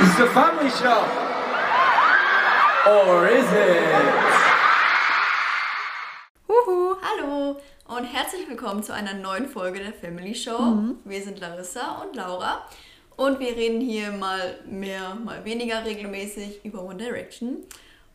[0.00, 1.04] It's a family show.
[2.86, 3.82] Or is it?
[6.46, 7.56] Huhu, hallo
[7.88, 10.94] und herzlich willkommen zu einer neuen Folge der Family Show.
[11.04, 12.64] Wir sind Larissa und Laura
[13.16, 17.56] und wir reden hier mal mehr, mal weniger regelmäßig über One Direction.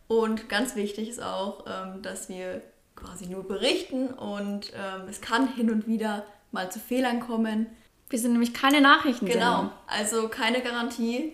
[0.07, 2.61] Und ganz wichtig ist auch, ähm, dass wir
[2.95, 7.65] quasi nur berichten und ähm, es kann hin und wieder mal zu Fehlern kommen.
[8.09, 9.25] Wir sind nämlich keine Nachrichten.
[9.25, 11.34] Genau, also keine Garantie,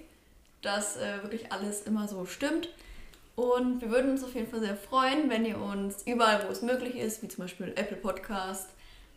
[0.61, 2.69] dass äh, wirklich alles immer so stimmt.
[3.35, 6.61] Und wir würden uns auf jeden Fall sehr freuen, wenn ihr uns überall, wo es
[6.61, 8.69] möglich ist, wie zum Beispiel Apple Podcast,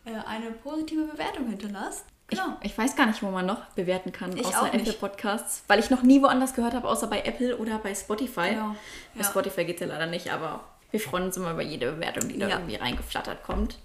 [0.04, 2.04] äh, eine positive Bewertung hinterlasst.
[2.28, 2.56] Genau.
[2.60, 4.72] Ich, ich weiß gar nicht, wo man noch bewerten kann, Ich außer.
[4.72, 8.50] Apple Podcasts, weil ich noch nie woanders gehört habe, außer bei Apple oder bei Spotify.
[8.50, 8.76] Genau,
[9.14, 9.24] Bei ja.
[9.28, 12.38] Spotify geht es ja leider nicht, aber wir freuen uns immer über jede Bewertung, die
[12.38, 12.56] da Ja.
[12.56, 13.78] irgendwie reingeflattert kommt.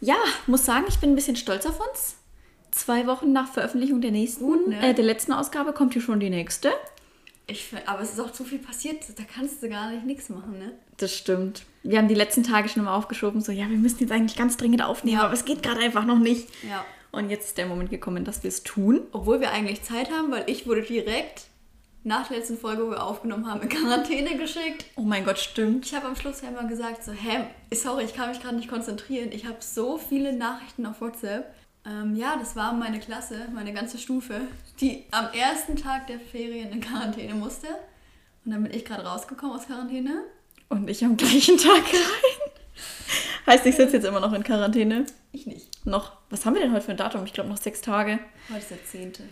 [0.00, 0.16] Ja,
[0.46, 2.16] muss sagen, ich bin ein bisschen stolz auf uns.
[2.72, 4.90] Zwei Wochen nach Veröffentlichung der nächsten, Gut, ne?
[4.90, 6.72] äh, der letzten Ausgabe kommt hier schon die nächste.
[7.46, 10.58] Ich, aber es ist auch zu viel passiert, da kannst du gar nicht nichts machen,
[10.58, 10.72] ne?
[10.96, 11.64] Das stimmt.
[11.82, 14.56] Wir haben die letzten Tage schon immer aufgeschoben, so ja, wir müssen jetzt eigentlich ganz
[14.56, 15.24] dringend aufnehmen, Ja.
[15.24, 16.48] aber es geht gerade einfach noch nicht.
[16.68, 16.84] Ja.
[17.10, 19.02] Und jetzt ist der Moment gekommen, dass wir es tun.
[19.12, 21.42] Obwohl wir eigentlich Zeit haben, weil ich wurde direkt
[22.04, 24.86] nach der letzten Folge, wo wir aufgenommen haben, in Quarantäne geschickt.
[24.96, 25.84] Oh mein Gott, stimmt.
[25.84, 28.68] Ich habe am Schluss ja immer gesagt, so, hä, sorry, ich kann mich gerade nicht
[28.68, 29.30] konzentrieren.
[29.30, 31.52] Ich habe so viele Nachrichten auf WhatsApp.
[31.84, 34.42] Ähm, ja, das war meine Klasse, meine ganze Stufe,
[34.80, 37.68] die am ersten Tag der Ferien in Quarantäne musste.
[38.44, 40.24] Und dann bin ich gerade rausgekommen aus Quarantäne.
[40.68, 42.52] Und ich am gleichen Tag rein.
[43.46, 45.06] Heißt, ich sitze jetzt immer noch in Quarantäne.
[45.32, 45.84] Ich nicht.
[45.84, 47.24] Noch, was haben wir denn heute für ein Datum?
[47.24, 48.20] Ich glaube noch sechs Tage.
[48.48, 49.24] Heute ist der zehnte.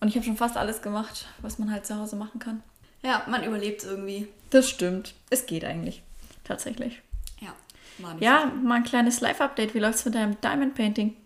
[0.00, 2.62] Und ich habe schon fast alles gemacht, was man halt zu Hause machen kann.
[3.02, 4.28] Ja, man überlebt irgendwie.
[4.50, 5.14] Das stimmt.
[5.30, 6.02] Es geht eigentlich.
[6.44, 7.00] Tatsächlich.
[7.40, 7.54] Ja,
[7.98, 9.74] nicht Ja, mal ein kleines Live-Update.
[9.74, 11.16] Wie läuft's mit deinem Diamond Painting?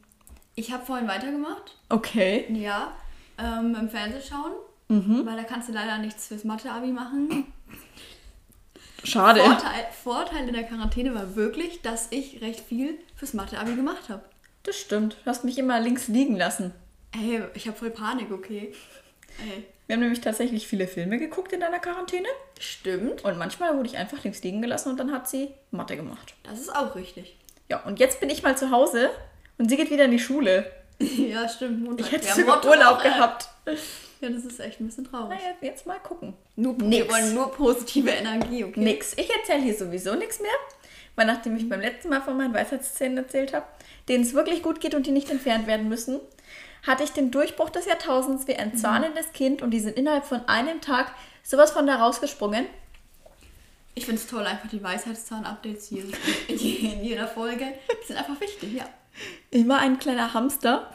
[0.56, 1.76] Ich habe vorhin weitergemacht.
[1.90, 2.46] Okay.
[2.52, 2.92] Ja,
[3.38, 4.52] ähm, im Fernsehschauen.
[4.88, 5.26] Mhm.
[5.26, 7.44] Weil da kannst du leider nichts fürs Mathe-Abi machen.
[9.04, 9.40] Schade.
[9.40, 14.22] Vorteil, Vorteil in der Quarantäne war wirklich, dass ich recht viel fürs Mathe-Abi gemacht habe.
[14.62, 15.16] Das stimmt.
[15.24, 16.72] Du hast mich immer links liegen lassen.
[17.12, 18.72] Ey, ich habe voll Panik, okay?
[19.38, 22.26] Ey, Wir haben nämlich tatsächlich viele Filme geguckt in deiner Quarantäne.
[22.58, 23.24] stimmt.
[23.24, 26.34] Und manchmal wurde ich einfach links liegen gelassen und dann hat sie Mathe gemacht.
[26.42, 27.36] Das ist auch richtig.
[27.68, 29.10] Ja, und jetzt bin ich mal zu Hause
[29.58, 30.70] und sie geht wieder in die Schule.
[30.98, 31.82] ja, stimmt.
[31.84, 32.06] Montag.
[32.06, 33.48] Ich hätte Ja, sogar Motto Urlaub auch, gehabt.
[34.20, 35.28] Ja, das ist echt ein bisschen traurig.
[35.38, 36.34] Naja, jetzt mal gucken.
[36.56, 37.12] Nur, wir nix.
[37.12, 38.80] wollen nur positive Energie, okay?
[38.80, 39.12] Nix.
[39.18, 40.50] Ich erzähle hier sowieso nichts mehr.
[41.16, 43.66] Weil nachdem ich beim letzten Mal von meinen Weisheitszähnen erzählt habe,
[44.08, 46.20] denen es wirklich gut geht und die nicht entfernt werden müssen,
[46.86, 48.58] hatte ich den Durchbruch des Jahrtausends wie Mhm.
[48.60, 51.12] ein zahnendes Kind und die sind innerhalb von einem Tag
[51.42, 52.66] sowas von da rausgesprungen.
[53.94, 56.04] Ich finde es toll, einfach die Weisheitszahn-Updates hier
[56.48, 57.64] in, in jeder Folge.
[58.02, 58.84] Die sind einfach wichtig, ja.
[59.50, 60.90] Immer ein kleiner Hamster.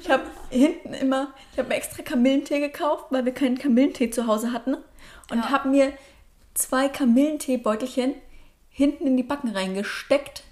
[0.00, 4.26] Ich habe hinten immer, ich habe mir extra Kamillentee gekauft, weil wir keinen Kamillentee zu
[4.26, 4.74] Hause hatten.
[5.30, 5.50] Und Ja.
[5.50, 5.92] habe mir
[6.54, 8.14] zwei Kamillenteebeutelchen
[8.68, 10.42] hinten in die Backen reingesteckt.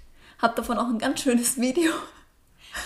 [0.41, 1.91] Habe davon auch ein ganz schönes Video.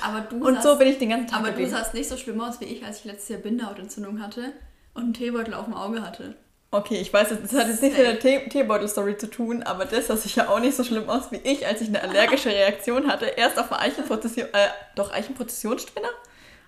[0.02, 1.72] Aber du Und sahst, so bin ich den ganzen Tag Aber du gewesen.
[1.72, 4.54] sahst nicht so schlimm aus wie ich, als ich letztes Jahr Bindehautentzündung hatte
[4.94, 6.36] und einen Teebeutel auf dem Auge hatte.
[6.74, 10.08] Okay, ich weiß, das hat jetzt nichts mit der Tee Teebeutel-Story zu tun, aber das
[10.08, 13.26] sah sicher auch nicht so schlimm aus wie ich, als ich eine allergische Reaktion hatte.
[13.26, 16.10] Erst auf eine Eichenprozession, äh, doch Eichenprozessionsspinner?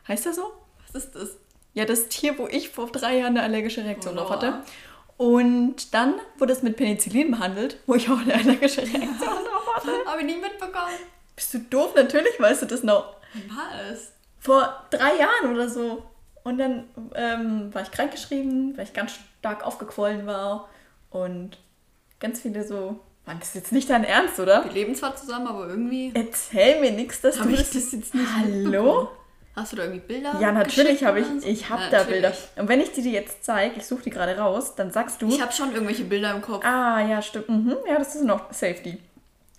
[0.07, 0.53] Heißt das so?
[0.85, 1.29] Was ist das?
[1.73, 4.61] Ja, das Tier, wo ich vor drei Jahren eine allergische Reaktion Oh, drauf hatte.
[5.17, 9.91] Und dann wurde es mit Penicillin behandelt, wo ich auch eine allergische Reaktion drauf hatte.
[10.05, 10.93] Habe ich nie mitbekommen.
[11.35, 11.93] Bist du doof?
[11.95, 13.15] Natürlich weißt du das noch.
[13.33, 14.11] Wann war es?
[14.39, 16.03] Vor drei Jahren oder so.
[16.43, 16.83] Und dann
[17.15, 19.13] ähm, war ich krankgeschrieben, weil ich ganz
[19.45, 20.67] stark aufgequollen war.
[21.11, 21.57] Und
[22.19, 22.99] ganz viele so.
[23.27, 24.63] Mann, das ist jetzt nicht dein Ernst, oder?
[24.65, 27.71] Wir leben zwar zusammen, aber irgendwie Erzähl mir nichts, dass habe du ich das.
[27.73, 29.09] das jetzt nicht Hallo?
[29.55, 30.37] Hast du da irgendwie Bilder?
[30.41, 31.27] Ja, natürlich habe ich.
[31.27, 31.47] so?
[31.47, 32.21] Ich habe Ja, da natürlich.
[32.21, 32.37] Bilder.
[32.57, 35.29] Und wenn ich die dir jetzt zeige, ich suche die gerade raus, dann sagst du.
[35.29, 36.65] Ich habe schon irgendwelche Bilder im Kopf.
[36.65, 37.49] Ah, ja, stimmt.
[37.49, 37.77] Mhm.
[37.87, 38.99] Ja, das ist noch Safety.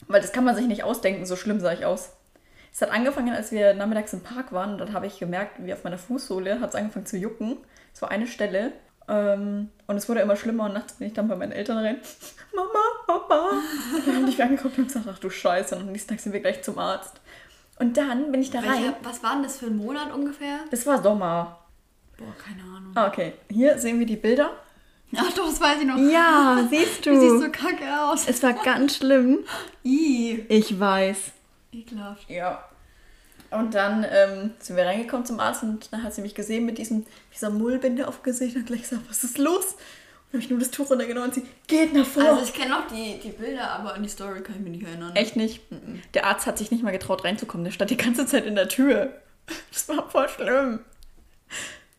[0.07, 2.11] Weil das kann man sich nicht ausdenken, so schlimm sah ich aus.
[2.73, 5.73] Es hat angefangen, als wir nachmittags im Park waren und dann habe ich gemerkt, wie
[5.73, 7.57] auf meiner Fußsohle hat es angefangen zu jucken.
[7.95, 8.73] Es war eine Stelle.
[9.09, 11.99] Ähm, und es wurde immer schlimmer und nachts bin ich dann bei meinen Eltern rein.
[12.55, 12.69] Mama,
[13.07, 13.51] Papa.
[13.95, 15.77] Und dann haben die mich angeguckt und gesagt, ach du Scheiße.
[15.77, 17.21] Und am nächsten Tag sind wir gleich zum Arzt.
[17.79, 18.69] Und dann bin ich da rein.
[18.71, 20.61] Welcher, was war denn das für ein Monat ungefähr?
[20.71, 21.59] Das war Sommer.
[22.17, 22.93] Boah, keine Ahnung.
[22.95, 23.35] Ah, okay.
[23.51, 24.51] Hier sehen wir die Bilder.
[25.17, 25.99] Ach doch, das weiß ich noch.
[25.99, 27.41] Ja, siehst Du siehst du.
[27.43, 28.27] so kacke aus.
[28.27, 29.41] Es war ganz schlimm.
[29.85, 31.19] Ih, Ich weiß.
[31.73, 32.29] ekelhaft.
[32.31, 32.65] Ja.
[33.51, 36.79] Und dann ähm, sind wir reingekommen zum Arzt und dann hat sie mich gesehen mit
[36.79, 39.65] diesem, dieser Mullbinde auf dem Gesicht und gleich gesagt, was ist los?
[39.75, 42.25] Und dann habe ich nur das Tuch runtergenommen und sie, geht nach vor.
[42.25, 44.87] Also ich kenne noch die, die Bilder, aber an die Story kann ich mich nicht
[44.87, 45.15] erinnern.
[45.15, 45.63] Echt nicht.
[46.15, 47.65] Der Arzt hat sich nicht mal getraut reinzukommen.
[47.65, 49.13] Der stand die ganze Zeit in der Tür.
[49.73, 50.81] Das war voll schlimm.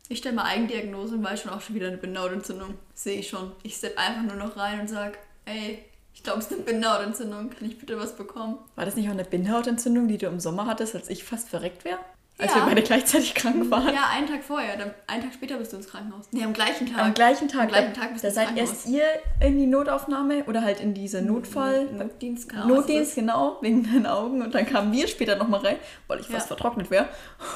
[0.10, 2.76] Ich stelle mal Eigendiagnose und weiß schon auch schon wieder eine Bindehautentzündung.
[2.94, 3.52] Sehe ich schon.
[3.64, 5.84] Ich steppe einfach nur noch rein und sag, ey,
[6.18, 7.52] ich glaube, es ist eine Bindehautentzündung.
[7.52, 8.58] Kann ich bitte was bekommen?
[8.76, 11.86] War das nicht auch eine Bindehautentzündung, die du im Sommer hattest, als ich fast verreckt
[11.86, 12.00] wäre?
[12.40, 12.58] Als Ja.
[12.62, 13.94] wir beide gleichzeitig krank waren?
[13.94, 14.78] Ja, einen Tag vorher.
[14.78, 16.26] Dann, einen Tag später bist du ins Krankenhaus.
[16.32, 17.00] Nee, am gleichen Tag.
[17.04, 17.62] Am gleichen Tag.
[17.64, 19.04] Am gleichen Tag bist da du ins seid erst ihr
[19.40, 21.86] in die Notaufnahme oder halt in diese Notfall.
[21.86, 24.42] Notdienst, was Notdienst, genau, wegen deinen Augen.
[24.42, 25.78] Und dann kamen wir später nochmal rein,
[26.08, 26.36] weil ich Ja.
[26.36, 27.08] fast vertrocknet wäre.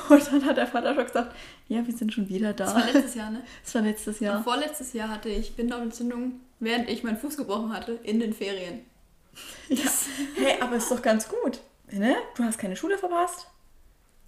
[0.10, 1.36] Und dann hat der Vater schon gesagt,
[1.68, 2.66] ja, wir sind schon wieder da.
[2.66, 3.42] Das war letztes Jahr, ne?
[3.64, 4.44] Das war letztes Und Jahr.
[4.44, 8.86] vorletztes Jahr hatte ich Bindehautentzündung, während ich meinen Fuß gebrochen hatte, in den Ferien.
[9.70, 9.86] Ja.
[10.36, 11.60] Hey, aber ist doch ganz gut.
[11.92, 12.16] Ne?
[12.36, 13.48] Du hast keine Schule verpasst.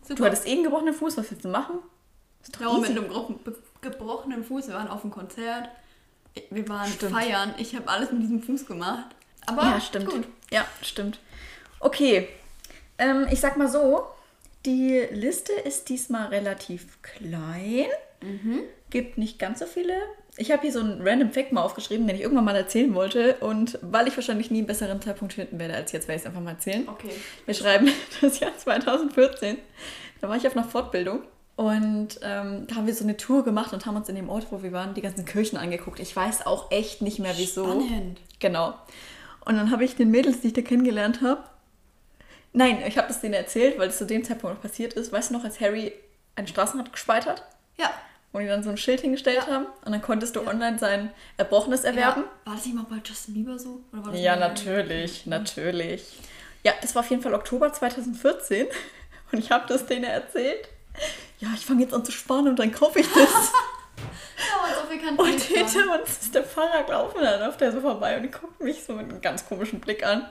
[0.02, 0.26] Du Super.
[0.26, 1.80] hattest eh einen gebrochenen Fuß, was willst du machen?
[2.42, 3.08] Ist Ja, mit einem
[3.82, 4.68] gebrochenen Fuß.
[4.68, 5.70] Wir waren auf dem Konzert.
[6.50, 7.12] Wir waren Stimmt.
[7.14, 7.54] feiern.
[7.58, 9.08] Ich habe alles mit diesem Fuß gemacht.
[9.46, 10.10] Aber Ja, stimmt.
[10.10, 10.28] gut.
[10.52, 11.20] Ja, stimmt.
[11.80, 12.28] Okay,
[12.98, 14.04] ähm, ich sag mal so,
[14.66, 17.88] die Liste ist diesmal relativ klein.
[18.94, 19.94] Gibt nicht ganz so viele.
[20.38, 23.38] Ich habe hier so einen random Fact mal aufgeschrieben, den ich irgendwann mal erzählen wollte.
[23.40, 26.28] Und weil ich wahrscheinlich nie einen besseren Zeitpunkt finden werde als jetzt, werde ich es
[26.28, 26.88] einfach mal erzählen.
[26.88, 27.10] Okay.
[27.48, 27.90] Wir schreiben
[28.22, 29.58] das Jahr 2014.
[30.22, 31.24] Da war ich auf einer Fortbildung.
[31.56, 34.48] Und ähm, da haben wir so eine Tour gemacht und haben uns in dem Ort,
[34.52, 36.00] wo wir waren, die ganzen Kirchen angeguckt.
[36.00, 37.64] Ich weiß auch echt nicht mehr, wieso.
[37.64, 38.22] Spannend.
[38.40, 38.76] Genau.
[39.46, 41.44] Und dann habe ich den Mädels, die ich da kennengelernt habe,
[42.54, 45.12] nein, ich habe das denen erzählt, weil es zu dem Zeitpunkt noch passiert ist.
[45.12, 45.94] Weißt du noch, als Harry
[46.36, 47.44] ein Straßenrad gespeit hat
[47.78, 47.90] Ja.
[48.34, 49.54] Und die dann so ein Schild hingestellt Ja.
[49.54, 50.50] haben und dann konntest du Ja.
[50.50, 52.24] online sein Erbrochenes erwerben?
[52.24, 52.46] Ja.
[52.52, 53.80] War das nicht mal bei Justin Bieber so?
[53.94, 56.20] Oder war das Ja, natürlich, natürlich.
[56.64, 58.68] Ja, das war auf jeden Fall Oktober 2014
[59.32, 60.68] und ich habe das denen erzählt.
[61.40, 63.52] Ja, ich fange jetzt an zu sparen und dann kaufe ich das.
[64.36, 67.62] Ja, und so viel kann Und hinter uns ist der Fahrer gelaufen und dann läuft
[67.62, 70.28] der so vorbei und die guckt mich so mit einem ganz komischen Blick an.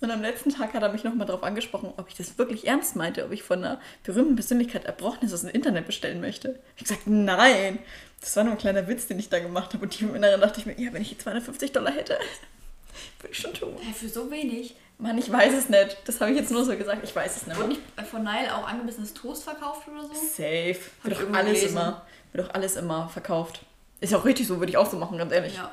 [0.00, 2.96] Und am letzten Tag hat er mich nochmal darauf angesprochen, ob ich das wirklich ernst
[2.96, 6.58] meinte, ob ich von einer berühmten Persönlichkeit Erbrochenes aus dem Internet bestellen möchte.
[6.76, 7.78] Ich gesagt, nein,
[8.22, 9.82] das war nur ein kleiner Witz, den ich da gemacht habe.
[9.84, 12.14] Und tief im Inneren dachte ich mir, ja, wenn ich jetzt 250 Dollar hätte,
[13.20, 13.76] würde ich schon tun.
[13.80, 14.74] Hey, für so wenig.
[14.96, 15.96] Mann, ich weiß es nicht.
[16.06, 17.58] Das habe ich jetzt nur so gesagt, ich weiß es nicht.
[17.58, 20.14] Wurde nicht von Nile auch angebissenes Toast verkauft oder so?
[20.14, 20.76] Safe.
[21.02, 21.68] Wird doch alles gelesen.
[21.76, 23.60] immer, wird doch alles immer verkauft.
[24.00, 25.56] Ist ja auch richtig so, würde ich auch so machen, ganz ehrlich.
[25.56, 25.72] Ja.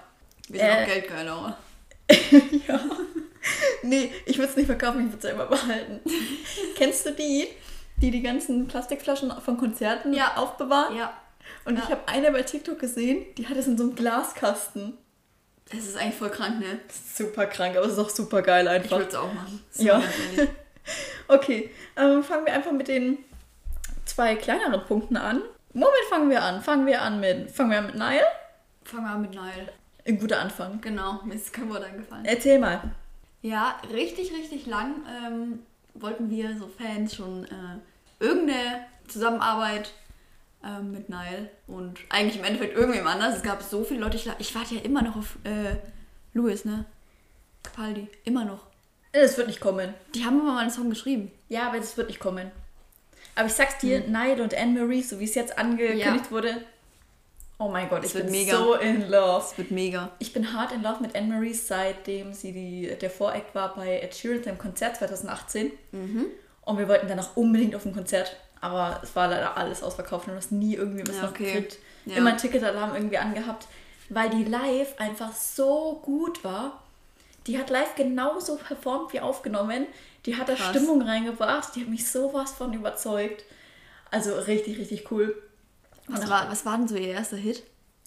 [0.50, 0.82] Wir sind Äh.
[0.82, 1.58] auch geldgeil, Laura.
[2.68, 2.80] Ja.
[3.84, 6.00] Nee, ich würde es nicht verkaufen, ich würde es selber behalten.
[6.76, 7.48] Kennst du die,
[7.98, 10.36] die die ganzen Plastikflaschen von Konzerten Ja.
[10.36, 10.96] aufbewahren?
[10.98, 11.14] Ja.
[11.66, 11.84] Und Ja.
[11.84, 14.98] ich habe eine bei TikTok gesehen, die hat es in so einem Glaskasten.
[15.70, 16.80] Das ist eigentlich voll krank, ne?
[17.14, 18.98] Super krank, aber es ist auch super geil Ich einfach.
[18.98, 19.64] würde es auch machen.
[19.78, 20.02] Ja.
[21.28, 23.18] Okay, ähm, fangen wir einfach mit den
[24.06, 25.42] zwei kleineren Punkten an.
[25.74, 26.62] Womit fangen wir an?
[26.64, 28.24] Fangen wir an mit, fangen wir an mit Nile?
[28.86, 29.74] Fangen wir an mit Nile.
[30.08, 30.80] Ein guter Anfang.
[30.80, 32.24] Genau, mir ist kein Wort eingefallen.
[32.24, 32.82] Erzähl mal.
[33.48, 34.96] Ja, richtig, richtig lang
[35.26, 35.60] ähm,
[35.94, 37.78] wollten wir so Fans schon äh,
[38.20, 39.94] irgendeine Zusammenarbeit
[40.66, 43.38] ähm, mit Nile und eigentlich im Endeffekt irgendwem anders.
[43.38, 45.76] Es gab so viele Leute, ich, ich warte ja immer noch auf äh,
[46.34, 46.84] Louis, ne?
[47.64, 48.66] Capaldi, immer noch.
[49.14, 49.94] Es wird nicht kommen.
[50.14, 51.32] Die haben immer mal einen Song geschrieben.
[51.48, 52.52] Ja, aber das wird nicht kommen.
[53.36, 56.32] Aber ich sag's dir, Nile und Anne-Marie, so wie es jetzt angekündigt Ja.
[56.32, 56.66] wurde,
[57.60, 58.58] oh mein Gott, Das ich bin mega.
[58.58, 59.40] so in love.
[59.50, 60.12] Das wird mega.
[60.20, 64.16] Ich bin hart in love mit Anne-Marie, seitdem sie die, der Voreact war bei Ed
[64.16, 65.72] Sheeran im Konzert 2018.
[66.66, 68.36] Und wir wollten danach unbedingt auf ein Konzert.
[68.60, 71.46] Aber es war leider alles ausverkauft und du hast nie irgendwie was Ja, noch okay.
[71.54, 71.78] gekriegt.
[72.06, 72.16] Ja.
[72.18, 73.68] Immer ein Ticketalarm irgendwie angehabt,
[74.10, 76.82] weil die live einfach so gut war.
[77.46, 79.86] Die hat live genauso performt wie aufgenommen.
[80.26, 80.70] Die hat da Krass.
[80.70, 81.76] Stimmung reingebracht.
[81.76, 83.44] Die hat mich sowas von überzeugt.
[84.12, 85.42] Also richtig, richtig cool.
[86.08, 87.64] Was war, was war denn so ihr erster Hit?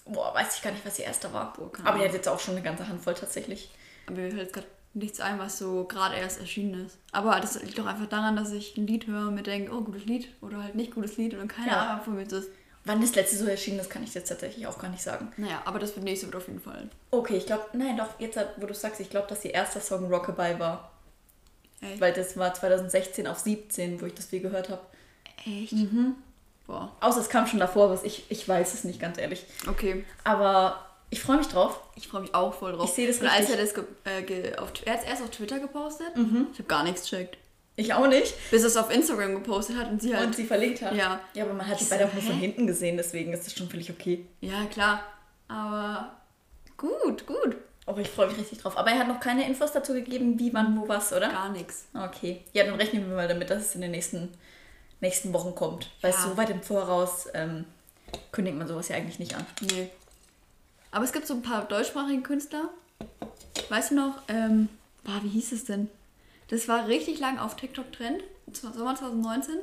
[0.06, 1.52] Boah, weiß ich gar nicht, was ihr erster war.
[1.52, 2.04] Boah, Aber Ahnung.
[2.06, 3.70] hat jetzt auch schon eine ganze Handvoll tatsächlich.
[4.06, 6.98] Aber mir fällt jetzt gerade nichts ein, was so gerade erst erschienen ist.
[7.12, 9.82] Aber das liegt doch einfach daran, dass ich ein Lied höre und mir denke, oh,
[9.82, 11.90] gutes Lied oder halt nicht gutes Lied und dann keine Ja.
[11.90, 12.48] Ahnung, von mir es ist.
[12.86, 15.30] Wann das letzte so erschienen ist, kann ich jetzt tatsächlich auch gar nicht sagen.
[15.36, 16.88] Naja, aber das wird nächste wird auf jeden Fall.
[17.10, 20.06] Okay, ich glaube, nein, doch, jetzt, wo du sagst, ich glaube, dass ihr erster Song
[20.12, 20.90] Rockabye war.
[21.82, 22.00] Echt?
[22.00, 24.80] Weil das war 2016 auf 17, wo ich das viel gehört habe.
[25.46, 25.74] Echt?
[26.70, 26.92] Boah.
[27.00, 29.44] Außer es kam schon davor, was ich, ich weiß es nicht, ganz ehrlich.
[29.68, 30.04] Okay.
[30.22, 31.80] Aber ich freue mich drauf.
[31.96, 32.88] Ich freue mich auch voll drauf.
[32.88, 33.74] Ich sehe das Und als er das
[34.04, 36.12] äh, auf, er hat es erst auf Twitter gepostet.
[36.14, 37.38] Ich habe gar nichts checkt.
[37.74, 38.34] Ich auch nicht.
[38.52, 40.26] Bis er es auf Instagram gepostet hat und sie halt.
[40.26, 40.94] Und sie verlinkt hat.
[40.94, 41.20] Ja.
[41.34, 43.68] Ja, aber man hat Ich beide auch nur von hinten gesehen, deswegen ist das schon
[43.68, 44.26] völlig okay.
[44.40, 45.02] ja, klar.
[45.48, 46.12] Aber
[46.76, 47.56] gut, gut.
[47.86, 48.76] Aber ich freue mich richtig drauf.
[48.76, 51.28] Aber er hat noch keine Infos dazu gegeben, wie, wann, wo, was, oder?
[51.28, 51.86] Gar nichts.
[51.92, 52.42] Okay.
[52.52, 54.28] Ja, dann rechnen wir mal damit, dass es in den nächsten,
[55.00, 55.90] nächsten Wochen kommt.
[56.00, 56.18] Weil Ja.
[56.20, 57.64] so weit im Voraus ähm,
[58.32, 59.46] kündigt man sowas ja eigentlich nicht an.
[59.60, 59.90] Nee.
[60.90, 62.68] Aber es gibt so ein paar deutschsprachige Künstler.
[63.68, 64.68] Weißt du noch, ähm,
[65.04, 65.88] boah, wie hieß es denn?
[66.48, 68.22] Das war richtig lang auf TikTok Trend.
[68.52, 69.54] Sommer 2019.
[69.54, 69.62] Aber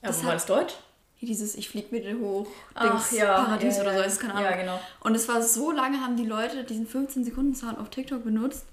[0.00, 0.74] Das war das Deutsch?
[1.18, 4.04] hier dieses Ich flieg mit dir hoch, Ach, Dings, ja, Paradies ja, oder so, ja.
[4.04, 4.60] ist keine Ja, Ahnung.
[4.60, 4.80] genau.
[5.00, 8.66] Und es war so lange, haben die Leute diesen 15-Sekunden-Sound auf TikTok benutzt.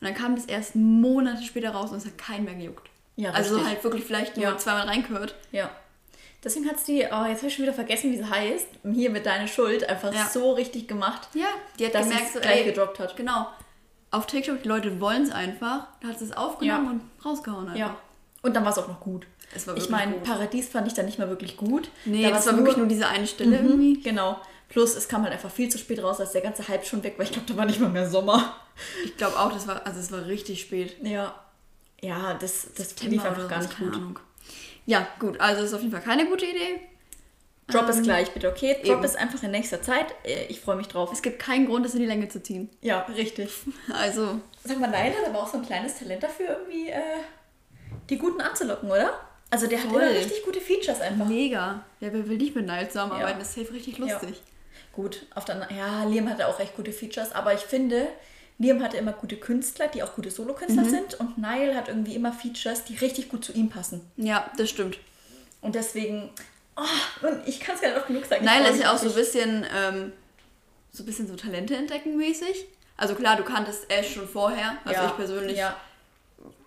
[0.00, 2.90] Und dann kam das erst Monate später raus und es hat keinen mehr gejuckt.
[3.18, 3.72] Ja, also richtig.
[3.72, 4.56] halt wirklich vielleicht nur Ja.
[4.58, 5.34] zweimal reingehört.
[5.52, 5.70] Ja.
[6.44, 9.10] Deswegen hat es die, oh, jetzt habe ich schon wieder vergessen, wie sie heißt, hier
[9.10, 10.26] mit Deine Schuld, einfach Ja.
[10.26, 11.46] so richtig gemacht, Ja,
[11.78, 13.16] die hat dass sie gemerkt, so, gleich ey, gedroppt hat.
[13.16, 13.48] Genau.
[14.12, 15.88] Auf TikTok, die Leute wollen es einfach.
[16.00, 17.78] Da hat sie es aufgenommen und rausgehauen einfach.
[17.78, 17.96] Ja.
[18.42, 19.26] Und dann war es auch noch gut.
[19.54, 20.12] Es war ich meine.
[20.18, 21.90] Paradies fand ich dann nicht mehr wirklich gut.
[22.04, 24.00] Nee, Da das war wirklich nur diese eine Stelle Mhm, irgendwie.
[24.00, 24.38] Genau.
[24.68, 27.18] Plus, es kam halt einfach viel zu spät raus, als der ganze Hype schon weg
[27.18, 27.24] war.
[27.24, 28.54] Ich glaube, da war nicht mal mehr Sommer.
[29.04, 30.96] Ich glaube auch, das war, also es war richtig spät.
[31.02, 31.34] Ja.
[32.00, 33.96] Ja, das, das September lief einfach gar nicht keine gut.
[33.98, 34.18] Ahnung.
[34.86, 36.80] Ja, gut, also ist auf jeden Fall keine gute Idee.
[37.66, 38.74] Drop Ähm, ist gleich, bitte, okay?
[38.82, 39.04] Drop eben.
[39.04, 40.06] ist einfach in nächster Zeit.
[40.24, 41.12] Äh, Ich freue mich drauf.
[41.12, 42.70] Es gibt keinen Grund, es in die Länge zu ziehen.
[42.80, 43.50] Ja, richtig.
[43.92, 47.00] Also, Sag mal, Neil hat aber auch so ein kleines Talent dafür, irgendwie äh,
[48.08, 49.20] die Guten anzulocken, oder?
[49.50, 50.00] Also der hat Voll.
[50.02, 51.26] immer richtig gute Features einfach.
[51.26, 51.84] mega.
[52.00, 53.32] Ja, wer will nicht mit Nile zusammenarbeiten?
[53.32, 53.38] Ja.
[53.38, 54.06] Das ist safe richtig Ja.
[54.06, 54.40] lustig.
[54.92, 58.08] Gut, auf der ja, Liam hatte auch recht gute Features, aber ich finde,
[58.58, 60.90] Liam hatte immer gute Künstler, die auch gute Solokünstler Mhm.
[60.90, 64.00] sind und Niall hat irgendwie immer Features, die richtig gut zu ihm passen.
[64.16, 64.98] Ja, das stimmt.
[65.60, 66.30] Und deswegen,
[66.76, 68.46] oh, und ich kann es gar nicht oft genug sagen.
[68.46, 70.12] freu ist ja auch so ein bisschen, ähm,
[70.92, 72.66] so ein bisschen so Talente entdecken mäßig.
[72.96, 74.76] Also klar, du kanntest Ash schon vorher.
[74.84, 75.76] Also ja, ich persönlich Ja,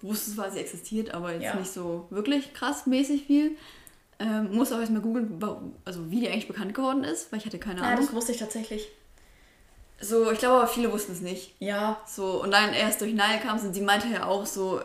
[0.02, 1.56] wusste zwar, sie existiert, aber jetzt Ja.
[1.56, 3.58] nicht so wirklich krass mäßig viel.
[4.20, 5.44] Ähm, muss auch erstmal googeln,
[5.84, 8.06] also wie die eigentlich bekannt geworden ist, weil ich hatte keine ja, Ahnung.
[8.06, 8.88] das wusste ich tatsächlich.
[10.02, 11.54] So, ich glaube aber viele wussten es nicht.
[11.60, 14.82] Ja, So, und dann erst durch Nile kam es und sie meinte ja auch so,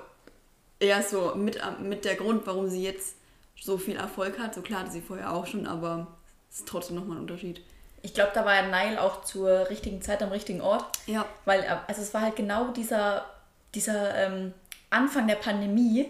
[0.78, 3.16] eher so mit, mit der Grund, warum sie jetzt
[3.58, 4.54] so viel Erfolg hat.
[4.54, 6.06] So klar hatte sie vorher auch schon, aber
[6.50, 7.62] es ist trotzdem nochmal ein Unterschied.
[8.02, 10.84] ich glaube, da war ja Niall auch zur richtigen Zeit am richtigen Ort.
[11.06, 11.24] Ja.
[11.44, 13.24] Weil, äh, also es war halt genau dieser,
[13.74, 14.52] dieser ähm,
[14.90, 16.08] Anfang der Pandemie.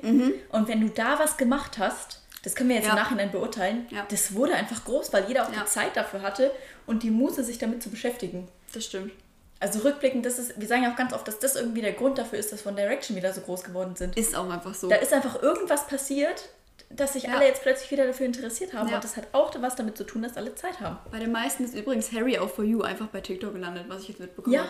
[0.50, 2.92] Und wenn du da was gemacht hast, das können wir jetzt Ja.
[2.92, 4.06] im Nachhinein beurteilen, Ja.
[4.08, 5.62] das wurde einfach groß, weil jeder auch Ja.
[5.62, 6.52] die Zeit dafür hatte
[6.86, 8.46] und die Muße, sich damit zu beschäftigen.
[8.72, 9.10] Das stimmt.
[9.58, 12.18] Also rückblickend, das ist, wir sagen ja auch ganz oft, dass das irgendwie der Grund
[12.18, 14.16] dafür ist, dass One Direction wieder so groß geworden sind.
[14.16, 14.88] Ist auch einfach so.
[14.88, 16.50] Da ist einfach irgendwas passiert,
[16.90, 18.88] dass sich alle jetzt plötzlich wieder dafür interessiert haben.
[18.90, 18.94] Ja.
[18.96, 20.98] Und das hat auch was damit zu tun, dass alle Zeit haben.
[21.10, 24.08] Bei den meisten ist übrigens Harry auch For You einfach bei TikTok gelandet, was ich
[24.10, 24.66] jetzt mitbekommen Ja.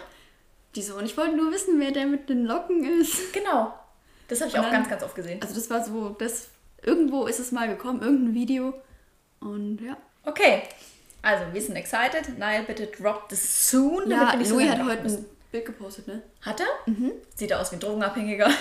[0.75, 3.33] Die so, und ich wollte nur wissen, wer der mit den Locken ist.
[3.35, 3.75] Genau.
[4.29, 5.41] Das habe ich Und auch dann- ganz, ganz oft gesehen.
[5.43, 6.49] Also das war so, das
[6.87, 8.73] irgendwo ist es mal gekommen, irgendein Video.
[9.41, 9.97] Und ja.
[10.25, 10.63] Okay,
[11.21, 12.39] also wir sind excited.
[12.39, 14.11] Niall, bitte drop this soon.
[14.11, 16.23] Ja, so Louis hat heute ein Bild gepostet, ne?
[16.41, 16.67] Hat er?
[17.35, 18.49] Sieht er aus wie ein Drogenabhängiger.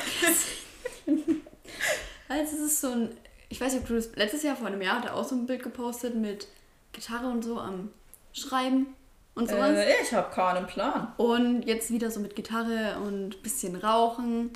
[2.27, 3.09] Also es ist so ein,
[3.49, 5.35] ich weiß nicht, ob du das letztes Jahr vor einem Jahr hat er auch so
[5.35, 6.47] ein Bild gepostet mit
[6.91, 7.91] Gitarre und so am
[8.33, 8.87] Schreiben
[9.35, 9.71] und sowas.
[9.77, 11.13] äh, ich habe keinen Plan.
[11.17, 14.51] Und jetzt wieder so mit Gitarre und bisschen Rauchen.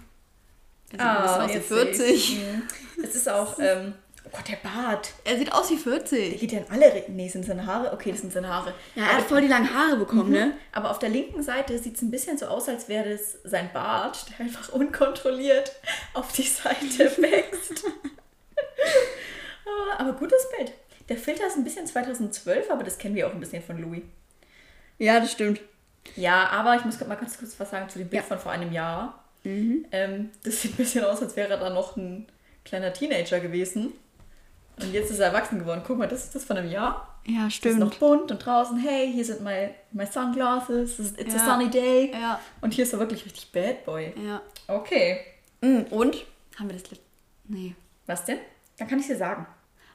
[0.91, 2.09] Er sieht Ah, aus wie sehe 40.
[2.15, 2.29] ich's.
[2.43, 3.03] Mhm.
[3.03, 3.93] Es ist auch, ähm,
[4.25, 5.11] oh Gott, der Bart.
[5.23, 6.39] Er sieht aus wie Der 40.
[6.39, 7.15] geht ja in alle Richtungen.
[7.17, 7.93] Nee, sind seine Haare?
[7.93, 8.73] Okay, das sind seine Haare.
[8.95, 10.53] Ja, er hat voll die langen Haare bekommen, ne?
[10.71, 13.69] Aber auf der linken Seite sieht es ein bisschen so aus, als wäre das sein
[13.73, 15.71] Bart, der einfach unkontrolliert
[16.13, 17.83] auf die Seite wächst.
[19.65, 20.73] Ah, aber gutes Bild.
[21.07, 24.03] Der Filter ist ein bisschen 2012, aber das kennen wir auch ein bisschen von Louis.
[24.97, 25.61] Ja, das stimmt.
[26.15, 28.27] Ja, aber ich muss mal ganz kurz was sagen zu dem Bild Ja.
[28.27, 29.23] von vor einem Jahr.
[29.43, 32.27] Ähm, das sieht ein bisschen aus, als wäre er da noch ein
[32.65, 33.93] kleiner Teenager gewesen.
[34.81, 35.81] Und jetzt ist er erwachsen geworden.
[35.85, 37.19] Guck mal, das ist das von einem Jahr.
[37.25, 41.41] Ja, Es ist noch bunt und draußen, hey, hier sind my, my sunglasses, it's Ja.
[41.41, 42.11] a sunny day.
[42.13, 44.13] Ja, Und hier ist er wirklich richtig Bad Boy.
[44.25, 44.41] ja.
[44.67, 45.19] Okay.
[45.61, 46.15] Mm, Und?
[46.57, 47.05] Haben wir das letzte?
[47.47, 47.75] Nee.
[48.07, 48.39] Was denn?
[48.77, 49.45] Dann kann ich dir sagen.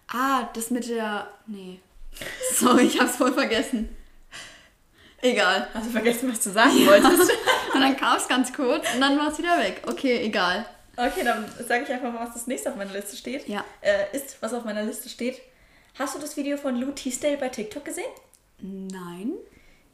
[0.09, 1.29] Ah, das mit der.
[1.47, 1.81] Nee.
[2.53, 3.89] Sorry, ich hab's voll vergessen.
[5.23, 5.67] Egal.
[5.73, 7.33] Hast du vergessen, was du sagen wolltest?
[7.89, 9.83] Dann kam es ganz kurz und dann war es wieder weg.
[9.87, 10.67] Okay, egal.
[10.97, 13.49] Okay, dann sage ich einfach mal, was das nächste auf meiner Liste steht.
[13.49, 13.65] Ja.
[13.81, 15.41] Äh, ist, was auf meiner Liste steht.
[15.99, 18.11] Hast du das Video von Lou Teasdale bei TikTok gesehen?
[18.61, 19.33] Nein.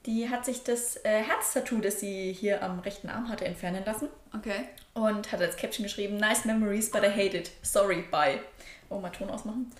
[0.06, 4.08] Die hat sich das äh, Herztattoo, das sie hier am rechten Arm hatte, entfernen lassen.
[4.34, 4.68] Okay.
[4.94, 7.50] Und hat als Caption geschrieben, nice memories, but I hate it.
[7.62, 8.40] Sorry, bye.
[8.88, 9.70] Oh, mal Ton ausmachen.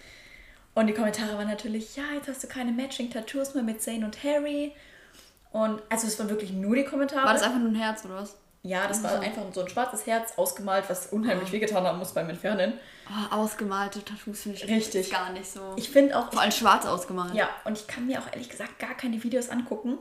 [0.75, 4.23] Und die Kommentare waren natürlich, ja, jetzt hast du keine Matching-Tattoos mehr mit Zane und
[4.23, 4.73] Harry.
[5.53, 7.27] Und also es waren wirklich nur die Kommentare.
[7.27, 8.37] War das einfach nur ein Herz oder was?
[8.63, 12.29] ja, das war einfach so ein schwarzes Herz ausgemalt, was unheimlich wehgetan haben muss beim
[12.29, 12.75] Entfernen.
[13.09, 15.11] Oh, ausgemalte Tattoos finde ich Richtig.
[15.11, 15.61] gar nicht so.
[15.77, 17.35] Ich finde auch, Vor allem schwarz ausgemalt.
[17.35, 19.97] ja, und ich kann mir auch ehrlich gesagt gar keine Videos angucken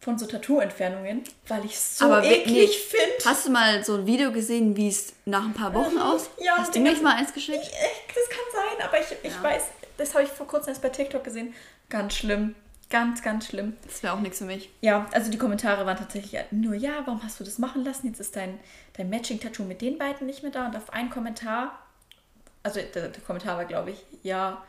[0.00, 3.24] von so Tattoo-Entfernungen, weil ich es so Aber eklig finde.
[3.24, 6.00] Hast du mal so ein Video gesehen, wie es nach ein paar Wochen Mhm.
[6.02, 6.28] aus?
[6.38, 7.58] Ja, Hast du nicht mal eins geschickt?
[7.62, 7.70] Ich,
[8.14, 9.42] das kann sein, aber ich, ich Ja.
[9.42, 9.62] weiß,
[9.96, 11.54] das habe ich vor kurzem erst bei TikTok gesehen.
[11.88, 12.54] Ganz schlimm.
[12.92, 13.74] Ganz, ganz schlimm.
[13.86, 14.68] Das wäre auch nichts für mich.
[14.82, 18.06] Ja, also die Kommentare waren tatsächlich nur, ja, warum hast du das machen lassen?
[18.08, 18.60] Jetzt ist dein,
[18.92, 20.66] dein Matching-Tattoo mit den beiden nicht mehr da.
[20.66, 21.78] Und auf einen Kommentar,
[22.62, 24.62] also der, der Kommentar war, glaube ich, ja,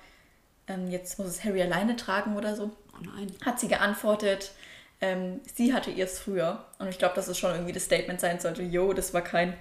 [0.67, 2.71] ähm, jetzt muss es Harry alleine tragen oder so.
[2.93, 3.27] Oh nein.
[3.43, 4.53] Hat sie geantwortet,
[5.01, 6.63] ähm, sie hatte ihr es früher.
[6.79, 9.53] Und ich glaube, dass es schon irgendwie das Statement sein sollte, yo, das war kein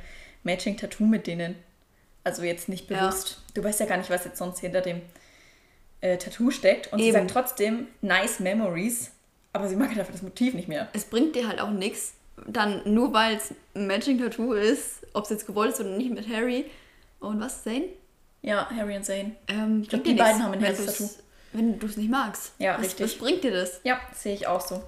[0.44, 1.56] Matching-Tattoo mit denen.
[2.22, 3.00] Also jetzt nicht Ja.
[3.08, 3.42] bewusst.
[3.54, 5.02] Du weißt ja gar nicht, was jetzt sonst hinter dem
[6.02, 6.92] äh, Tattoo steckt.
[6.92, 7.14] Und sie Eben.
[7.14, 9.10] sagt trotzdem, nice memories.
[9.54, 10.88] Aber sie mag halt einfach das Motiv nicht mehr.
[10.92, 12.14] Es bringt dir halt auch nichts,
[12.46, 16.28] dann nur weil es ein Matching-Tattoo ist, ob es jetzt gewollt ist oder nicht mit
[16.28, 16.64] Harry
[17.20, 17.84] und was, Zane?
[18.42, 19.32] Ja, Harry und Zane.
[19.48, 21.04] Ähm, Ich glaub, bringt die beiden haben ein wenn Herztattoo.
[21.04, 21.18] du's-
[21.52, 22.52] Wenn du es nicht magst.
[22.58, 23.04] Ja, was, richtig.
[23.04, 23.80] Was bringt dir das?
[23.84, 24.82] Ja, sehe ich auch so.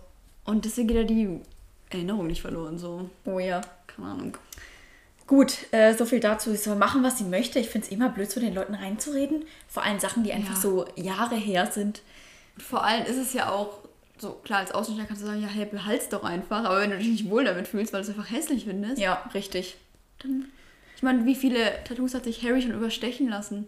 [0.44, 1.40] Und deswegen geht ja die
[1.90, 3.10] Erinnerung nicht verloren, so.
[3.26, 3.60] Oh ja.
[3.86, 4.36] Keine Ahnung.
[5.26, 6.50] Gut, äh, so viel dazu.
[6.50, 7.58] Sie soll machen, was sie möchte.
[7.58, 9.44] Ich finde es immer blöd, zu den Leuten reinzureden.
[9.68, 10.60] Vor allem Sachen, die einfach Ja.
[10.60, 12.02] so Jahre her sind.
[12.56, 13.78] Und vor allem ist es ja auch
[14.18, 16.64] so, klar, als Außenstehender kannst du sagen, ja, hey, behalt's doch einfach.
[16.64, 19.28] Aber wenn du dich nicht wohl damit fühlst, weil du es einfach hässlich findest, Ja,
[19.34, 19.76] richtig.
[20.22, 20.46] dann.
[20.96, 23.66] Ich meine, wie viele Tattoos hat sich Harry schon überstechen lassen?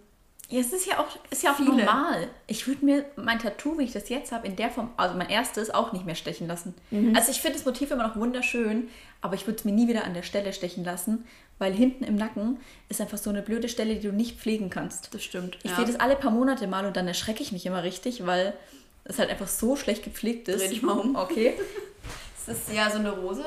[0.48, 1.70] Ja, es ist ja auch, ist ja auch Viele.
[1.70, 2.28] normal.
[2.46, 5.28] Ich würde mir mein Tattoo, wie ich das jetzt habe, in der Form, also mein
[5.28, 6.74] erstes, auch nicht mehr stechen lassen.
[6.90, 7.16] Mhm.
[7.16, 8.88] Also ich finde das Motiv immer noch wunderschön,
[9.20, 11.24] aber ich würde es mir nie wieder an der Stelle stechen lassen,
[11.58, 15.12] weil hinten im Nacken ist einfach so eine blöde Stelle, die du nicht pflegen kannst.
[15.12, 15.58] Das stimmt.
[15.64, 15.76] Ich ja.
[15.78, 18.54] sehe das alle paar Monate mal und dann erschrecke ich mich immer richtig, weil
[19.02, 20.62] es halt einfach so schlecht gepflegt ist.
[20.62, 21.16] Dreh dich mal um.
[21.16, 21.54] Okay.
[22.46, 23.44] Es ist ja so eine Rose.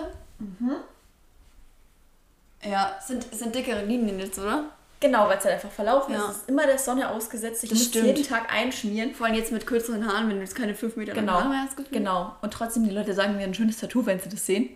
[2.61, 4.71] Ja, es sind, sind dickere Linien jetzt, oder?
[5.01, 6.25] Genau, weil es halt einfach verlaufen Ja.
[6.25, 6.29] ist.
[6.31, 7.63] Es ist immer der Sonne ausgesetzt.
[7.63, 8.07] Ich Das muss stimmt.
[8.07, 9.13] jeden Tag einschmieren.
[9.13, 11.49] Vor allem jetzt mit kürzeren Haaren, wenn du jetzt keine 5 Meter langen Genau, Haare
[11.49, 11.77] mehr hast.
[11.77, 11.93] gefühlt.
[11.93, 12.35] genau.
[12.41, 14.69] Und trotzdem, die Leute sagen mir ein schönes Tattoo, wenn sie das sehen.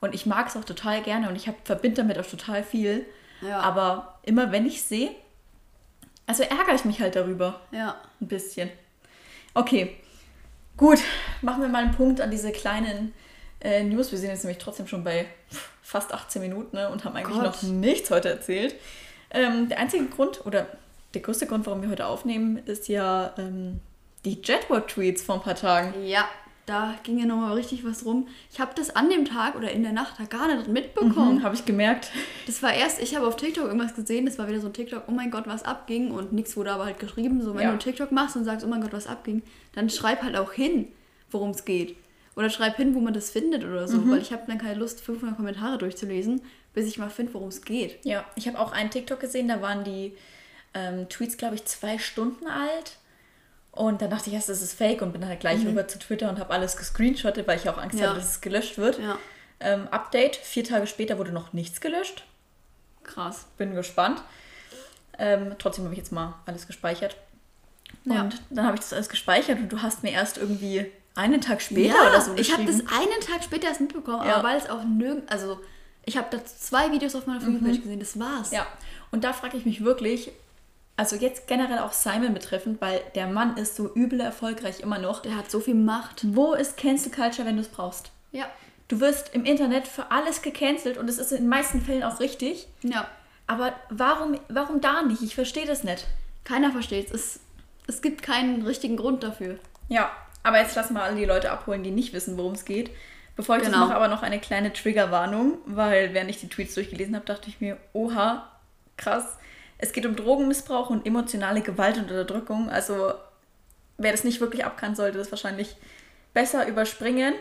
[0.00, 3.06] Und ich mag es auch total gerne und ich hab- verbinde damit auch total viel.
[3.40, 3.60] Ja.
[3.60, 5.10] Aber immer wenn ich sehe,
[6.26, 7.60] also ärgere ich mich halt darüber.
[7.70, 7.96] Ja.
[8.20, 8.68] Ein bisschen.
[9.54, 9.96] Okay,
[10.76, 10.98] gut.
[11.40, 13.12] Machen wir mal einen Punkt an diese kleinen
[13.60, 14.10] äh, News.
[14.12, 15.26] Wir sind jetzt nämlich trotzdem schon bei
[15.82, 17.44] fast 18 Minuten ne, und haben eigentlich Gott.
[17.44, 18.74] noch nichts heute erzählt.
[19.32, 20.66] Ähm, der einzige Grund oder
[21.14, 23.80] der größte Grund, warum wir heute aufnehmen, ist ja ähm,
[24.24, 25.92] die Jetword-Tweets vor ein paar Tagen.
[26.04, 26.24] Ja,
[26.66, 28.28] da ging ja nochmal richtig was rum.
[28.52, 31.38] Ich habe das an dem Tag oder in der Nacht da gar nicht mitbekommen.
[31.38, 32.12] Hm, habe ich gemerkt.
[32.46, 35.02] Das war erst, ich habe auf TikTok irgendwas gesehen, das war wieder so ein TikTok,
[35.08, 37.42] oh mein Gott, was abging und nichts wurde aber halt geschrieben.
[37.42, 37.72] So, wenn Ja.
[37.72, 39.42] du TikTok machst und sagst, oh mein Gott, was abging,
[39.74, 40.88] dann schreib halt auch hin,
[41.30, 41.96] worum es geht.
[42.36, 45.02] Oder schreib hin, wo man das findet oder so, weil ich habe dann keine Lust,
[45.02, 46.40] 500 Kommentare durchzulesen,
[46.74, 48.04] bis ich mal finde, worum es geht.
[48.04, 50.16] Ja, ich habe auch einen TikTok gesehen, da waren die
[50.74, 52.96] ähm, Tweets, glaube ich, zwei Stunden alt.
[53.72, 56.28] Und dann dachte ich erst, das ist fake und bin halt gleich rüber zu Twitter
[56.28, 58.08] und habe alles gescreenshottet, weil ich auch Angst Ja.
[58.10, 58.98] hatte, dass es gelöscht wird.
[58.98, 59.18] Ja,
[59.60, 62.24] Ähm, Update, vier Tage später wurde noch nichts gelöscht.
[63.04, 63.46] krass.
[63.58, 64.22] Bin gespannt.
[65.18, 67.16] Ähm, trotzdem habe ich jetzt mal alles gespeichert.
[68.04, 68.22] Ja.
[68.22, 71.60] Und dann habe ich das alles gespeichert und du hast mir erst irgendwie einen Tag
[71.62, 72.92] später ja, oder so ich habe das geschrieben.
[73.12, 74.36] einen Tag später erst mitbekommen, Ja.
[74.36, 75.60] aber weil es auch nirgend, also
[76.04, 78.50] ich habe dazu zwei Videos auf meiner Facebook-Page gesehen, das war's.
[78.50, 78.66] Ja,
[79.10, 80.32] und da frage ich mich wirklich,
[80.96, 85.22] also jetzt generell auch Simon betreffend, weil der Mann ist so übel erfolgreich immer noch.
[85.22, 86.22] Der hat so viel Macht.
[86.34, 88.10] Wo ist Cancel Culture, wenn du es brauchst?
[88.30, 88.46] Ja.
[88.88, 92.20] Du wirst im Internet für alles gecancelt und es ist in den meisten Fällen auch
[92.20, 92.68] richtig.
[92.82, 93.08] Ja.
[93.46, 95.22] Aber warum, warum da nicht?
[95.22, 96.06] Ich verstehe das nicht.
[96.44, 97.40] Keiner versteht es.
[97.86, 99.58] Es gibt keinen richtigen Grund dafür.
[99.88, 100.10] Ja,
[100.42, 102.90] aber jetzt lass mal alle die Leute abholen, die nicht wissen, worum es geht.
[103.36, 103.78] Bevor ich Genau.
[103.80, 107.48] das mache, aber noch eine kleine Triggerwarnung, weil während ich die Tweets durchgelesen habe, dachte
[107.48, 108.48] ich mir, oha,
[108.96, 109.38] krass.
[109.78, 112.68] Es geht um Drogenmissbrauch und emotionale Gewalt und Unterdrückung.
[112.68, 113.14] Also
[113.98, 115.76] wer das nicht wirklich abkann, sollte das wahrscheinlich
[116.34, 117.34] besser überspringen,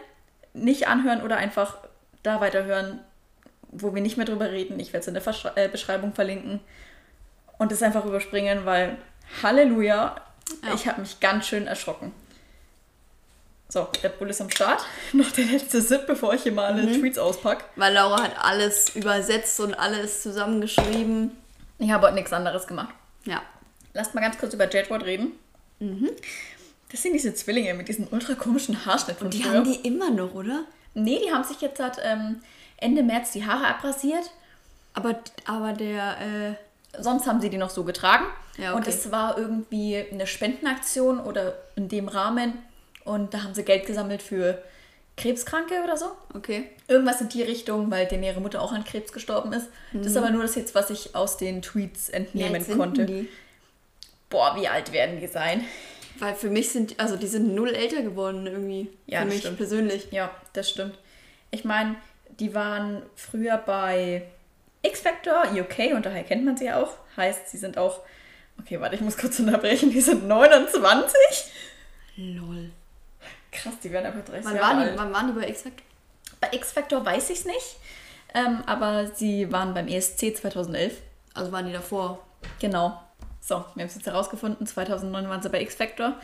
[0.54, 1.78] nicht anhören oder einfach
[2.24, 3.00] da weiterhören,
[3.70, 4.80] wo wir nicht mehr drüber reden.
[4.80, 6.60] Ich werde es in der Verschrei- äh, Beschreibung verlinken.
[7.58, 8.98] Und das einfach überspringen, weil
[9.44, 10.16] Halleluja,
[10.64, 10.74] Ja.
[10.74, 12.12] ich habe mich ganz schön erschrocken.
[13.72, 14.84] So, Red Bull ist am Start.
[15.14, 17.64] Noch der letzte Sip, bevor ich hier mal alle Tweets auspacke.
[17.78, 21.32] Weil Laura hat alles übersetzt und alles zusammengeschrieben.
[21.80, 22.94] Ich habe heute nichts anderes gemacht.
[23.24, 23.42] Ja.
[23.94, 25.32] Lasst mal ganz kurz über Jetward reden.
[26.92, 29.54] Das sind diese Zwillinge mit diesem ultra komischen Haarschnitt von Die früher.
[29.60, 30.66] haben die immer noch, oder?
[30.94, 32.42] Nee, die haben sich jetzt seit ähm,
[32.76, 34.32] Ende März die Haare abrasiert.
[34.94, 36.54] Aber, aber der, äh,
[37.02, 38.26] Sonst haben sie die noch so getragen.
[38.58, 38.90] Ja, Und okay.
[38.90, 42.58] es war irgendwie eine Spendenaktion oder in dem Rahmen.
[43.04, 44.62] Und da haben sie Geld gesammelt für
[45.18, 46.12] Krebskranke oder so.
[46.34, 46.70] okay.
[46.88, 49.68] Irgendwas in die Richtung, weil denen ihre Mutter auch an Krebs gestorben ist.
[49.94, 53.06] Das ist aber nur das jetzt, was ich aus den Tweets entnehmen sind konnte.
[53.06, 53.30] Die?
[54.30, 55.66] Boah, wie alt werden die sein?
[56.20, 58.90] Weil für mich sind, also die sind null älter geworden irgendwie.
[59.06, 59.58] Ja, für das mich stimmt.
[59.58, 60.08] persönlich.
[60.12, 60.98] Ja, das stimmt.
[61.52, 61.96] Ich meine,
[62.40, 64.24] die waren früher bei
[64.84, 66.96] X-Factor UK und daher kennt man sie ja auch.
[67.18, 68.02] Heißt, sie sind auch.
[68.60, 69.92] Okay, warte, ich muss kurz unterbrechen.
[69.92, 71.16] Die sind 29.
[72.18, 72.72] Lol.
[73.52, 74.94] Krass, die werden einfach 30 Wann Jahre waren, alt.
[74.94, 75.82] die, wann waren die bei Exact?
[76.40, 77.78] Bei X-Factor weiß ich es nicht.
[78.34, 80.94] Ähm, aber sie waren beim ESC 2011.
[81.34, 82.20] Also waren die davor.
[82.60, 83.00] Genau.
[83.42, 84.66] So, wir haben es jetzt herausgefunden.
[84.66, 86.16] 2009 waren sie bei X-Factor.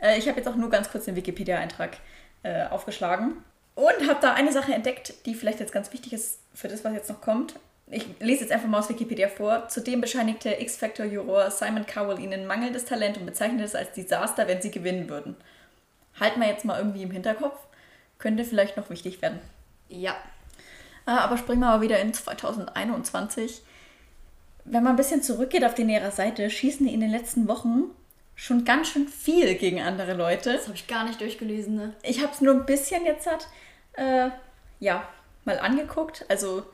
[0.00, 1.98] Äh, ich habe jetzt auch nur ganz kurz den Wikipedia-Eintrag
[2.42, 3.36] äh, aufgeschlagen
[3.74, 6.92] und habe da eine Sache entdeckt, die vielleicht jetzt ganz wichtig ist für das, was
[6.92, 7.54] jetzt noch kommt.
[7.86, 9.68] Ich lese jetzt einfach mal aus Wikipedia vor.
[9.68, 14.70] Zudem bescheinigte X-Factor-Juror Simon Cowell ihnen mangelndes Talent und bezeichnete es als Desaster, wenn sie
[14.70, 15.36] gewinnen würden.
[16.18, 17.58] Halten wir jetzt mal irgendwie im Hinterkopf.
[18.18, 19.40] Könnte vielleicht noch wichtig werden.
[19.88, 20.16] Ja.
[21.06, 23.62] Ah, aber springen wir mal wieder in 2021.
[24.64, 27.90] Wenn man ein bisschen zurückgeht auf die nähere Seite, schießen die in den letzten Wochen
[28.36, 30.52] schon ganz schön viel gegen andere Leute.
[30.52, 31.94] Das habe ich gar nicht durchgelesen, ne?
[32.02, 33.48] Ich habe es nur ein bisschen jetzt hat,
[33.94, 34.30] äh,
[34.78, 35.08] ja,
[35.44, 36.24] mal angeguckt.
[36.28, 36.64] Also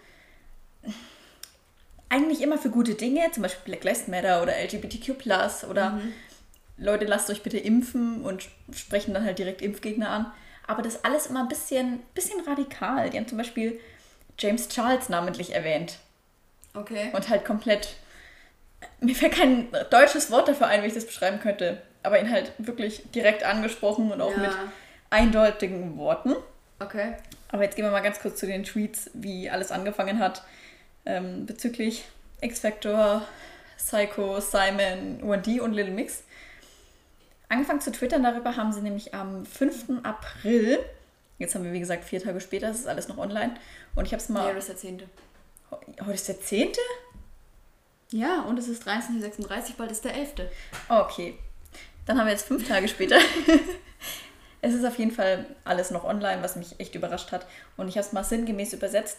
[2.09, 5.27] eigentlich immer für gute Dinge, zum Beispiel Black Lives Matter oder LGBTQ
[5.69, 6.01] oder
[6.79, 10.33] Leute, lasst euch bitte impfen und sprechen dann halt direkt Impfgegner an.
[10.67, 13.11] Aber das alles immer ein bisschen, bisschen radikal.
[13.11, 13.81] Die haben zum Beispiel
[14.39, 15.99] James Charles namentlich erwähnt
[16.75, 17.11] Okay.
[17.13, 17.97] und halt komplett.
[19.01, 21.83] Mir fällt kein deutsches Wort dafür ein, wie ich das beschreiben könnte.
[22.05, 24.39] Aber ihn halt wirklich direkt angesprochen und auch Ja.
[24.39, 24.51] mit
[25.11, 26.37] eindeutigen Worten.
[26.79, 27.15] Okay.
[27.51, 30.43] Aber jetzt gehen wir mal ganz kurz zu den Tweets, wie alles angefangen hat.
[31.07, 32.05] Ähm, bezüglich
[32.41, 33.27] X-Factor,
[33.79, 36.23] Psycho, Simon, UND und Little Mix.
[37.49, 40.03] Angefangen zu twittern darüber haben sie nämlich am 5.
[40.03, 40.79] April,
[41.39, 43.55] jetzt haben wir wie gesagt vier Tage später, das ist alles noch online.
[43.95, 44.55] Und ich habe es Ja, mal.
[44.55, 45.03] das ist der 10.
[46.01, 46.69] Heute ist der 10.
[48.11, 50.35] Ja, und es ist 13.36, bald ist der 11.
[50.89, 51.39] Okay.
[52.07, 53.19] Dann haben wir jetzt fünf Tage später.
[54.63, 57.47] es ist auf jeden Fall alles noch online, was mich echt überrascht hat.
[57.77, 59.19] Und ich habe es mal sinngemäß übersetzt.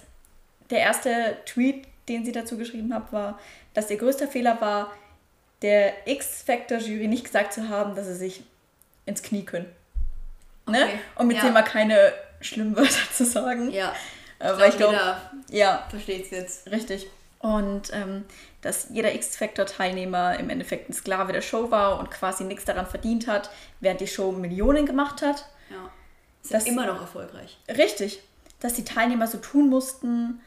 [0.71, 3.39] Der erste Tweet, den sie dazu geschrieben hat, war,
[3.75, 4.91] dass ihr größter Fehler war,
[5.61, 8.43] der X-Factor-Jury nicht gesagt zu haben, dass sie sich
[9.05, 9.65] ins Knie können.
[10.67, 10.83] Ne?
[10.83, 10.99] Okay.
[11.15, 11.43] Und mit Ja.
[11.43, 13.71] dem mal keine schlimmen Wörter zu sagen.
[13.71, 13.93] Ja,
[14.39, 15.17] Äh, weil ich glaub, glaube,
[15.49, 16.71] ja, versteht es jetzt.
[16.71, 17.07] Richtig.
[17.39, 18.23] Und ähm,
[18.61, 23.27] dass jeder X-Factor-Teilnehmer im Endeffekt ein Sklave der Show war und quasi nichts daran verdient
[23.27, 23.49] hat,
[23.81, 25.45] während die Show Millionen gemacht hat.
[25.69, 25.89] Ja.
[26.43, 27.57] Ist Das- immer noch erfolgreich.
[27.67, 28.21] Richtig.
[28.61, 30.41] Dass die Teilnehmer so tun mussten,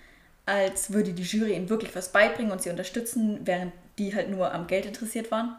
[0.46, 4.52] als würde die Jury ihnen wirklich was beibringen und sie unterstützen, während die halt nur
[4.52, 5.56] am Geld interessiert waren.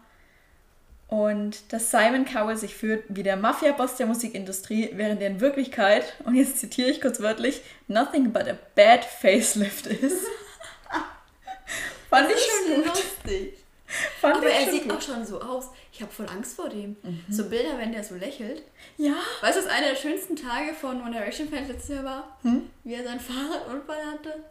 [1.08, 6.16] Und dass Simon Cowell sich führt wie der Mafia-Boss der Musikindustrie, während er in Wirklichkeit,
[6.26, 10.26] und jetzt zitiere ich kurz wörtlich, nothing but a bad facelift ist.
[12.10, 12.86] Fand ich schon gut.
[12.86, 13.58] lustig.
[14.20, 14.94] Fand Aber er sieht gut.
[14.94, 15.70] auch schon so aus.
[15.92, 16.96] Ich habe voll Angst vor dem.
[17.04, 17.24] Mhm.
[17.30, 18.64] So Bilder, wenn der so lächelt.
[18.98, 19.14] Ja.
[19.42, 22.38] Weißt du, was einer der schönsten Tage von One Direction Fans letztes Jahr war?
[22.42, 22.70] Hm?
[22.84, 24.44] Wie er seinen Fahrradunfall hatte.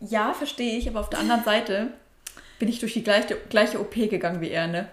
[0.00, 1.92] Ja, verstehe ich, aber auf der anderen Seite
[2.62, 4.86] bin ich durch die gleiche, gleiche OP gegangen wie er, ne?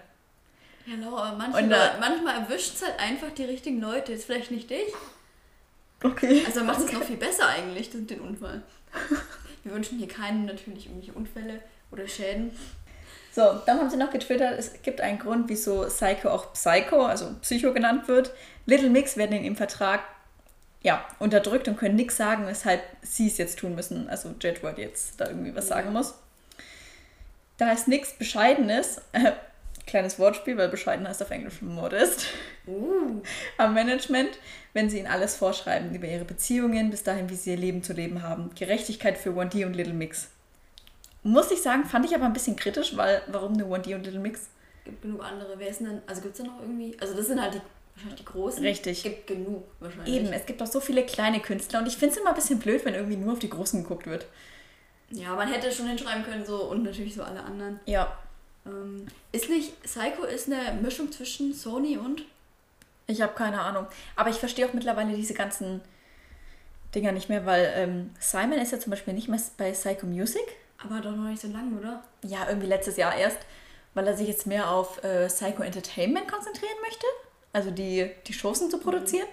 [0.86, 4.10] Ja, Laura, Und manchmal, da- manchmal erwischt es halt einfach die richtigen Leute.
[4.10, 4.92] Jetzt vielleicht nicht dich.
[6.02, 6.42] Okay.
[6.44, 8.62] Also macht es noch viel besser eigentlich, den, den Unfall.
[9.62, 11.60] Wir wünschen hier keinen natürlich irgendwelche Unfälle
[11.92, 12.50] oder Schäden.
[13.32, 17.32] So, dann haben sie noch getwittert, es gibt einen Grund, wieso Psycho auch Psycho, also
[17.42, 18.32] Psycho genannt wird.
[18.66, 20.00] Little Mix werden in ihrem Vertrag
[20.82, 24.08] ja, unterdrückt und können nichts sagen, weshalb sie es jetzt tun müssen.
[24.08, 25.76] Also Jedward jetzt da irgendwie was Ja.
[25.76, 26.14] sagen muss.
[27.60, 29.32] Da ist nichts Bescheidenes, äh,
[29.86, 32.24] kleines Wortspiel, weil bescheiden heißt auf Englisch modest,
[32.66, 33.20] Uh.
[33.58, 34.30] am Management,
[34.72, 37.92] wenn sie ihnen alles vorschreiben über ihre Beziehungen, bis dahin, wie sie ihr Leben zu
[37.92, 38.50] leben haben.
[38.54, 40.28] Gerechtigkeit für 1D und Little Mix.
[41.22, 44.20] Muss ich sagen, fand ich aber ein bisschen kritisch, weil warum nur 1D und Little
[44.20, 44.48] Mix?
[44.86, 45.58] Gibt genug andere.
[45.58, 46.00] Wer ist denn?
[46.06, 46.96] Also gibt es da noch irgendwie?
[46.98, 47.60] Also das sind halt die,
[47.94, 48.64] wahrscheinlich die großen.
[48.64, 49.02] Richtig.
[49.02, 50.14] Gibt genug wahrscheinlich.
[50.14, 52.58] Eben, es gibt auch so viele kleine Künstler und ich finde es immer ein bisschen
[52.58, 54.24] blöd, wenn irgendwie nur auf die Großen geguckt wird.
[55.10, 57.80] Ja, man hätte schon hinschreiben können so und natürlich so alle anderen.
[57.86, 58.16] Ja,
[58.66, 62.22] Ähm, ist nicht Psycho ist eine Mischung zwischen Sony und
[63.06, 63.86] ich habe keine Ahnung.
[64.16, 65.80] Aber ich verstehe auch mittlerweile diese ganzen
[66.94, 70.42] Dinger nicht mehr, weil ähm, Simon ist ja zum Beispiel nicht mehr bei Psycho Music.
[70.78, 72.02] aber doch noch nicht so lang, oder?
[72.22, 73.38] Ja, irgendwie letztes Jahr erst,
[73.94, 77.06] weil er sich jetzt mehr auf äh, Psycho Entertainment konzentrieren möchte.
[77.52, 79.26] Also die, die Shows zu produzieren.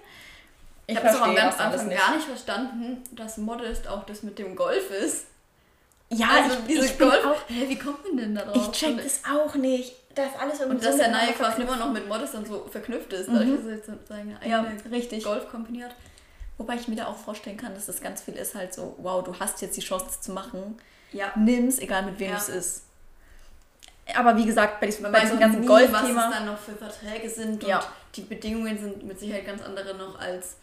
[0.88, 4.40] Ich, habe es auch am ganz Anfang gar nicht verstanden, dass Modest auch das mit
[4.40, 5.26] dem Golf ist.
[6.10, 7.26] Ja, also ich, ich bin Golf.
[7.26, 7.42] auch.
[7.50, 8.70] Hä, wie kommt man denn da drauf?
[8.72, 9.94] Ich check das auch nicht.
[10.16, 13.12] Da ist alles irgendwie Und dass der Quaff immer noch mit Modest dann so verknüpft
[13.14, 15.24] ist, dadurch, dass er jetzt so seine Ja, richtig.
[15.24, 15.92] Golf-Company hat.
[16.58, 19.24] Wobei ich mir da auch vorstellen kann, dass das ganz viel ist halt so, wow,
[19.24, 20.78] du hast jetzt die Chance, das zu machen.
[21.12, 21.32] Ja.
[21.36, 22.38] Nimm's, egal mit wem Ja.
[22.38, 22.84] es ist.
[24.16, 26.32] Aber wie gesagt, bei diesem, bei diesem ganzen nie, was es Golfthema.
[26.32, 27.80] dann noch für Verträge sind Ja.
[27.80, 30.56] und die Bedingungen sind mit Sicherheit ganz andere noch als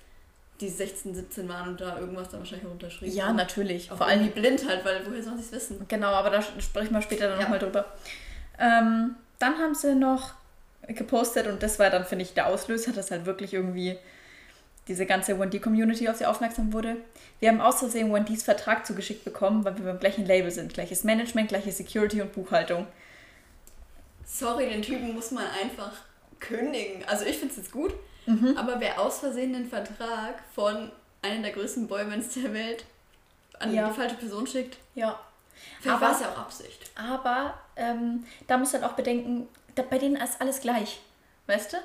[0.61, 3.37] die 16, 17 waren und da irgendwas dann wahrscheinlich unterschrieben Ja, haben.
[3.37, 3.91] natürlich.
[3.91, 5.85] Auch Vor allem irgendwie blind halt, weil woher sollen sie es wissen?
[5.89, 7.43] Genau, aber da sprechen wir später dann Ja.
[7.45, 7.87] nochmal drüber.
[8.59, 10.35] Ähm, dann haben sie noch
[10.87, 13.99] gepostet und das war dann, finde ich, der Auslöser, dass halt wirklich irgendwie
[14.87, 16.97] diese ganze 1D-Community auf sie aufmerksam wurde.
[17.41, 20.75] Wir haben aus Versehen 1Ds Vertrag zugeschickt bekommen, weil wir beim gleichen Label sind.
[20.75, 22.87] Gleiches Management, gleiche Security und Buchhaltung.
[24.27, 25.93] sorry, den Typen muss man einfach
[26.41, 27.05] kündigen.
[27.07, 27.95] Also ich finde es jetzt gut,
[28.27, 28.57] Mhm.
[28.57, 30.91] aber wer aus Versehen den Vertrag von
[31.23, 32.85] einer der größten Boybands der Welt
[33.59, 33.89] an Ja.
[33.89, 35.19] die falsche Person schickt, Ja.
[35.81, 36.91] vielleicht war es ja auch Absicht.
[36.97, 41.01] Aber ähm, da muss halt auch bedenken, da, bei denen ist alles gleich.
[41.47, 41.77] Weißt du?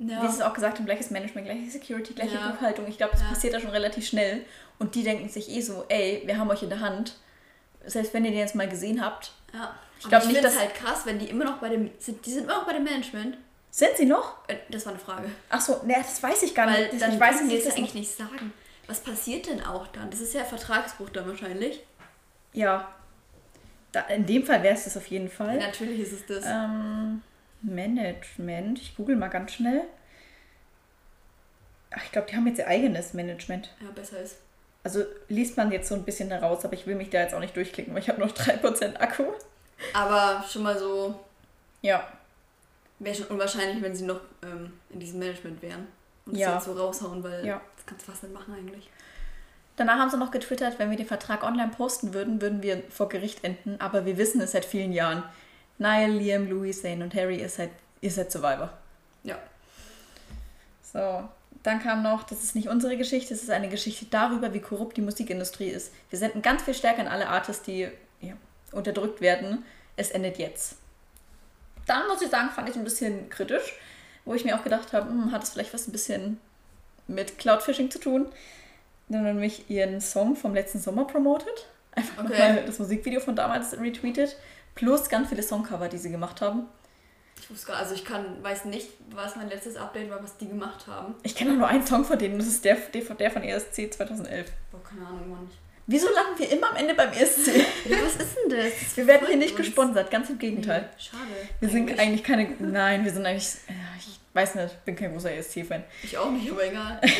[0.00, 0.22] Ja.
[0.22, 2.50] Wie es auch gesagt haben, gleiches Management, gleiche Security, gleiche Ja.
[2.50, 2.86] Buchhaltung.
[2.86, 3.28] Ich glaube, das Ja.
[3.28, 4.44] passiert da schon relativ schnell.
[4.78, 7.16] Und die denken sich eh so, ey, wir haben euch in der Hand.
[7.84, 9.32] Selbst wenn ihr den jetzt mal gesehen habt.
[9.52, 9.74] ja.
[9.98, 12.24] Ich Aber glaub ich nicht, dass- halt krass, wenn die immer noch bei dem sind,
[12.24, 13.36] die sind immer noch bei dem Management.
[13.78, 14.38] Sind sie noch?
[14.48, 15.30] Äh, Das war eine Frage.
[15.50, 17.00] Ach so, ne, das weiß ich gar Weil nicht.
[17.00, 18.52] dann ich weiß können die nicht, jetzt das eigentlich nicht sagen.
[18.88, 20.10] Was passiert denn auch dann?
[20.10, 21.80] Das ist ja Vertragsbruch dann wahrscheinlich.
[22.54, 22.92] Ja.
[23.92, 25.58] Da, in dem Fall wäre es das auf jeden Fall.
[25.58, 26.44] Natürlich ist es das.
[26.44, 27.22] Ähm,
[27.62, 28.80] Management.
[28.80, 29.82] Ich google mal ganz schnell.
[31.92, 33.70] Ach, ich glaube, die haben jetzt ihr eigenes Management.
[33.80, 34.38] Ja, besser ist.
[34.82, 37.40] Also liest man jetzt so ein bisschen daraus, aber ich will mich da jetzt auch
[37.40, 39.24] nicht durchklicken, weil ich habe noch 3% Akku.
[39.94, 41.14] Aber schon mal so,
[41.82, 42.06] Ja.
[42.98, 45.86] Wäre schon unwahrscheinlich, wenn sie noch ähm, in diesem Management wären.
[46.26, 46.54] Und Ja.
[46.54, 47.60] das jetzt so raushauen, weil Ja.
[47.76, 48.90] das kannst du fast nicht machen eigentlich.
[49.76, 53.08] Danach haben sie noch getwittert, wenn wir den Vertrag online posten würden, würden wir vor
[53.08, 55.22] Gericht enden, aber wir wissen es seit vielen Jahren.
[55.78, 58.70] Niall, Liam, Louis, Zane und Harry ist seit, ihr seid Survivor.
[59.22, 59.38] Ja.
[60.82, 61.28] So,
[61.62, 64.96] dann kam noch, das ist nicht unsere Geschichte, es ist eine Geschichte darüber, wie korrupt
[64.96, 65.92] die Musikindustrie ist.
[66.10, 67.88] Wir senden ganz viel Stärke an alle Artists, die
[68.20, 68.34] ja,
[68.72, 69.64] unterdrückt werden.
[69.96, 70.76] Es endet jetzt.
[71.88, 73.74] Dann muss ich sagen, fand ich es ein bisschen kritisch,
[74.24, 76.40] wo ich mir auch gedacht habe, hm, hat es vielleicht was ein bisschen
[77.08, 78.26] mit Cloudfishing zu tun.
[79.08, 81.66] Dann haben nämlich ihren Song vom letzten Sommer promotet.
[81.92, 82.38] Einfach Okay.
[82.38, 84.36] mal das Musikvideo von damals retweetet.
[84.74, 86.66] Plus ganz viele Songcover, die sie gemacht haben.
[87.40, 90.48] Ich wusste gar, also ich kann, weiß nicht, was mein letztes Update war, was die
[90.48, 91.14] gemacht haben.
[91.22, 93.90] Ich kenne nur einen Song von denen, das ist der, der, von- der von ESC
[93.92, 94.50] 2011.
[94.70, 95.50] Boah, keine Ahnung, Mann.
[95.90, 97.46] Wieso landen wir immer am Ende beim ESC?
[97.86, 98.72] Ja, was ist denn das?
[98.78, 99.58] das Wir werden hier nicht uns.
[99.66, 100.82] gesponsert, ganz im Gegenteil.
[100.82, 101.48] Nee, Schade.
[101.60, 102.46] Wir sind eigentlich keine.
[102.58, 103.48] Nein, wir sind eigentlich.
[103.98, 105.82] Ich weiß nicht, bin kein großer ESC-Fan.
[106.02, 107.00] Ich auch nicht, aber egal.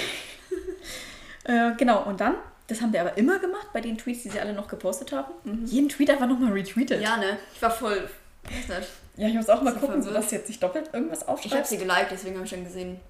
[1.44, 2.34] Äh, genau, und dann,
[2.66, 5.32] das haben wir aber immer gemacht bei den Tweets, die sie alle noch gepostet haben.
[5.44, 5.64] Mhm.
[5.64, 7.00] Jeden Tweet einfach nochmal retweetet.
[7.00, 7.38] ja, ne?
[7.54, 8.08] Ich war voll.
[8.44, 8.90] Weiß nicht.
[9.16, 10.24] Ja, ich muss auch mal So gucken, so verwirrt.
[10.24, 13.00] dass du jetzt nicht doppelt irgendwas Ich habe sie geliked, deswegen habe ich dann gesehen.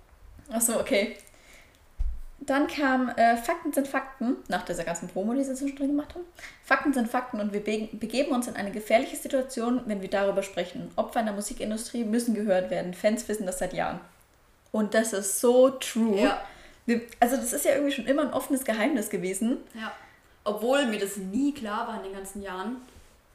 [0.52, 1.16] Achso, okay.
[2.40, 6.24] Dann kam äh, Fakten sind Fakten, nach dieser ganzen Promo, die sie zwischendrin gemacht haben.
[6.64, 10.42] Fakten sind Fakten und wir be begeben uns in eine gefährliche Situation, wenn wir darüber
[10.42, 10.90] sprechen.
[10.96, 12.94] Opfer in der Musikindustrie müssen gehört werden.
[12.94, 14.00] Fans wissen das seit Jahren.
[14.70, 16.20] Und das ist so true.
[16.20, 16.40] Ja.
[16.86, 19.58] Wir, also das ist ja irgendwie schon immer ein offenes Geheimnis gewesen.
[19.74, 19.92] Ja.
[20.44, 22.76] Obwohl mir das nie klar war in den ganzen Jahren,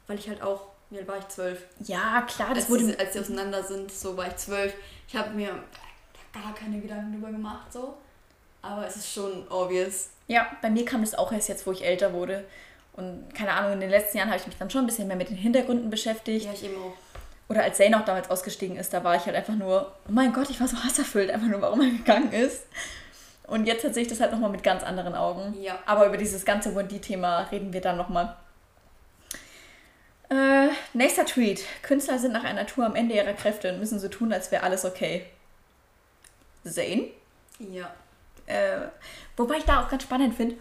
[0.06, 1.28] weil ich halt auch, alt war ich?
[1.28, 1.62] Zwölf.
[1.80, 2.86] Ja, klar, das Als, wurde...
[2.86, 4.72] die, als die auseinander sind, so war ich zwölf.
[5.06, 5.50] Ich habe mir
[6.32, 7.94] gar keine Gedanken drüber gemacht, so.
[8.64, 10.08] Aber es ist schon obvious.
[10.26, 12.44] Ja, bei mir kam das auch erst jetzt, wo ich älter wurde.
[12.94, 15.16] Und keine Ahnung, in den letzten Jahren habe ich mich dann schon ein bisschen mehr
[15.16, 16.46] mit den Hintergründen beschäftigt.
[16.46, 16.94] Ja, ich eben auch.
[17.48, 20.32] Oder als Zane auch damals ausgestiegen ist, da war ich halt einfach nur, oh mein
[20.32, 22.62] Gott, ich war so hasserfüllt, einfach nur, warum er gegangen ist.
[23.46, 25.54] Und jetzt sehe ich das halt nochmal mit ganz anderen Augen.
[25.60, 25.78] Ja.
[25.84, 28.34] Aber über dieses ganze Wendy-Thema reden wir dann nochmal.
[30.30, 31.62] Äh, nächster Tweet.
[31.82, 34.62] Künstler sind nach einer Tour am Ende ihrer Kräfte und müssen so tun, als wäre
[34.62, 35.26] alles okay.
[36.64, 37.10] Zane?
[37.58, 37.92] Ja.
[38.46, 38.78] Äh,
[39.36, 40.56] wobei ich da auch ganz spannend finde,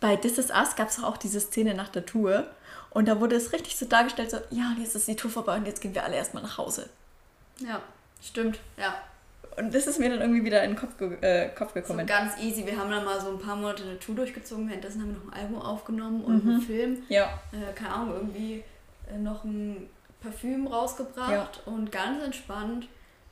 [0.00, 2.46] bei This Is Us gab es auch diese Szene nach der Tour.
[2.90, 5.66] Und da wurde es richtig so dargestellt, so, ja, jetzt ist die Tour vorbei und
[5.66, 6.88] jetzt gehen wir alle erstmal nach Hause.
[7.60, 7.80] Ja.
[8.22, 8.60] Stimmt.
[8.76, 8.94] Ja.
[9.56, 12.06] Und das ist mir dann irgendwie wieder in den Kopf, ge äh, Kopf So gekommen.
[12.06, 12.64] ganz easy.
[12.66, 14.68] Wir haben dann mal so ein paar Monate eine Tour durchgezogen.
[14.68, 17.02] Währenddessen haben wir noch ein Album aufgenommen und einen Film.
[17.08, 18.64] Ja, Äh, keine Ahnung, irgendwie
[19.12, 19.88] äh, noch ein
[20.22, 22.86] Parfüm rausgebracht und ganz entspannt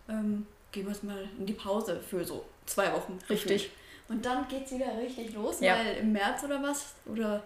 [0.08, 3.18] ähm, gehen wir jetzt mal in die Pause für so zwei Wochen.
[3.30, 3.70] Richtig.
[4.10, 5.76] Und dann geht's wieder richtig los, Ja.
[5.76, 7.42] weil im März oder was, oder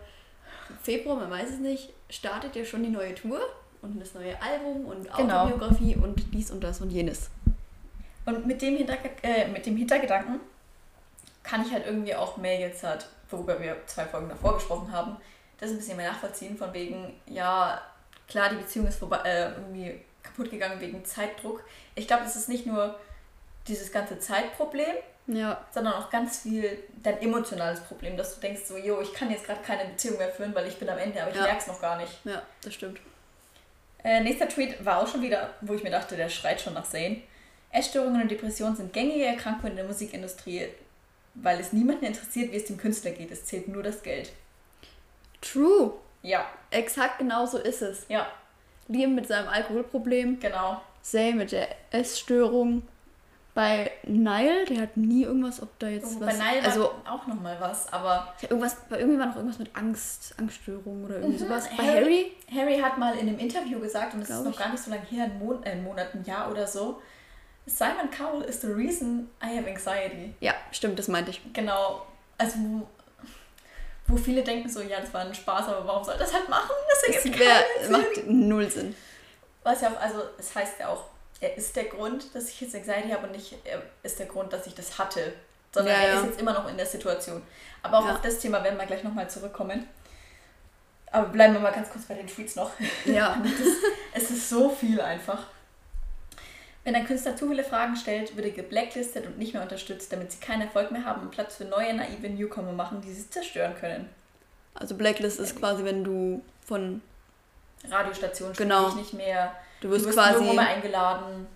[0.82, 3.38] Februar, man weiß es nicht, startet ja schon die neue Tour
[3.82, 5.42] und das neue Album und Genau.
[5.42, 7.30] Autobiografie und dies und das und jenes.
[8.24, 10.40] Und mit dem, Hinterge äh, mit dem Hintergedanken
[11.42, 15.18] kann ich halt irgendwie auch mehr jetzt halt, worüber wir zwei Folgen davor gesprochen haben,
[15.58, 17.78] das ein bisschen mehr nachvollziehen, von wegen, ja,
[18.26, 21.62] klar, die Beziehung ist vorbei, äh, irgendwie kaputt gegangen wegen Zeitdruck.
[21.94, 22.98] Ich glaube, es ist nicht nur
[23.68, 24.96] dieses ganze Zeitproblem,
[25.26, 25.64] Ja.
[25.72, 29.46] sondern auch ganz viel dein emotionales Problem, dass du denkst so, jo, ich kann jetzt
[29.46, 31.42] gerade keine Beziehung mehr führen, weil ich bin am Ende, aber ich Ja.
[31.44, 32.12] merke es noch gar nicht.
[32.24, 33.00] Ja, das stimmt.
[34.02, 36.84] Äh, nächster Tweet war auch schon wieder, wo ich mir dachte, der schreit schon nach
[36.86, 37.22] Zane.
[37.72, 40.68] Essstörungen und Depressionen sind gängige Erkrankungen in der Musikindustrie,
[41.34, 43.30] weil es niemanden interessiert, wie es dem Künstler geht.
[43.30, 44.30] Es zählt nur das Geld.
[45.40, 45.94] True.
[46.22, 48.04] Ja, Exakt genau so ist es.
[48.08, 48.26] ja,
[48.88, 50.80] Liam mit seinem Alkoholproblem, genau.
[51.02, 52.82] Zay mit der Essstörung.
[53.54, 56.38] Bei Nile, der hat nie irgendwas, ob da jetzt Oh, Bei was.
[56.38, 61.04] Nile also auch nochmal was, aber irgendwas, bei irgendwie war noch irgendwas mit Angst, Angststörung
[61.04, 61.48] oder irgendwie Mhm.
[61.48, 61.68] sowas.
[61.76, 62.60] Bei Harry- Harry?
[62.60, 64.58] Harry hat mal in einem Interview gesagt, und es ist noch ich.
[64.58, 67.00] gar nicht so lange her, ein, Mon äh, Monat, ein Jahr oder so,
[67.66, 70.34] Simon Cowell is the reason I have anxiety.
[70.40, 71.40] Ja, stimmt, das meinte ich.
[71.52, 72.04] Genau,
[72.36, 72.88] also wo,
[74.08, 76.70] wo viele denken so, ja, das war ein Spaß, aber warum soll das halt machen?
[76.90, 77.92] Das ergibt keinen Sinn.
[77.92, 78.96] macht null Sinn.
[79.62, 81.04] Was ja auch, also es heißt ja auch,
[81.44, 84.52] er ist der Grund, dass ich jetzt Anxiety habe und nicht er ist der Grund,
[84.52, 85.32] dass ich das hatte.
[85.72, 86.20] Sondern Ja, er ja.
[86.20, 87.42] ist jetzt immer noch in der Situation.
[87.82, 88.14] Aber auch Ja.
[88.14, 89.86] auf das Thema werden wir gleich nochmal zurückkommen.
[91.10, 92.70] Aber bleiben wir mal ganz kurz bei den Tweets noch.
[93.04, 93.40] Ja.
[94.16, 95.46] Es ist so viel einfach.
[96.84, 100.30] Wenn ein Künstler zu viele Fragen stellt, wird er geblacklistet und nicht mehr unterstützt, damit
[100.32, 103.74] sie keinen Erfolg mehr haben und Platz für neue, naive Newcomer machen, die sie zerstören
[103.74, 104.08] können.
[104.74, 107.00] Also Blacklist ist quasi, wenn du von.
[107.90, 108.90] Radiostationen Genau.
[108.94, 109.52] nicht mehr.
[109.84, 111.46] Du wirst du wirst quasi mehr eingeladen.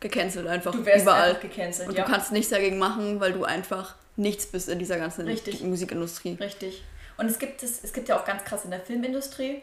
[0.00, 1.28] gecancelt einfach Du wirst überall.
[1.30, 1.88] einfach gecancelt.
[1.88, 2.04] Und ja.
[2.04, 5.62] du kannst nichts dagegen machen, weil du einfach nichts bist in dieser ganzen Richtig.
[5.62, 6.36] Musikindustrie.
[6.40, 6.82] Richtig.
[7.16, 9.62] Und es gibt, es, es gibt ja auch ganz krass in der Filmindustrie.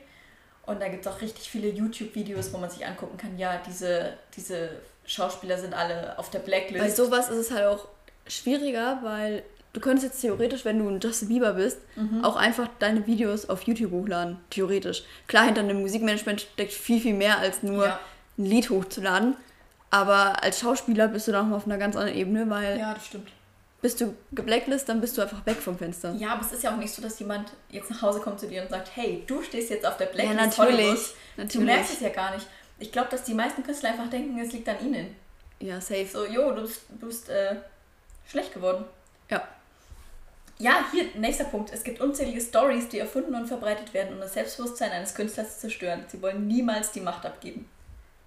[0.65, 4.13] Und da gibt es auch richtig viele YouTube-Videos, wo man sich angucken kann, ja, diese,
[4.37, 4.69] diese
[5.05, 6.81] Schauspieler sind alle auf der Blacklist.
[6.81, 7.87] Bei sowas ist es halt auch
[8.27, 12.23] schwieriger, weil du könntest jetzt theoretisch, wenn du ein Justin Bieber bist, Mhm.
[12.23, 14.39] auch einfach deine Videos auf YouTube hochladen.
[14.51, 15.03] Theoretisch.
[15.27, 17.99] Klar, hinter einem Musikmanagement steckt viel, viel mehr als nur Ja.
[18.37, 19.35] Ein Lied hochzuladen.
[19.89, 23.05] Aber als Schauspieler bist du da noch auf einer ganz anderen Ebene, weil ja, das
[23.05, 23.29] stimmt.
[23.81, 26.13] bist du geblacklistet, dann bist du einfach weg vom Fenster.
[26.17, 28.47] Ja, aber es ist ja auch nicht so, dass jemand jetzt nach Hause kommt zu
[28.47, 30.79] dir und sagt, hey, du stehst jetzt auf der Ja, Blacklist natürlich.
[30.87, 30.99] Hollywood.
[31.35, 31.65] Du Natürlich.
[31.65, 32.47] merkst es ja gar nicht.
[32.79, 35.15] Ich glaube, dass die meisten Künstler einfach denken, es liegt an ihnen.
[35.59, 36.07] Ja, safe.
[36.11, 37.55] So, jo, du bist, du bist äh,
[38.27, 38.85] schlecht geworden.
[39.29, 39.47] Ja.
[40.57, 41.71] Ja, hier, nächster Punkt.
[41.71, 45.61] Es gibt unzählige Stories, die erfunden und verbreitet werden, um das Selbstbewusstsein eines Künstlers zu
[45.61, 46.03] zerstören.
[46.07, 47.69] Sie wollen niemals die Macht abgeben.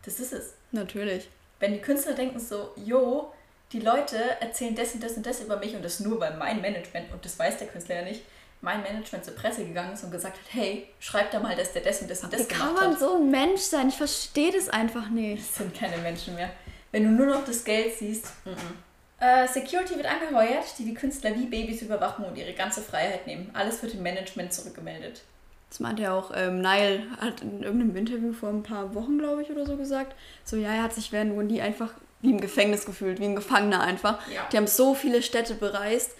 [0.06, 0.54] Das ist es.
[0.72, 1.28] Natürlich.
[1.60, 3.32] Wenn die Künstler denken so, jo,
[3.72, 6.60] die Leute erzählen das und das und das über mich und das nur, weil mein
[6.60, 8.22] Management, und das weiß der Künstler ja nicht,
[8.60, 11.82] mein Management zur Presse gegangen ist und gesagt hat, hey, schreib da mal, dass der
[11.82, 13.00] das und das und das Wie kann gemacht man hat.
[13.00, 13.88] so ein Mensch sein?
[13.88, 15.42] Ich verstehe das einfach nicht.
[15.42, 16.50] Das sind keine Menschen mehr.
[16.92, 18.26] Wenn du nur noch das Geld siehst.
[18.44, 18.82] mm, mm.
[19.18, 23.50] Äh, Security wird angeheuert, die die Künstler wie Babys überwachen und ihre ganze Freiheit nehmen.
[23.54, 25.22] Alles wird dem Management zurückgemeldet.
[25.68, 29.42] Das meinte ja auch, ähm, Nile hat in irgendeinem Interview vor ein paar Wochen, glaube
[29.42, 31.90] ich, oder so gesagt, so ja, er hat sich während Wendy einfach
[32.22, 34.18] wie im Gefängnis gefühlt, wie ein Gefangener einfach.
[34.32, 34.42] Ja.
[34.50, 36.12] Die haben so viele Städte bereist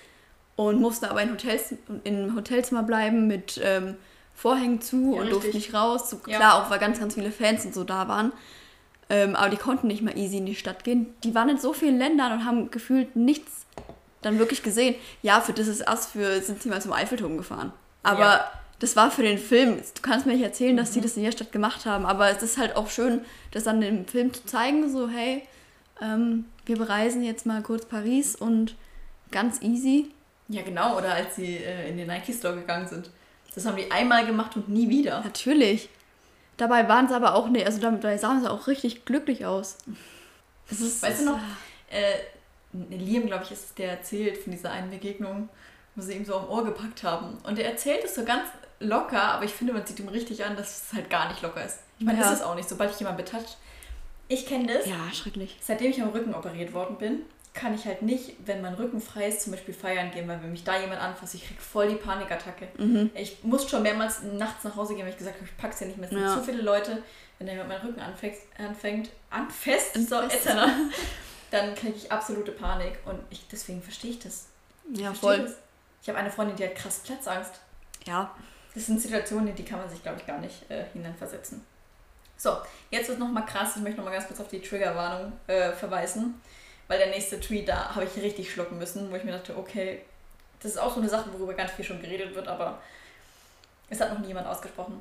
[0.56, 3.96] und mussten aber in Hotels, in Hotelzimmer bleiben mit ähm,
[4.34, 6.10] Vorhängen zu Ja, und durften nicht raus.
[6.10, 6.36] So, Ja.
[6.38, 8.32] Klar, auch weil ganz, ganz viele Fans und so da waren.
[9.08, 11.14] Ähm, aber die konnten nicht mal easy in die Stadt gehen.
[11.22, 13.64] Die waren in so vielen Ländern und haben gefühlt nichts
[14.20, 14.96] dann wirklich gesehen.
[15.22, 17.72] Ja, für das ist Us für sind sie mal zum Eiffelturm gefahren.
[18.02, 18.50] Aber Ja.
[18.78, 19.78] Das war für den Film.
[19.94, 22.04] Du kannst mir nicht erzählen, dass die das in der Stadt gemacht haben.
[22.04, 25.42] Aber es ist halt auch schön, das dann im Film zu zeigen, so hey,
[26.02, 28.74] ähm, wir bereisen jetzt mal kurz Paris und
[29.30, 30.10] ganz easy.
[30.48, 30.98] Ja, genau.
[30.98, 33.10] Oder als sie äh, in den Nike-Store gegangen sind.
[33.54, 35.22] Das haben die einmal gemacht und nie wieder.
[35.22, 35.88] Natürlich.
[36.58, 39.78] Dabei waren sie aber auch nicht, also dabei sahen sie auch richtig glücklich aus.
[40.70, 41.38] Es ist, Weißt du noch,
[41.90, 42.14] äh,
[42.94, 45.48] Liam, glaube ich, ist der erzählt von dieser einen Begegnung,
[45.94, 47.38] wo sie ihm so am Ohr gepackt haben.
[47.44, 48.48] Und er erzählt es so ganz
[48.80, 51.64] locker, aber ich finde, man sieht ihm richtig an, dass es halt gar nicht locker
[51.64, 51.78] ist.
[51.98, 52.24] Ich meine, Ja.
[52.24, 53.56] das ist es auch nicht, sobald ich jemanden betatscht.
[54.28, 54.86] Ich kenne das.
[54.86, 55.56] Ja, schrecklich.
[55.60, 57.22] Seitdem ich am Rücken operiert worden bin,
[57.54, 60.50] kann ich halt nicht, wenn mein Rücken frei ist, zum Beispiel feiern gehen, weil wenn
[60.52, 62.68] mich da jemand anfasst, ich krieg voll die Panikattacke.
[62.76, 63.10] Mhm.
[63.14, 65.86] Ich muss schon mehrmals nachts nach Hause gehen, weil ich gesagt habe, ich pack's ja
[65.86, 66.04] nicht mehr.
[66.08, 66.34] Es sind Ja.
[66.34, 67.02] zu viele Leute.
[67.38, 70.16] Wenn da jemand meinen Rücken anfängt, anfängt anfasst, so,
[71.50, 72.98] dann kriege ich absolute Panik.
[73.04, 74.46] Und ich, deswegen verstehe ich das.
[74.92, 75.38] Ja, verstehe voll.
[75.44, 75.54] Das.
[76.02, 77.60] Ich habe eine Freundin, die hat krass Platzangst.
[78.06, 78.30] Ja.
[78.76, 81.64] Das sind Situationen, in die kann man sich, glaube ich, gar nicht äh, hineinversetzen.
[82.36, 82.58] So,
[82.90, 83.74] jetzt wird nochmal krass.
[83.74, 86.42] Ich möchte nochmal ganz kurz auf die Triggerwarnung äh, verweisen,
[86.86, 90.02] weil der nächste Tweet, da habe ich richtig schlucken müssen, wo ich mir dachte, okay,
[90.60, 92.82] das ist auch so eine Sache, worüber ganz viel schon geredet wird, aber
[93.88, 95.00] es hat noch nie jemand ausgesprochen.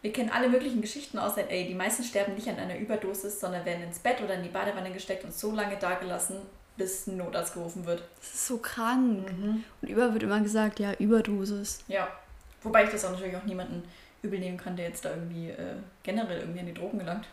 [0.00, 1.64] Wir kennen alle möglichen Geschichten aus LA.
[1.66, 4.90] Die meisten sterben nicht an einer Überdosis, sondern werden ins Bett oder in die Badewanne
[4.90, 6.36] gesteckt und so lange dagelassen,
[6.78, 8.02] bis ein Notarzt gerufen wird.
[8.18, 9.28] Das ist so krank.
[9.82, 11.80] Und über wird immer gesagt, ja, Überdosis.
[11.86, 12.08] Ja,
[12.64, 13.84] wobei ich das auch natürlich auch niemanden
[14.22, 15.56] übel nehmen kann, der jetzt da irgendwie äh,
[16.02, 17.26] generell irgendwie an die Drogen gelangt,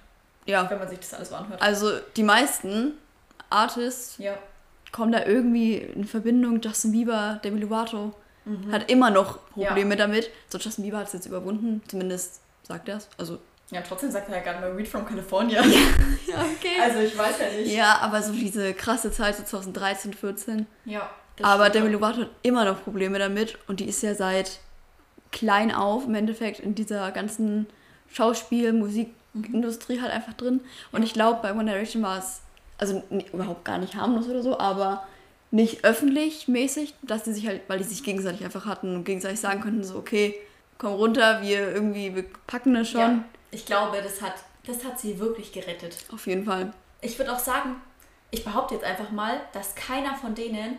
[0.45, 0.69] Ja.
[0.69, 1.61] wenn man sich das alles so anhört.
[1.61, 2.93] Also die meisten
[3.49, 4.33] Artists Ja,
[4.91, 6.61] kommen da irgendwie in Verbindung.
[6.61, 8.13] Justin Bieber, Demi Lovato
[8.43, 8.71] Mhm.
[8.71, 10.31] hat immer noch Probleme damit.
[10.49, 13.07] So Justin Bieber hat es jetzt überwunden, zumindest sagt er es.
[13.17, 13.37] Also
[13.69, 15.61] ja, trotzdem sagt er ja gerade mal Weed from California.
[16.27, 16.81] ja, okay.
[16.81, 17.71] Also ich weiß ja nicht.
[17.73, 20.65] ja, aber so diese krasse Zeit so 2013, 14.
[20.85, 21.09] Ja.
[21.43, 21.89] Aber Demi.
[21.89, 24.59] Lovato hat immer noch Probleme damit und die ist ja seit
[25.31, 27.67] klein auf im Endeffekt in dieser ganzen
[28.11, 30.61] Schauspiel, Musikindustrie halt einfach drin.
[30.91, 32.41] Und ich glaube, bei One Direction war es,
[32.77, 35.07] also n- überhaupt gar nicht harmlos oder so, aber
[35.51, 39.39] nicht öffentlich mäßig, dass die sich halt, weil die sich gegenseitig einfach hatten und gegenseitig
[39.39, 40.35] sagen könnten, so, okay,
[40.77, 42.99] komm runter, wir irgendwie, wir packen das schon.
[43.01, 44.33] Ja, ich glaube, das hat,
[44.65, 45.97] das hat sie wirklich gerettet.
[46.13, 46.73] Auf jeden Fall.
[47.01, 47.75] Ich würde auch sagen,
[48.31, 50.77] ich behaupte jetzt einfach mal, dass keiner von denen,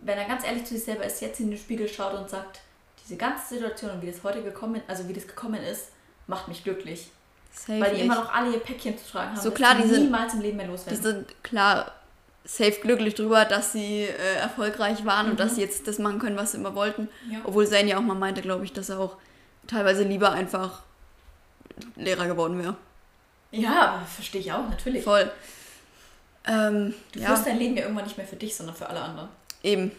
[0.00, 2.60] wenn er ganz ehrlich zu sich selber ist, jetzt in den Spiegel schaut und sagt,
[3.06, 5.90] diese ganze Situation und wie das heute gekommen, also wie das gekommen ist,
[6.26, 7.10] macht mich glücklich.
[7.52, 8.04] Safe Weil die nicht.
[8.04, 9.40] immer noch alle ihr Päckchen zu tragen haben.
[9.40, 11.02] So klar, die sind- niemals im Leben mehr Die loswerden.
[11.02, 11.92] sind klar
[12.44, 15.54] safe glücklich drüber, dass sie äh, erfolgreich waren und dass Mhm.
[15.56, 17.08] sie jetzt das machen können, was sie immer wollten.
[17.30, 17.38] Ja.
[17.44, 19.16] Obwohl Zane ja auch mal meinte, glaube ich, dass er auch
[19.66, 20.82] teilweise lieber einfach
[21.96, 22.76] Lehrer geworden wäre.
[23.52, 25.02] Ja, verstehe ich auch, natürlich.
[25.04, 25.30] Voll.
[26.46, 29.00] Ähm, Du ja, führst dein Leben ja irgendwann nicht mehr für dich, sondern für alle
[29.00, 29.28] anderen.
[29.62, 29.90] eben.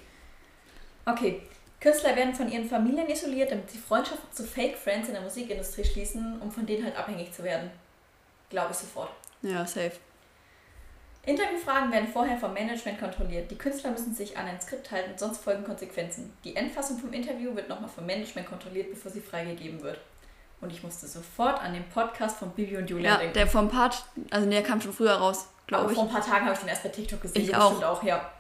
[1.06, 1.42] Okay.
[1.80, 5.84] Künstler werden von ihren Familien isoliert, damit sie Freundschaften zu Fake Friends in der Musikindustrie
[5.86, 7.70] schließen, um von denen halt abhängig zu werden.
[8.50, 9.12] Glaube ich sofort.
[9.44, 9.92] Ja, safe.
[11.26, 13.52] Interviewfragen werden vorher vom Management kontrolliert.
[13.52, 16.32] Die Künstler müssen sich an ein Skript halten, sonst folgen Konsequenzen.
[16.46, 20.00] Die Endfassung vom Interview wird nochmal vom Management kontrolliert, bevor sie freigegeben wird.
[20.62, 23.34] Und ich musste sofort an den Podcast von Bibi und Julia Ja, denken.
[23.34, 25.98] der vom Part, also der kam schon früher raus, glaube ich.
[25.98, 27.44] vor ein paar Tagen habe ich den erst bei TikTok gesehen.
[27.44, 27.84] Ich auch.
[27.84, 28.32] auch, ja.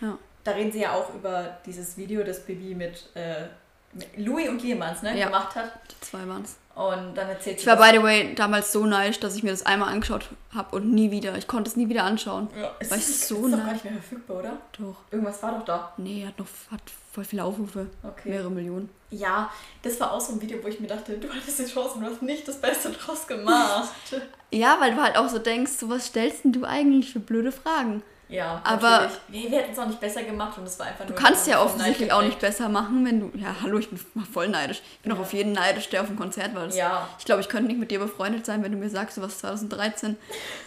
[0.00, 0.18] Ja.
[0.44, 3.44] Da reden sie ja auch über dieses Video, das Bibi mit, äh,
[3.92, 5.26] mit Louis und Jemans ne, Ja.
[5.26, 5.72] gemacht hat.
[6.00, 6.56] Zwei waren's.
[6.74, 9.42] Und dann erzählt Ich sie war, das- by the way, damals so neidisch, dass ich
[9.42, 11.36] mir das einmal angeschaut habe und nie wieder.
[11.36, 12.48] Ich konnte es nie wieder anschauen.
[12.58, 13.64] Ja, es war ist, ich ist so doch nah.
[13.64, 14.52] gar nicht mehr verfügbar, oder?
[14.78, 14.96] Doch.
[15.10, 15.92] Irgendwas war doch da.
[15.98, 16.80] Nee, hat noch hat
[17.12, 17.88] voll viele Aufrufe.
[18.02, 18.30] Okay.
[18.30, 18.88] Mehrere Millionen.
[19.10, 19.50] Ja,
[19.82, 22.00] das war auch so ein Video, wo ich mir dachte, du hattest die Chance und
[22.04, 23.92] du hast nicht das Beste draus gemacht.
[24.54, 27.52] Ja, weil du halt auch so denkst, so was stellst denn du eigentlich für blöde
[27.52, 28.02] Fragen?
[28.28, 29.10] Ja, Aber-.
[29.28, 31.60] Nee, wir hätten es auch nicht besser gemacht und es war einfach Du kannst ja
[31.62, 33.38] offensichtlich auch nicht besser machen, wenn du.
[33.38, 34.00] Ja, hallo, ich bin
[34.32, 34.80] voll neidisch.
[34.94, 35.22] Ich bin auch Ja.
[35.22, 36.66] auf jeden neidisch, der auf dem Konzert war.
[36.66, 39.16] Das, Ja, Ich glaube, ich könnte nicht mit dir befreundet sein, wenn du mir sagst,
[39.18, 40.16] du warst 2013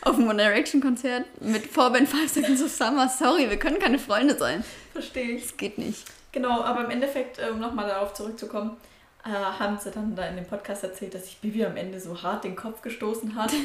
[0.03, 3.09] auf dem One Direction Konzert mit Vorband 5 Seconds of Summer.
[3.09, 4.63] Sorry, wir können keine Freunde sein.
[4.93, 5.41] verstehe ich.
[5.43, 6.05] Das geht nicht.
[6.31, 8.77] Genau, aber im Endeffekt, um nochmal darauf zurückzukommen,
[9.25, 12.21] äh, haben sie dann da in dem Podcast erzählt, dass sich Bibi am Ende so
[12.21, 13.51] hart den Kopf gestoßen hat.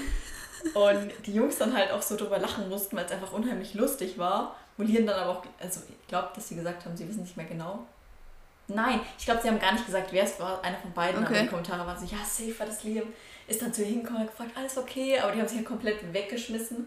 [0.75, 4.19] und die Jungs dann halt auch so drüber lachen mussten, weil es einfach unheimlich lustig
[4.19, 4.57] war.
[4.77, 7.37] Wo Lian dann aber auch, also ich glaube, dass sie gesagt haben, sie wissen nicht
[7.37, 7.81] mehr genau.
[8.69, 11.31] Nein, ich glaube, sie haben gar nicht gesagt, wer es war, einer von beiden, aber
[11.35, 11.43] Okay.
[11.43, 13.09] die Kommentare waren so, ja, safe war das Liam.
[13.49, 16.13] Ist dann zu ihr hingekommen und gefragt, alles okay, aber die haben sich ja komplett
[16.13, 16.87] weggeschmissen.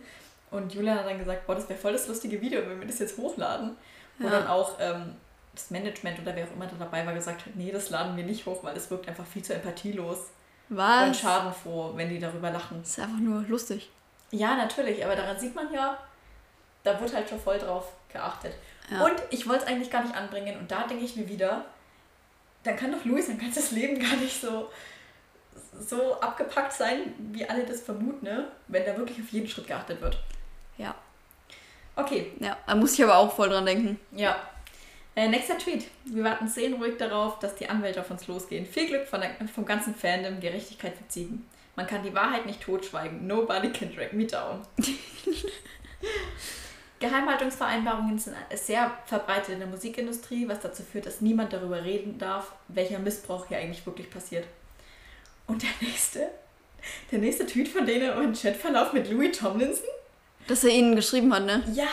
[0.50, 3.00] Und Julia hat dann gesagt, boah, das wäre voll das lustige Video, wenn wir das
[3.00, 3.76] jetzt hochladen.
[4.18, 4.40] Wo Ja.
[4.40, 5.16] dann auch ähm,
[5.54, 8.24] das Management oder wer auch immer da dabei war, gesagt hat, nee, das laden wir
[8.24, 10.30] nicht hoch, weil es wirkt einfach viel zu empathielos
[10.70, 11.20] und Was?
[11.20, 12.80] schadenfroh, wenn die darüber lachen.
[12.82, 13.90] Das ist einfach nur lustig.
[14.32, 15.98] Ja, natürlich, aber daran sieht man ja,
[16.84, 18.54] da wird halt schon voll drauf geachtet.
[18.90, 19.06] Ja.
[19.06, 21.66] Und ich wollte es eigentlich gar nicht anbringen und da denke ich mir wieder,
[22.64, 24.70] dann kann doch Louis sein ganzes Leben gar nicht so,
[25.80, 28.48] so abgepackt sein, wie alle das vermuten, ne?
[28.68, 30.18] wenn da wirklich auf jeden Schritt geachtet wird.
[30.78, 30.96] Ja.
[31.96, 34.00] Okay, Ja, da muss ich aber auch voll dran denken.
[34.12, 34.36] Ja.
[35.16, 35.86] Äh, nächster Tweet.
[36.06, 38.66] Wir warten seelenruhig darauf, dass die Anwälte auf uns losgehen.
[38.66, 41.48] Viel Glück von der, vom ganzen Fandom, Gerechtigkeit für Ziegen.
[41.76, 43.28] Man kann die Wahrheit nicht totschweigen.
[43.28, 44.62] Nobody can drag me down.
[47.00, 52.54] Geheimhaltungsvereinbarungen sind sehr verbreitet in der Musikindustrie, was dazu führt, dass niemand darüber reden darf,
[52.70, 54.46] welcher Missbrauch hier eigentlich wirklich passiert.
[55.46, 56.30] Und der nächste,
[57.12, 59.86] der nächste Tweet von denen war ein Chatverlauf mit Louis Tomlinson.
[60.48, 61.62] Dass er ihnen geschrieben hat, ne?
[61.74, 61.88] Ja!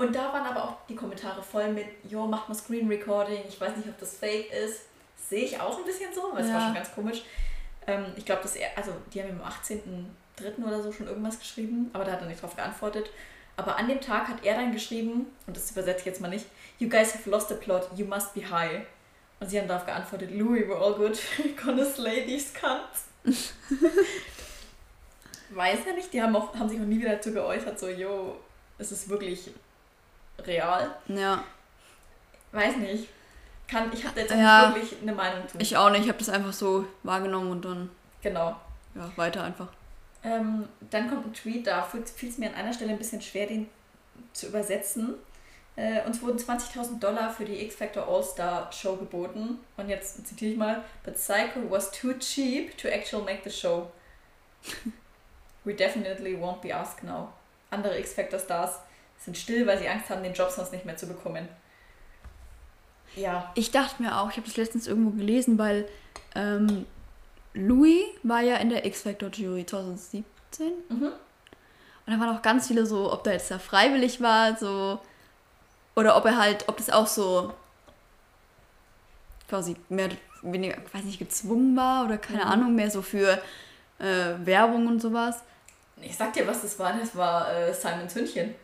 [0.00, 3.60] Und da waren aber auch die Kommentare voll mit, jo, macht mal Screen Recording, ich
[3.60, 4.84] weiß nicht, ob das fake ist.
[5.28, 6.64] Sehe ich auch ein bisschen so, weil es war Ja.
[6.64, 7.22] schon ganz komisch.
[7.86, 10.64] Ähm, ich glaube, dass er, also die haben ihm am 18.03.
[10.66, 13.10] oder so schon irgendwas geschrieben, aber da hat er nicht drauf geantwortet.
[13.58, 16.46] Aber an dem Tag hat er dann geschrieben, und das übersetze ich jetzt mal nicht,
[16.78, 18.86] You guys have lost the plot, you must be high.
[19.38, 21.18] Und sie haben darauf geantwortet, Louis, we're all good,
[21.62, 23.04] gonna slay these cunts.
[25.50, 28.36] Weiß ja nicht, die haben, auch, haben sich auch nie wieder dazu geäußert, so, yo,
[28.78, 29.50] ist es wirklich
[30.46, 30.94] real?
[31.08, 31.44] Ja.
[32.52, 33.08] Weiß nicht.
[33.68, 34.68] Kann, ich habe jetzt Ja.
[34.70, 35.58] nicht wirklich eine Meinung zu.
[35.58, 36.02] Ich auch nicht.
[36.02, 37.90] Ich habe das einfach so wahrgenommen und dann,
[38.22, 38.56] genau.
[38.94, 39.68] ja, weiter einfach.
[40.24, 43.46] Ähm, dann kommt ein Tweet, da fiel es mir an einer Stelle ein bisschen schwer,
[43.46, 43.68] den
[44.32, 45.14] zu übersetzen.
[45.76, 49.60] Äh, uns wurden 20.000 Dollar für die X-Factor All-Star Show geboten.
[49.76, 53.90] Und jetzt zitiere ich mal: But Psycho was too cheap to actually make the show.
[55.64, 57.32] We definitely won't be asked now.
[57.70, 58.72] Andere X-Factor Stars
[59.24, 61.48] sind still, weil sie Angst haben, den Job sonst nicht mehr zu bekommen.
[63.16, 63.50] Ja.
[63.54, 65.88] Ich dachte mir auch, ich habe das letztens irgendwo gelesen, weil
[66.34, 66.86] ähm,
[67.54, 70.24] Louis war ja in der X-Factor-Jury 2017.
[70.88, 71.02] Mhm.
[71.02, 71.12] Und
[72.06, 75.00] da waren auch ganz viele so, ob da jetzt da freiwillig war, so.
[75.96, 77.52] Oder ob er halt, ob das auch so
[79.48, 82.50] quasi mehr oder weniger, ich weiß nicht, gezwungen war oder keine Mhm.
[82.50, 83.42] Ahnung, mehr so für
[83.98, 85.40] äh, Werbung und sowas.
[86.00, 86.94] Ich sag dir, was das war.
[86.94, 88.54] Das war äh, Simons Hündchen.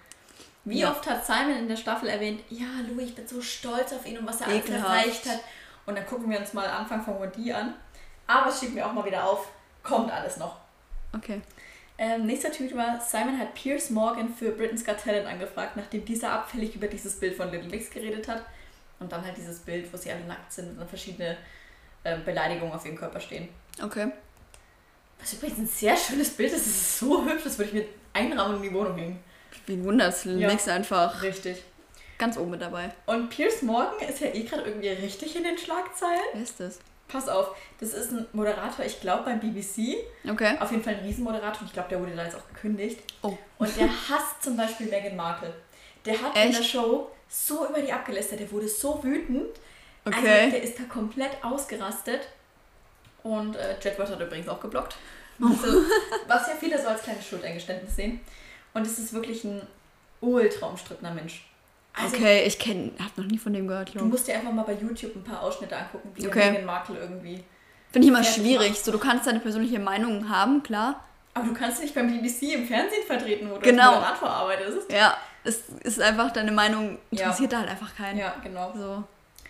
[0.66, 0.90] Wie Ja.
[0.90, 4.18] oft hat Simon in der Staffel erwähnt, ja, Louis, ich bin so stolz auf ihn
[4.18, 4.84] und was er alles Ekelhaft.
[4.84, 5.40] erreicht hat.
[5.86, 7.74] Und dann gucken wir uns mal Anfang von Wendy an.
[8.26, 9.48] Aber es schiebt mir auch mal wieder auf.
[9.84, 10.56] Kommt alles noch.
[11.14, 11.40] Okay.
[11.98, 16.32] Ähm, nächster Tweet war, Simon hat Piers Morgan für Britain's Got Talent angefragt, nachdem dieser
[16.32, 18.42] abfällig über dieses Bild von Little Mix geredet hat.
[18.98, 21.36] Und dann halt dieses Bild, wo sie alle nackt sind und dann verschiedene
[22.04, 23.48] ähm, Beleidigungen auf ihrem Körper stehen.
[23.82, 24.10] Okay.
[25.20, 26.62] Was übrigens ein sehr schönes Bild ist.
[26.62, 29.22] Es ist so hübsch, das würde ich mir einrahmen und in die Wohnung hängen.
[29.66, 30.48] Wie wundert's, Little Ja.
[30.48, 31.62] Mix einfach Richtig.
[32.18, 32.90] ganz oben mit dabei.
[33.07, 36.20] Und Piers Morgan ist ja eh gerade irgendwie richtig in den Schlagzeilen.
[36.34, 36.78] Wer ist das?
[37.09, 39.96] Pass auf, das ist ein Moderator, ich glaube beim BBC.
[40.28, 40.57] Okay.
[40.59, 42.98] Auf jeden Fall ein Riesenmoderator und ich glaube, der wurde da jetzt auch gekündigt.
[43.22, 43.36] Oh.
[43.59, 45.54] Und der hasst zum Beispiel Meghan Markle.
[46.04, 46.59] Der hat in Echt?
[46.59, 49.48] der Show so über die abgelästert, der wurde so wütend.
[50.04, 50.50] Also Okay.
[50.50, 52.20] der ist da komplett ausgerastet.
[53.22, 54.96] Und äh, Jedward hat übrigens auch geblockt.
[55.40, 55.46] Oh.
[55.46, 55.82] Also,
[56.28, 58.20] was ja viele so als kleines Schuldeingeständnis sehen.
[58.77, 59.62] Und es ist wirklich ein
[60.20, 61.47] ultra umstrittener Mensch.
[61.95, 64.53] Also okay, ich kenne, hab noch nie von dem gehört, du glaube musst dir einfach
[64.53, 66.51] mal bei YouTube ein paar Ausschnitte angucken, wie Okay.
[66.51, 67.43] Meghan Markle irgendwie.
[67.91, 68.72] Finde ich immer schwierig.
[68.72, 68.85] macht.
[68.85, 71.03] So, du kannst deine persönliche Meinung haben, klar.
[71.33, 73.93] Aber du kannst dich beim BBC im Fernsehen vertreten, wo du Genau.
[73.95, 74.93] als Moderator arbeitest.
[74.93, 77.22] Ja, es ist einfach deine Meinung, Ja.
[77.22, 78.18] interessiert da halt einfach keinen.
[78.18, 78.74] Ja, genau.
[78.77, 79.03] So.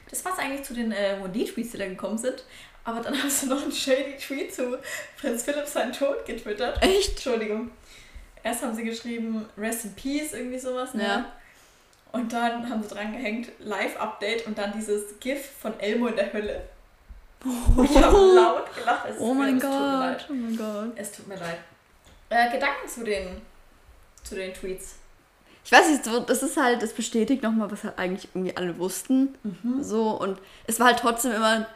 [0.09, 2.45] Das war's eigentlich zu den äh, Wendy-Tweets, die da gekommen sind.
[2.85, 4.79] Aber dann hast du noch einen shady Tweet zu
[5.21, 6.81] Prinz Philipp sein Tod getwittert.
[6.81, 7.11] Echt?
[7.11, 7.73] Entschuldigung.
[8.47, 11.03] Erst haben sie geschrieben, Rest in Peace, irgendwie sowas, ne?
[11.03, 11.33] Ja.
[12.13, 16.33] Und dann haben sie dran gehängt, Live-Update und dann dieses GIF von Elmo in der
[16.33, 16.63] Hölle.
[17.83, 19.09] Ich habe laut gelacht.
[19.11, 20.19] Es, Oh mein es Tut mir leid.
[20.19, 20.27] Gott.
[20.31, 20.93] Oh mein Gott.
[20.95, 21.59] Es tut mir leid.
[22.31, 23.43] Äh, Gedanken zu den,
[24.23, 24.95] zu den Tweets.
[25.65, 29.37] Ich weiß nicht, das ist halt, das bestätigt nochmal, was halt eigentlich irgendwie alle wussten.
[29.43, 29.83] Mhm.
[29.83, 30.39] So, und
[30.69, 31.67] es war halt trotzdem immer,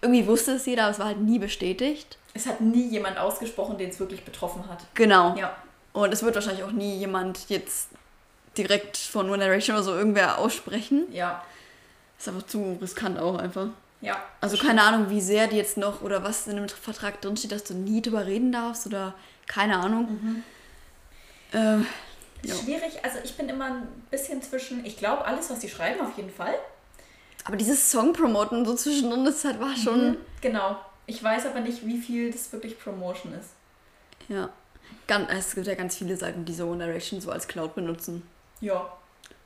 [0.00, 2.16] irgendwie wusste es jeder, aber es war halt nie bestätigt.
[2.32, 4.84] Es hat nie jemand ausgesprochen, den es wirklich betroffen hat.
[4.94, 5.34] Genau.
[5.34, 5.56] Ja.
[5.92, 7.88] Und es wird wahrscheinlich auch nie jemand jetzt
[8.56, 11.06] direkt von One Direction oder so irgendwer aussprechen.
[11.12, 11.42] Ja.
[12.18, 13.68] Ist einfach zu riskant auch einfach.
[14.00, 14.16] Ja.
[14.40, 17.64] Also keine Ahnung, wie sehr die jetzt noch oder was in dem Vertrag drinsteht, dass
[17.64, 19.14] du nie drüber reden darfst oder
[19.46, 20.08] keine Ahnung.
[20.10, 20.44] Mhm.
[21.52, 21.86] Ähm,
[22.42, 22.54] Ja.
[22.56, 26.16] Schwierig, also ich bin immer ein bisschen zwischen, ich glaube alles, was die schreiben, auf
[26.16, 26.54] jeden Fall.
[27.44, 30.16] aber dieses Song-Promoten so zwischendrin, das halt war schon.
[30.40, 30.76] Genau.
[31.06, 33.50] Ich weiß aber nicht, wie viel das wirklich Promotion ist.
[34.28, 34.48] Ja.
[35.06, 38.26] Ganz, es gibt ja ganz viele Seiten, die so One Direction so als Cloud benutzen.
[38.60, 38.90] Ja.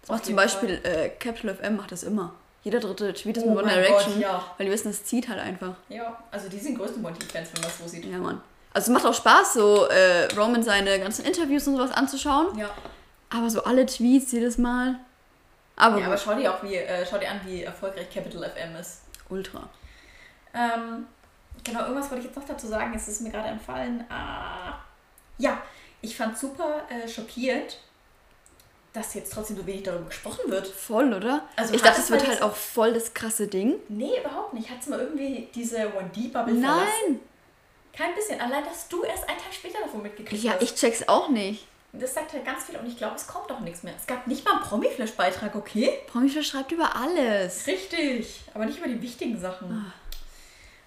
[0.03, 2.32] Das macht zum Beispiel äh, Capital FM macht das immer.
[2.62, 4.44] Jeder dritte Tweet ist Oh mit One Direction, Gott, ja.
[4.57, 5.74] weil die wissen, es zieht halt einfach.
[5.88, 8.05] Ja, also die sind größten Monty-Fans, wenn man es so sieht.
[8.05, 8.40] Ja, Mann.
[8.72, 12.59] Also es macht auch Spaß, so äh, Roman seine ganzen Interviews und sowas anzuschauen.
[12.59, 12.70] Ja.
[13.30, 14.97] Aber so alle Tweets jedes Mal.
[15.76, 18.76] Aber, Ja, aber schau dir auch wie, äh, schau dir an, wie erfolgreich Capital FM
[18.76, 19.03] ist.
[19.28, 19.68] ultra.
[20.55, 21.07] Ähm,
[21.64, 24.05] genau, irgendwas wollte ich jetzt noch dazu sagen, es ist mir gerade entfallen.
[24.11, 24.74] Ah,
[25.39, 25.61] ja,
[26.01, 27.78] ich fand super äh, schockiert,
[28.93, 30.66] dass jetzt trotzdem so wenig darüber gesprochen wird.
[30.66, 31.47] Voll, oder?
[31.57, 33.74] Also ich dachte, es wird halt auch voll das krasse Ding.
[33.89, 34.70] Nee, überhaupt nicht.
[34.70, 36.61] Hat es mal irgendwie diese 1D-Bubble verlassen?
[36.61, 37.20] Nein!
[37.93, 38.41] Kein bisschen.
[38.41, 40.62] Allein, dass du erst einen Tag später davon mitgekriegt Ja, hast.
[40.62, 41.66] ich check's auch nicht.
[41.93, 43.95] Das sagt halt ganz viel und ich glaube, es kommt auch nichts mehr.
[43.99, 45.99] Es gab nicht mal einen Promi-Flash-Beitrag, okay?
[46.07, 47.66] Promi schreibt über alles.
[47.66, 49.93] Richtig, aber nicht über die wichtigen Sachen.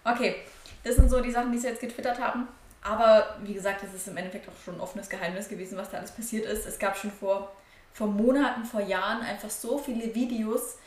[0.04, 0.12] Ah.
[0.14, 0.36] Okay,
[0.84, 2.48] das sind so die Sachen, die sie jetzt getwittert haben.
[2.82, 5.98] Aber wie gesagt, es ist im Endeffekt auch schon ein offenes Geheimnis gewesen, was da
[5.98, 6.66] alles passiert ist.
[6.66, 7.52] Es gab schon vor,
[7.94, 10.78] vor Monaten, vor Jahren einfach so viele Videos,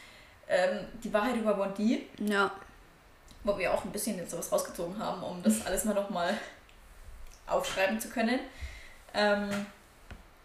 [0.49, 2.51] ähm, die Wahrheit über Bondi, Ja.
[3.45, 6.37] wo wir auch ein bisschen jetzt sowas rausgezogen haben, um das alles mal nochmal
[7.47, 8.41] aufschreiben zu können.
[9.15, 9.51] Ähm,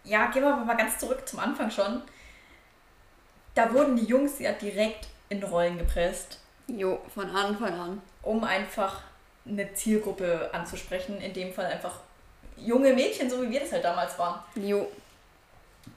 [0.04, 2.02] ja, gehen wir aber mal ganz zurück zum Anfang schon.
[3.54, 8.02] Da wurden die Jungs ja direkt in Rollen gepresst Jo, von Anfang an.
[8.22, 9.00] um einfach
[9.48, 11.20] eine Zielgruppe anzusprechen.
[11.20, 12.00] In dem Fall einfach
[12.56, 14.40] junge Mädchen, so wie wir das halt damals waren.
[14.56, 14.88] Jo.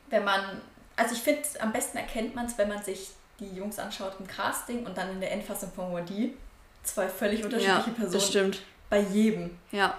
[0.09, 0.61] Wenn man,
[0.95, 4.27] also ich finde, am besten erkennt man es, wenn man sich die Jungs anschaut im
[4.27, 6.35] Casting und dann in der Endfassung von Wadi.
[6.83, 8.61] Zwei völlig unterschiedliche Ja, Personen das stimmt.
[8.89, 9.57] bei jedem.
[9.71, 9.97] Ja.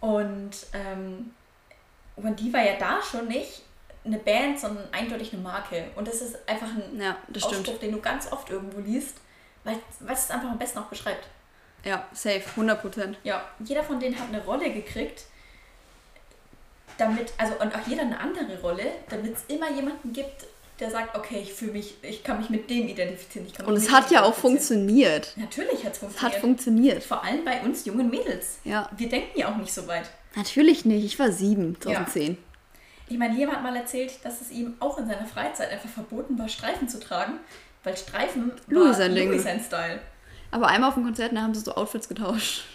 [0.00, 1.34] Und ähm,
[2.16, 3.62] Wadi war ja da schon nicht
[4.04, 5.90] eine Band, sondern eindeutig eine Marke.
[5.94, 7.82] Und das ist einfach ein Ja, Ausspruch, stimmt.
[7.82, 9.18] den du ganz oft irgendwo liest,
[9.64, 11.26] weil weil es einfach am besten auch beschreibt.
[11.84, 12.42] Ja, safe.
[12.50, 13.18] 100 Prozent.
[13.24, 15.24] Ja, jeder von denen hat eine Rolle gekriegt,
[16.98, 20.46] damit, also und auch jeder eine andere Rolle, damit es immer jemanden gibt,
[20.78, 23.46] der sagt, okay, ich fühle mich, ich kann mich mit dem identifizieren.
[23.66, 25.34] Und es hat ja auch funktioniert.
[25.36, 26.34] Natürlich hat es funktioniert.
[26.34, 27.04] hat funktioniert.
[27.04, 28.58] Vor allem bei uns jungen Mädels.
[28.64, 28.88] Ja.
[28.96, 30.10] Wir denken ja auch nicht so weit.
[30.34, 31.04] Natürlich nicht.
[31.04, 32.38] Ich war sieben, 2010.
[33.08, 36.38] Ich meine, jemand hat mal erzählt, dass es ihm auch in seiner Freizeit einfach verboten
[36.38, 37.40] war, Streifen zu tragen,
[37.82, 39.08] weil Streifen Louis war.
[39.08, 40.00] Louis sein Style.
[40.52, 42.64] Aber einmal auf dem Konzert, da haben sie so Outfits getauscht.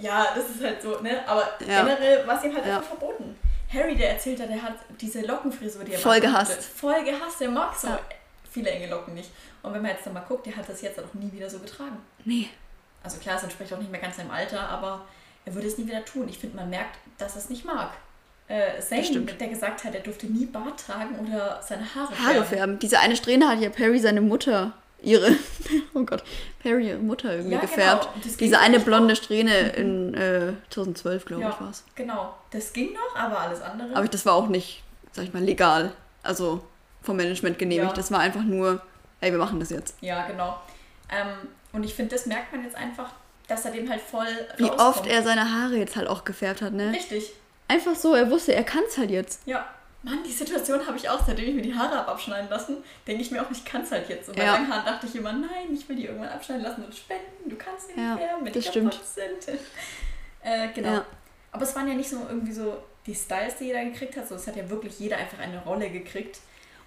[0.00, 1.26] Ja, das ist halt so, ne?
[1.26, 1.82] Aber Ja.
[1.82, 2.76] generell war es ihm halt Ja.
[2.76, 3.36] einfach verboten.
[3.72, 6.50] Harry, der erzählt hat, der hat diese Lockenfrisur, die er Voll gehasst.
[6.52, 6.62] wollte.
[6.62, 7.98] Voll gehasst, der mag so Ja.
[8.50, 9.30] viele enge Locken nicht.
[9.62, 11.96] Und wenn man jetzt nochmal guckt, der hat das jetzt auch nie wieder so getragen.
[12.24, 12.48] Nee.
[13.02, 15.04] Also klar, es entspricht auch nicht mehr ganz seinem Alter, aber
[15.44, 16.28] er würde es nie wieder tun.
[16.28, 17.90] Ich finde, man merkt, dass er es nicht mag.
[18.46, 22.78] Äh, Zane, der gesagt hat, er durfte nie Bart tragen oder seine Haare, Haare färben.
[22.78, 24.72] Diese eine Strähne hat ja Perry seine Mutter,
[25.02, 25.32] ihre,
[25.94, 26.22] oh Gott,
[26.60, 27.70] Perry ihre Mutter irgendwie Ja, genau.
[27.72, 28.08] gefärbt.
[28.22, 31.84] Ging Diese eine blonde Strähne in äh, 2012, glaube Ja, ich, war es.
[31.94, 32.34] genau.
[32.50, 33.94] Das ging noch, aber alles andere.
[33.94, 34.82] Aber das war auch nicht,
[35.12, 35.92] sag ich mal, legal.
[36.22, 36.62] Also
[37.02, 37.90] vom Management genehmigt.
[37.90, 37.96] Ja.
[37.96, 38.80] Das war einfach nur,
[39.20, 39.96] ey, wir machen das jetzt.
[40.00, 40.58] ja, genau.
[41.10, 43.10] Ähm, und ich finde, das merkt man jetzt einfach,
[43.46, 44.26] dass er dem halt voll
[44.56, 44.80] Wie rauskommt.
[44.80, 46.92] oft er seine Haare jetzt halt auch gefärbt hat, ne?
[46.92, 47.32] Richtig.
[47.68, 49.42] Einfach so, er wusste, er kann es halt jetzt.
[49.46, 49.66] Ja.
[50.08, 53.22] Mann, die Situation habe ich auch, seitdem ich mir die Haare habe abschneiden lassen, denke
[53.22, 54.28] ich mir auch, ich kann es halt jetzt.
[54.28, 54.54] Und bei Ja.
[54.54, 57.48] langen Haaren dachte ich immer, nein, ich will die irgendwann abschneiden lassen und spenden.
[57.50, 58.92] Du kannst sie Ja, nicht färben, wenn die das stimmt.
[58.92, 59.58] kaputt sind.
[60.42, 60.88] äh, genau.
[60.92, 61.04] Ja.
[61.52, 64.34] Aber es waren ja nicht so irgendwie so die Styles, die jeder gekriegt hat, so
[64.34, 66.38] es hat ja wirklich jeder einfach eine Rolle gekriegt.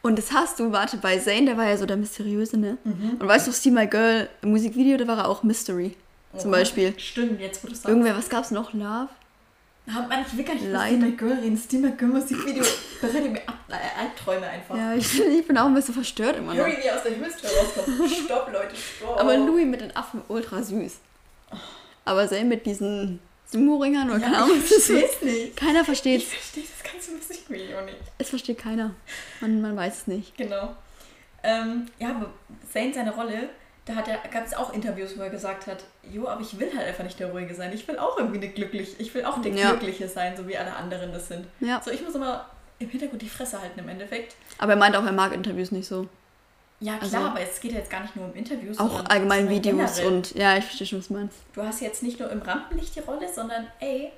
[0.03, 2.78] Und das hast du, warte, bei Zayn, der war ja so der Mysteriöse, ne?
[2.84, 3.17] Mhm.
[3.19, 5.95] Und weißt du, See My Girl im Musikvideo, da war er auch Mystery.
[6.38, 6.93] Zum Oh, Beispiel.
[6.97, 7.88] Stimmt, jetzt wo du sagst.
[7.89, 8.74] Irgendwer, was gab's noch?
[8.74, 9.09] Love?
[9.88, 10.97] Hab man, ich will gar nicht über Leid.
[10.97, 11.57] Steam Girl reden.
[11.57, 12.63] Steam Girl Musikvideo
[13.01, 14.77] bereitet mir ab, äh, Albträume einfach.
[14.77, 16.63] Ja, ich, ich bin auch ein bisschen verstört immer noch.
[16.63, 18.11] Harry, wie aus der Hüllstür rauskommt.
[18.25, 19.19] Stopp, Leute, stopp.
[19.19, 20.99] Aber Louis mit den Affen ultra süß.
[22.05, 25.57] Aber Zayn mit diesen Sumo-Ringern oder keine ja, Ahnung, ich versteh's nicht.
[25.57, 26.25] Keiner Ich versteht's.
[26.25, 27.97] verstehe das ganze Musikvideo nicht.
[28.17, 28.95] Es versteht keiner.
[29.41, 30.38] Man, man weiß es nicht.
[30.38, 30.75] Genau.
[31.43, 32.32] Ähm, ja, aber
[32.71, 33.49] Zane seine Rolle,
[33.86, 36.69] da hat er, gab es auch Interviews, wo er gesagt hat, jo, aber ich will
[36.75, 37.71] halt einfach nicht der Ruhige sein.
[37.73, 39.69] Ich will auch irgendwie eine glücklich, ich will auch der Ja.
[39.71, 41.45] Glückliche sein, so wie alle anderen das sind.
[41.59, 41.82] Ja.
[41.84, 42.45] So, ich muss immer
[42.79, 44.36] im Hintergrund die Fresse halten im Endeffekt.
[44.59, 46.07] Aber er meint auch, er mag Interviews nicht so.
[46.79, 48.79] Ja, klar, Also- aber es geht ja jetzt gar nicht nur um Interviews.
[48.79, 50.05] Auch allgemein Videos generell.
[50.07, 51.38] und ja, ich verstehe schon, was du meinst.
[51.53, 54.11] Du hast jetzt nicht nur im Rampenlicht die Rolle, sondern ey,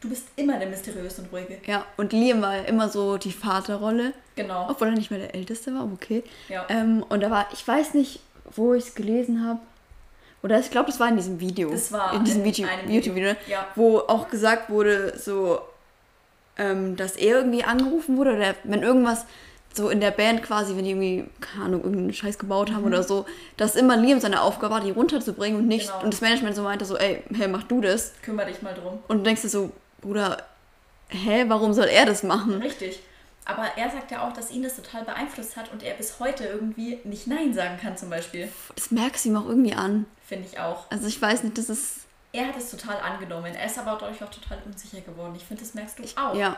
[0.00, 1.58] du bist immer der Mysteriöse und Ruhige.
[1.66, 4.66] Ja, und Liam war immer so die Vaterrolle, Genau.
[4.68, 6.24] obwohl er nicht mehr der Älteste war, aber okay.
[6.48, 6.66] Ja.
[6.68, 8.18] Ähm, und da war, ich weiß nicht,
[8.56, 9.60] wo ich es gelesen habe.
[10.42, 11.70] Oder ich glaube, das war in diesem Video.
[11.70, 13.36] Das war in diesem in Video, einem YouTube-Video, ne?
[13.48, 13.66] Ja.
[13.76, 15.60] wo auch gesagt wurde, so,
[16.58, 19.24] ähm, dass er irgendwie angerufen wurde oder wenn irgendwas
[19.74, 23.02] so in der Band quasi, wenn die irgendwie, keine Ahnung, irgendeinen Scheiß gebaut haben oder
[23.02, 23.24] so,
[23.56, 25.92] dass immer Liam seine Aufgabe war, die runterzubringen und nicht, Mhm.
[25.92, 26.04] Genau.
[26.04, 28.12] und das Management so meinte so, ey, hey, mach du das.
[28.22, 28.98] Kümmer dich mal drum.
[29.08, 29.70] Und du denkst dir so,
[30.02, 30.38] Bruder,
[31.08, 32.60] hä, warum soll er das machen?
[32.60, 33.00] Richtig.
[33.44, 36.44] Aber er sagt ja auch, dass ihn das total beeinflusst hat und er bis heute
[36.44, 38.48] irgendwie nicht Nein sagen kann, zum Beispiel.
[38.76, 40.06] Das merkst du ihm auch irgendwie an.
[40.26, 40.88] Finde ich auch.
[40.90, 42.00] Also ich weiß nicht, das ist,
[42.32, 43.52] Er hat es total angenommen.
[43.54, 45.34] Er ist aber dadurch auch total unsicher geworden.
[45.36, 46.34] Ich finde, das merkst du auch.
[46.36, 46.56] ja,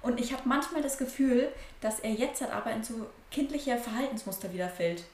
[0.00, 1.48] Und ich habe manchmal das Gefühl,
[1.82, 5.04] dass er jetzt halt aber in so kindliche Verhaltensmuster wieder fällt.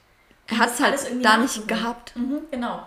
[0.47, 2.15] er hat es halt da nicht gehabt.
[2.15, 2.83] Mhm, genau.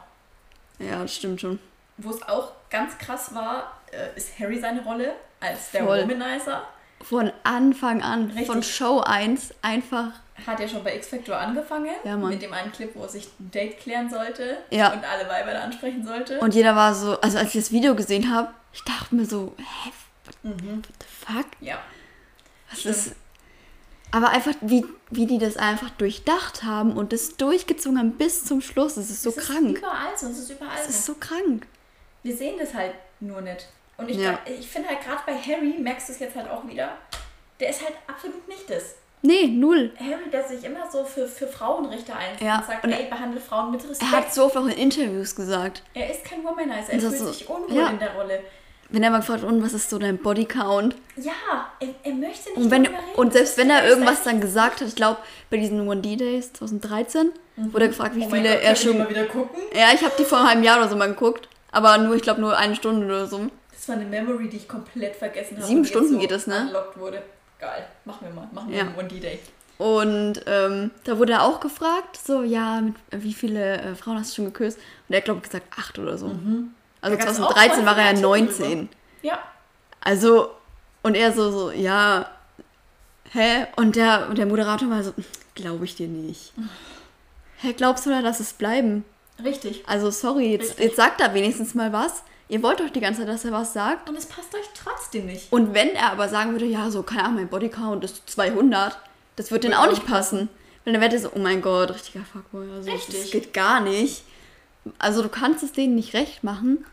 [0.78, 1.59] Ja, das stimmt schon.
[1.99, 6.03] Wo es auch ganz krass war, äh, ist Harry seine Rolle als der Voll.
[6.03, 6.66] Womanizer.
[7.03, 8.46] Von Anfang an, Richtig.
[8.46, 10.12] von Show 1, einfach,
[10.46, 11.90] Hat ja schon bei X-Factor angefangen.
[12.05, 12.30] Ja, Mann.
[12.30, 14.59] Mit dem einen Clip, wo er sich ein Date klären sollte.
[14.70, 14.92] Ja.
[14.92, 16.38] Und alle Weiber da ansprechen sollte.
[16.40, 19.55] und jeder war so, also als ich das Video gesehen habe, ich dachte mir so,
[19.59, 19.90] hä,
[20.42, 20.78] mhm.
[20.78, 21.46] what the fuck?
[21.61, 21.78] Ja.
[22.70, 22.96] Was Stimmt.
[22.96, 23.16] ist.
[24.12, 28.61] Aber einfach, wie, wie die das einfach durchdacht haben und das durchgezogen haben bis zum
[28.61, 29.76] Schluss, das ist so es krank.
[29.76, 30.88] Ist überall so, es ist überall so.
[30.88, 31.66] ist so krank.
[32.22, 33.68] Wir sehen das halt nur nicht.
[34.03, 34.38] Und ich, Ja.
[34.44, 36.90] ich finde halt gerade bei Harry, merkst du es jetzt halt auch wieder,
[37.61, 38.96] der ist halt absolut nicht das.
[39.24, 39.92] Nee, null.
[40.00, 43.40] Harry, der sich immer so für, für Frauenrechte einsetzt Ja, und sagt, und ey, behandle
[43.40, 44.12] Frauen mit Respekt.
[44.12, 45.82] Er hat so oft auch in Interviews gesagt.
[45.94, 47.88] er ist kein Womanizer, er fühlt so- sich unwohl ja.
[47.90, 48.40] in der Rolle.
[48.88, 50.96] Wenn er mal gefragt und was ist so dein Bodycount?
[51.16, 51.32] Ja,
[51.80, 52.96] er, er möchte nicht Und, wenn, reden.
[53.16, 55.18] und selbst wenn er irgendwas dann gesagt hat, ich glaube,
[55.50, 58.98] bei diesen One D Days 2013, wurde er gefragt, wie Oh viele Gott, er schon.
[58.98, 59.62] mal wieder gucken.
[59.72, 61.48] Ja, ich habe die vor einem halben Jahr oder so mal geguckt.
[61.70, 63.46] Aber nur, ich glaube, nur eine Stunde oder so.
[63.83, 65.66] Das war eine Memory, die ich komplett vergessen habe.
[65.66, 66.66] Sieben Stunden so geht das, ne?
[66.68, 67.20] Unlocked wurde.
[67.59, 68.49] Geil, machen wir mal.
[68.53, 68.85] Machen wir Ja.
[68.85, 69.41] einen One-D-Day.
[69.78, 74.30] Und ähm, da wurde er auch gefragt, so, ja, mit, wie viele äh, Frauen hast
[74.30, 74.78] du schon geküsst?
[75.09, 76.26] Und er hat, glaube ich, gesagt, acht oder so.
[76.26, 76.74] Also Mhm.
[77.01, 78.89] Auch 2013 voll war er ja viele Artikel 19.
[79.22, 79.39] Ja,
[80.01, 80.51] Also,
[81.03, 82.30] und er so, so, ja,
[83.33, 83.66] hä?
[83.74, 85.12] Und der, und der Moderator war so,
[85.57, 86.53] glaube ich dir nicht.
[87.59, 89.05] Hä, glaubst du da, dass es bleiben?
[89.43, 89.83] richtig.
[89.89, 90.85] Also, sorry, jetzt, Richtig.
[90.85, 92.22] jetzt sagt er wenigstens mal was.
[92.53, 94.11] Ihr wollt doch die ganze Zeit, dass er was sagt.
[94.11, 95.50] Und es passt euch trotzdem nicht.
[95.50, 98.98] Und wenn er aber sagen würde, ja, so, keine Ahnung, mein Bodycount ist 200,
[99.36, 100.50] das wird denen Würde auch auch nicht passen.
[100.84, 102.70] Weil dann wäre der so, oh mein Gott, richtiger Fuckboy.
[102.70, 103.22] Also, Richtig.
[103.22, 104.24] Das geht gar nicht.
[104.98, 106.84] Also, du kannst es denen nicht recht machen.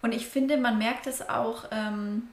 [0.00, 1.64] Und ich finde, man merkt es auch.
[1.72, 2.28] Ähm,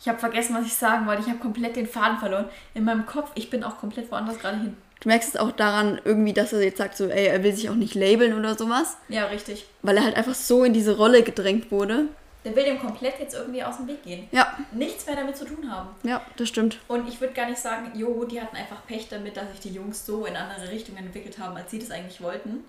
[0.00, 1.22] ich habe vergessen, was ich sagen wollte.
[1.22, 2.48] Ich habe komplett den Faden verloren.
[2.74, 4.76] In meinem Kopf, ich bin auch komplett woanders gerade hin.
[5.00, 7.70] Du merkst es auch daran irgendwie, dass er jetzt sagt, so, ey, er will sich
[7.70, 9.66] auch nicht labeln oder sowas, Ja, richtig.
[9.82, 12.06] weil er halt einfach so in diese Rolle gedrängt wurde.
[12.44, 14.26] Der will dem komplett jetzt irgendwie aus dem Weg gehen.
[14.32, 15.88] Ja, Nichts mehr damit zu tun haben.
[16.02, 16.78] ja, das stimmt.
[16.88, 19.70] Und ich würde gar nicht sagen, jo, die hatten einfach Pech damit, dass sich die
[19.70, 22.64] Jungs so in andere Richtungen entwickelt haben, als sie das eigentlich wollten.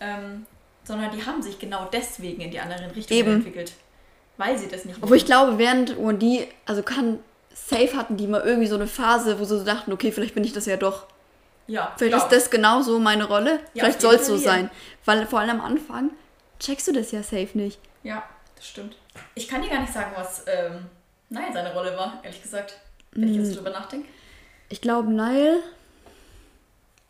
[0.00, 0.46] Ähm,
[0.84, 3.34] sondern die haben sich genau deswegen in die anderen Richtungen Eben.
[3.36, 3.72] entwickelt.
[4.38, 7.18] Weil sie das nicht Obwohl ich glaube, während und die, also kann,
[7.52, 10.44] safe hatten die mal irgendwie so eine Phase, wo sie so dachten, okay, vielleicht bin
[10.44, 11.06] ich das ja doch.
[11.70, 12.32] Ja, Vielleicht glaub.
[12.32, 13.60] ist das genauso meine Rolle.
[13.74, 14.70] Ja, vielleicht soll es so sein.
[15.04, 16.10] Weil vor allem am Anfang
[16.58, 17.78] checkst du das ja safe nicht.
[18.02, 18.22] Ja,
[18.56, 18.96] das stimmt.
[19.34, 20.86] Ich kann dir gar nicht sagen, was ähm,
[21.28, 22.74] nein, seine Rolle war, ehrlich gesagt.
[23.12, 23.44] Wenn ich Mm.
[23.44, 24.08] jetzt drüber nachdenke.
[24.68, 25.62] Ich glaube, Nile,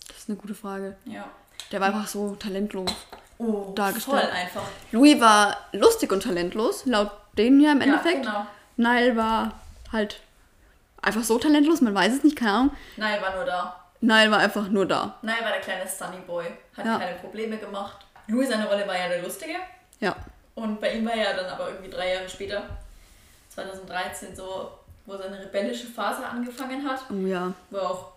[0.09, 0.97] das ist eine gute Frage.
[1.05, 1.25] Ja.
[1.73, 2.91] Der war einfach so talentlos.
[3.39, 4.21] Oh, Dargestellt.
[4.21, 4.63] voll einfach.
[4.93, 8.25] Louis war lustig und talentlos, laut denen ja im Endeffekt.
[8.27, 8.47] Ja,
[8.77, 8.91] genau.
[8.93, 9.53] Nile war
[9.93, 10.21] halt
[11.03, 12.71] einfach so talentlos, man weiß es nicht, keine Ahnung.
[12.97, 13.80] Nein, war nur da.
[14.01, 15.17] Nile war einfach nur da.
[15.23, 16.47] Nein, war der kleine Sunny Boy.
[16.77, 16.99] Hat Ja.
[16.99, 17.99] keine Probleme gemacht.
[18.29, 19.55] Louis, seine Rolle war ja der Lustige.
[20.01, 20.17] Ja.
[20.55, 22.63] Und bei ihm war ja dann aber irgendwie drei Jahre später,
[23.55, 24.71] 2013, so,
[25.07, 27.53] wo seine rebellische Phase angefangen hat, Oh ja.
[27.71, 28.13] wo er auch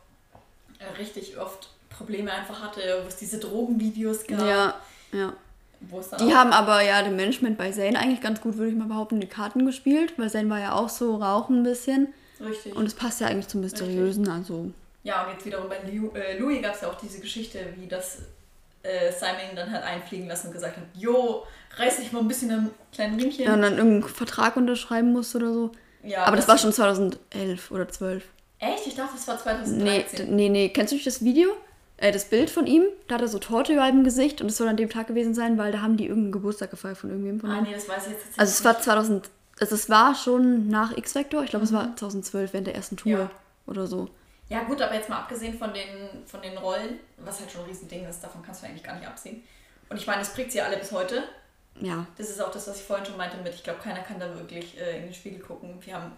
[0.80, 4.40] äh, richtig oft Probleme einfach hatte, wo es diese Drogenvideos gab.
[4.42, 4.74] Ja,
[5.12, 5.34] ja.
[5.82, 8.72] Wo es dann Die haben aber ja dem Management bei Zane eigentlich ganz gut, würde
[8.72, 12.14] ich mal behaupten, die Karten gespielt, weil Zane war ja auch so rauchen ein bisschen.
[12.40, 12.76] richtig.
[12.76, 14.72] Und es passt ja eigentlich zum Mysteriösen, also.
[15.04, 17.88] Ja, und jetzt wiederum bei Liu, äh, Louis gab es ja auch diese Geschichte, wie
[17.88, 18.20] das
[18.84, 21.44] äh, Simon ihn dann halt einfliegen lassen und gesagt hat, jo,
[21.78, 23.46] reiß dich mal ein bisschen am kleinen Riemchen.
[23.46, 25.72] Ja, und dann irgendeinen Vertrag unterschreiben musste oder so.
[26.04, 28.24] Ja, aber das war schon 2011 oder 12.
[28.60, 28.88] Echt?
[28.88, 29.36] Ich dachte, das war
[29.68, 30.26] Nee, 2013.
[30.28, 30.70] d- nee, nee.
[30.70, 31.50] Kennst du nicht das Video?
[31.98, 32.84] Äh, das Bild von ihm?
[33.08, 35.34] Da hat er so Torte über dem Gesicht und es soll an dem Tag gewesen
[35.34, 38.08] sein, weil da haben die irgendeinen Geburtstag gefeiert von irgendwem von ah, nee, das weiß
[38.08, 39.30] ich jetzt tatsächlich Also es war 2000,
[39.60, 43.12] also es war schon nach X-Factor, ich glaube es war 2012 während der ersten Tour
[43.14, 43.20] Mhm.
[43.20, 43.32] Ja.
[43.68, 44.10] oder so.
[44.54, 47.68] Ja gut, aber jetzt mal abgesehen von den, von den Rollen, was halt schon ein
[47.68, 49.42] Riesending ist, davon kannst du eigentlich gar nicht absehen.
[49.90, 51.24] Und ich meine, das prägt sie alle bis heute.
[51.82, 52.06] Ja.
[52.20, 54.32] Das ist auch das, was ich vorhin schon meinte mit, ich glaube, keiner kann da
[54.36, 55.84] wirklich äh, in den Spiegel gucken.
[55.84, 56.12] Wir haben,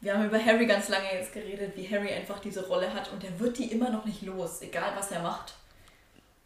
[0.00, 3.22] wir haben über Harry ganz lange jetzt geredet, wie Harry einfach diese Rolle hat und
[3.24, 5.52] er wird die immer noch nicht los, egal was er macht.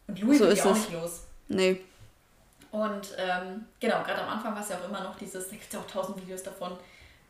[0.07, 0.77] Und Louis So wird die auch es.
[0.79, 1.23] nicht los.
[1.47, 1.79] Nee.
[2.71, 5.67] Und ähm, genau, gerade am Anfang war es ja auch immer noch dieses, da gibt
[5.67, 6.75] es ja auch tausend Videos davon,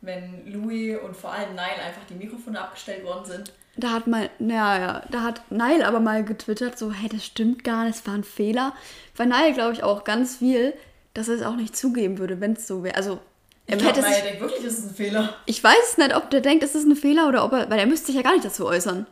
[0.00, 3.52] wenn Louis und vor allem Nile einfach die Mikrofone abgestellt worden sind.
[3.80, 7.62] Da hat mal, ja, ja, da hat Nile aber mal getwittert, so, hey, das stimmt
[7.62, 8.74] gar nicht, es war ein Fehler.
[9.16, 10.74] Bei Nile glaube ich auch ganz viel,
[11.14, 12.96] dass er es auch nicht zugeben würde, wenn es so wäre.
[12.96, 13.20] Also,
[13.68, 15.36] er Ich glaube, hätte Nile denkt wirklich, das ist ein Fehler.
[15.46, 17.86] ich weiß nicht, ob der denkt, es ist ein Fehler oder ob er, weil er
[17.86, 19.06] müsste sich ja gar nicht dazu äußern.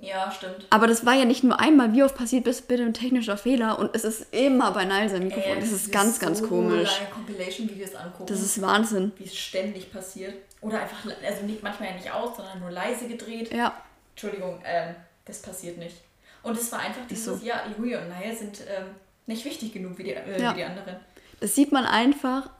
[0.00, 0.66] Ja, stimmt.
[0.70, 3.78] Aber das war ja nicht nur einmal, wie oft passiert bis bitte ein technischer Fehler
[3.78, 5.54] und es ist immer bei Nile sein Mikrofon.
[5.54, 6.90] Ey, das ist ganz, ganz so komisch.
[7.00, 9.12] lange Compilation-Videos angucken, Das ist Wahnsinn.
[9.16, 10.34] wie es ständig passiert.
[10.60, 13.52] Oder einfach, also nicht, manchmal ja nicht aus, sondern nur leise gedreht.
[13.52, 13.80] Ja,
[14.12, 14.94] Entschuldigung, ähm,
[15.24, 15.96] das passiert nicht.
[16.42, 17.46] Und es war einfach dieses, so.
[17.46, 18.86] ja, Louis und Nile sind ähm,
[19.26, 20.52] nicht wichtig genug wie die, äh, Ja.
[20.52, 20.96] wie die anderen.
[21.40, 22.50] das sieht man einfach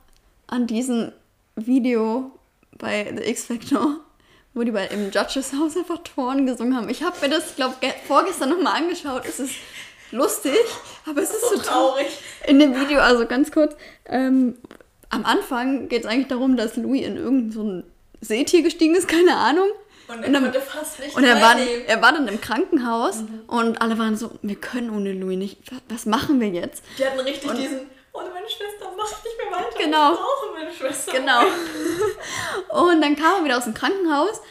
[0.47, 1.11] an diesem
[1.55, 2.31] Video
[2.77, 3.97] bei The X Factor,
[4.53, 6.89] wo die bei im Judges Haus einfach Toren gesungen haben.
[6.89, 9.25] Ich habe mir das, glaube ich, vorgestern nochmal angeschaut.
[9.25, 9.55] Es ist
[10.11, 10.55] lustig,
[11.07, 12.07] aber es ist so traurig.
[12.47, 13.75] In dem Video, also ganz kurz,
[14.05, 14.57] ähm,
[15.09, 17.83] am Anfang geht es eigentlich darum, dass Louis in irgendein so
[18.21, 19.67] Seetier gestiegen ist, keine Ahnung.
[20.07, 23.17] Und er Und dann- konnte fast nicht Und er war, er war dann im Krankenhaus
[23.17, 23.41] Mhm.
[23.47, 25.57] und alle waren so, wir können ohne Louis nicht,
[25.87, 26.83] was, machen wir jetzt?
[26.97, 27.81] Die hatten richtig Und- diesen,
[28.13, 29.77] ohne meine Schwester mach ich nicht mehr weiter.
[29.77, 30.13] Genau.
[30.13, 31.11] Ich brauche meine Schwester.
[31.11, 31.41] Genau.
[32.69, 34.41] Und dann kam er wieder aus dem Krankenhaus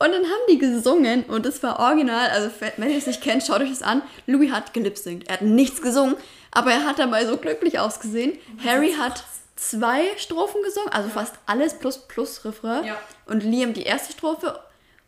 [0.00, 3.42] und dann haben die gesungen und es war original, also wenn ihr es nicht kennt,
[3.44, 4.02] schaut euch das an.
[4.26, 5.26] Louis hat gelipsingt.
[5.28, 6.14] Er hat nichts gesungen,
[6.52, 8.38] aber er hat dabei so glücklich ausgesehen.
[8.64, 9.24] Harry hat
[9.58, 12.84] zwei Strophen gesungen, also fast alles plus plus Refrain.
[12.84, 12.96] Ja.
[13.26, 14.58] Und Liam die erste Strophe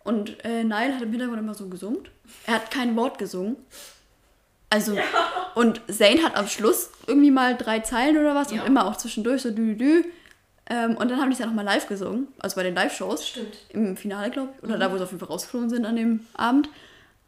[0.04, 2.00] und äh, Niall hat im Hintergrund immer so gesungen.
[2.46, 3.56] Er hat kein Wort gesungen.
[4.72, 4.96] Also,
[5.56, 8.60] und Zane hat am Schluss irgendwie mal drei Zeilen oder was Ja.
[8.60, 10.04] und immer auch zwischendurch so dü dü.
[10.66, 13.26] Ähm, und dann haben die es ja nochmal live gesungen, also bei den Live-Shows.
[13.26, 13.56] Stimmt.
[13.70, 14.62] Im Finale, glaube ich.
[14.62, 16.68] Oder da, wo sie auf jeden Fall rausgeflogen sind an dem Abend.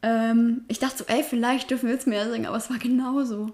[0.04, 3.52] Ähm, ich dachte so, ey, vielleicht dürfen wir jetzt mehr singen, aber es war genauso.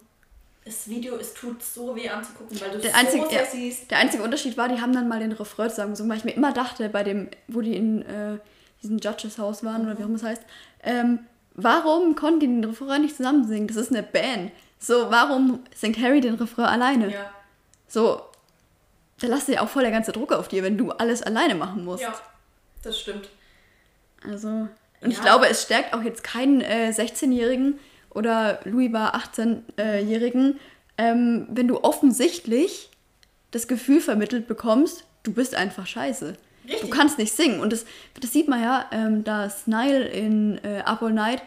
[0.69, 3.47] Das Video, es tut so weh anzugucken, weil du Der es einzige, so sehr ja,
[3.51, 3.91] siehst.
[3.91, 6.33] der einzige Unterschied war, die haben dann mal den Refrain zusammen gesungen, weil ich mir
[6.35, 8.37] immer dachte, bei dem, wo die in äh,
[8.83, 10.43] diesem Judges Haus waren oder wie auch immer es heißt,
[10.83, 11.21] ähm,
[11.55, 13.67] warum konnten die den Refrain nicht zusammen singen?
[13.67, 14.53] Das ist eine Band.
[14.79, 17.11] So, warum singt Harry den Refrain alleine?
[17.13, 17.31] Ja.
[17.87, 18.21] So,
[19.21, 21.85] da lasst dir auch voll der ganze Druck auf dir, wenn du alles alleine machen
[21.87, 22.03] musst.
[22.03, 22.15] ja,
[22.83, 23.31] das stimmt.
[24.31, 24.49] Also,
[25.01, 25.23] und ich Ja.
[25.23, 27.79] glaube, es stärkt auch jetzt keinen äh, 16-Jährigen
[28.11, 30.59] oder Louis war 18-Jährigen,
[30.97, 32.91] ähm, wenn du offensichtlich
[33.51, 36.37] das Gefühl vermittelt bekommst, du bist einfach scheiße.
[36.65, 36.91] Du Richtig.
[36.91, 37.61] kannst nicht singen.
[37.61, 37.87] Und das,
[38.21, 41.43] das sieht man ja, ähm, dass Nile in äh, Up All Night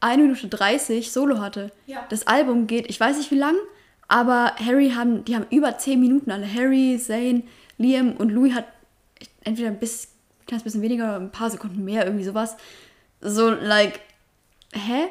[0.00, 1.72] 1 Minute 30 Solo hatte.
[1.86, 2.04] Ja.
[2.10, 3.56] Das Album geht, ich weiß nicht wie lang,
[4.08, 6.52] aber Harry haben, die haben über 10 Minuten alle.
[6.52, 7.42] Harry, Zane,
[7.78, 8.66] Liam und Louis hat
[9.42, 12.56] entweder ein bisschen, ein kleines bisschen weniger, ein paar Sekunden mehr, irgendwie sowas.
[13.20, 14.00] So, like,
[14.72, 15.08] hä?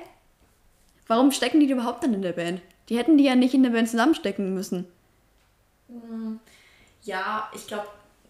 [1.07, 2.61] Warum stecken die überhaupt dann in der Band?
[2.89, 4.85] Die hätten die ja nicht in der Band zusammenstecken müssen.
[7.03, 7.87] Ja, ich glaube,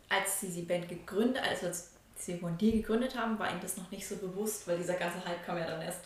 [0.10, 3.78] als sie die Band gegründet, also als sie One D gegründet haben, war ihnen das
[3.78, 6.06] noch nicht so bewusst, weil dieser ganze Hype kam ja dann erst.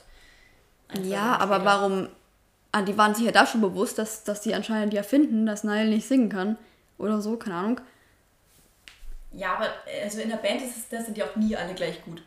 [1.04, 1.66] Ja, aber später.
[1.66, 2.10] warum?
[2.74, 5.64] Ah, die waren sich ja da schon bewusst, dass, dass die anscheinend ja finden, dass
[5.64, 6.58] Niall nicht singen kann.
[6.98, 7.82] Oder so, keine Ahnung.
[9.34, 9.70] Ja, aber
[10.04, 12.22] also in der Band ist es, da sind die auch nie alle gleich gut.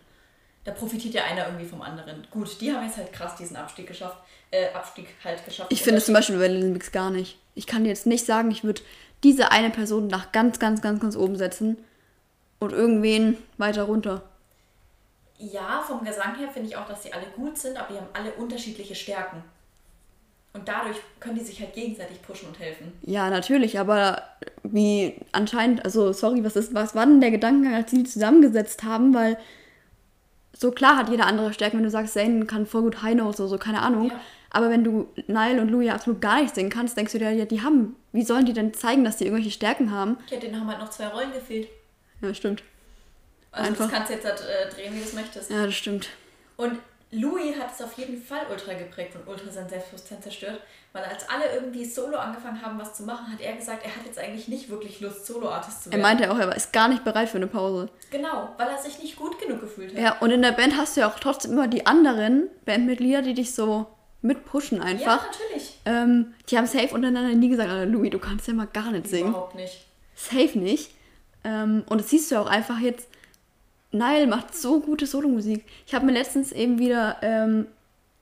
[0.65, 2.27] Da profitiert ja einer irgendwie vom anderen.
[2.31, 4.17] Gut, die haben jetzt halt krass diesen Abstieg geschafft.
[4.51, 5.73] Äh, Abstieg halt geschafft.
[5.73, 7.39] Ich finde es zum Beispiel bei Little Mix gar nicht.
[7.55, 8.81] Ich kann jetzt nicht sagen, ich würde
[9.23, 11.77] diese eine Person nach ganz, ganz, ganz, ganz oben setzen
[12.61, 14.23] und irgendwen weiter runter.
[15.39, 18.09] Ja, vom Gesang her finde ich auch, dass sie alle gut sind, aber die haben
[18.13, 19.43] alle unterschiedliche Stärken.
[20.53, 22.93] Und dadurch können die sich halt gegenseitig pushen und helfen.
[23.03, 24.23] Ja, natürlich, aber
[24.63, 28.85] wie anscheinend, also sorry, was ist, was war denn der Gedankengang, als sie die zusammengesetzt
[28.85, 29.37] haben, weil
[30.65, 33.39] so klar hat jeder andere Stärken, wenn du sagst, Zane kann voll gut High Notes
[33.39, 34.09] oder so, keine Ahnung.
[34.09, 34.21] Ja.
[34.49, 37.45] Aber wenn du Nile und Louis absolut gar nicht singen kannst, denkst du dir, ja,
[37.45, 40.17] die haben, wie sollen die denn zeigen, dass die irgendwelche Stärken haben?
[40.31, 41.69] Ja, denen haben halt noch zwei Rollen gefehlt.
[42.23, 42.63] Ja, stimmt.
[43.53, 43.85] Also Einfach.
[43.85, 45.51] das kannst du jetzt halt, äh, drehen, wie du es möchtest.
[45.51, 46.09] Ja, das stimmt.
[46.57, 46.79] Und
[47.15, 50.61] Louis hat es auf jeden Fall ultra geprägt und ultra sein Selbstbewusstsein zerstört,
[50.93, 54.05] weil als alle irgendwie solo angefangen haben, was zu machen, hat er gesagt, er hat
[54.05, 56.03] jetzt eigentlich nicht wirklich Lust, Solo-Artist zu Er werden.
[56.03, 57.89] meinte auch, er ist gar nicht bereit für eine Pause.
[58.11, 60.01] genau, weil er sich nicht gut genug gefühlt hat.
[60.01, 63.35] Ja, und in der Band hast du ja auch trotzdem immer die anderen Bandmitglieder, die
[63.35, 63.87] dich so
[64.23, 65.27] mitpushen Ja, einfach.
[65.27, 65.79] natürlich.
[65.85, 69.29] Ähm, die haben safe untereinander nie gesagt, Louis, du kannst ja mal gar nicht singen.
[69.31, 69.87] Überhaupt nicht.
[70.15, 70.93] Safe nicht.
[71.45, 73.09] Ähm, und das siehst du auch einfach jetzt.
[73.95, 75.65] Nile macht so gute Solomusik.
[75.87, 77.67] Ich habe mir letztens eben wieder ähm,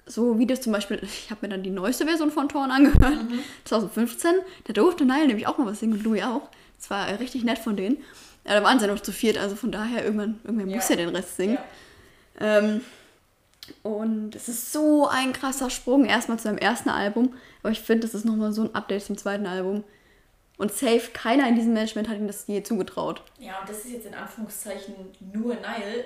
[0.07, 3.19] so Videos zum Beispiel, ich habe mir dann die neueste Version von Torn angehört,
[3.65, 4.33] 2015.
[4.65, 6.49] Da durfte Nile nämlich auch mal was singen und Louis auch.
[6.79, 7.99] Das war äh, richtig nett von denen.
[8.47, 10.77] Ja, da waren sie ja noch zu viert, also von daher, irgendwann, irgendwann Ja.
[10.77, 11.59] muss ja den Rest singen.
[12.41, 12.59] Ja.
[12.59, 12.81] Ähm,
[13.85, 17.35] und es ist so ein krasser Sprung erstmal zu seinem ersten Album.
[17.63, 19.85] Aber ich finde, das ist nochmal so ein Update zum zweiten Album.
[20.59, 23.23] Und safe, keiner in diesem Management hat ihm das je zugetraut.
[23.39, 24.95] Ja, und das ist jetzt in Anführungszeichen
[25.33, 26.05] nur Nile.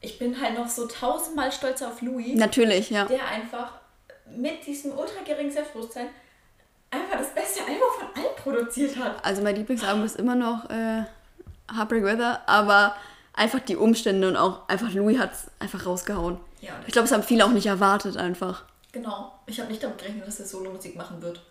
[0.00, 3.06] Ich bin halt noch so tausendmal stolzer auf Louis, Natürlich, ja.
[3.06, 3.72] der einfach
[4.36, 6.08] mit diesem ultra geringen Selbstbewusstsein
[6.90, 9.24] einfach das beste Album von allen produziert hat.
[9.24, 11.04] Also mein Lieblingsalbum ist immer noch äh,
[11.74, 12.96] Heartbreak Weather, aber
[13.32, 16.38] einfach die Umstände und auch einfach Louis hat es einfach rausgehauen.
[16.60, 18.64] Ja, Ich glaube, es haben viele auch nicht erwartet einfach.
[18.92, 19.32] Genau.
[19.46, 21.42] Ich habe nicht damit gerechnet, dass er Solo-Musik machen wird.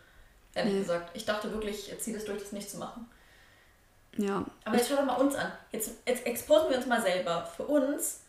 [0.55, 0.79] Ehrlich Nee.
[0.79, 1.11] gesagt.
[1.13, 3.07] Ich dachte wirklich, zieht es durch, das nicht zu machen.
[4.17, 4.43] Ja.
[4.63, 5.51] Aber jetzt schau doch mal uns an.
[5.71, 7.47] Jetzt, jetzt exposen wir uns mal selber.
[7.55, 8.21] Für uns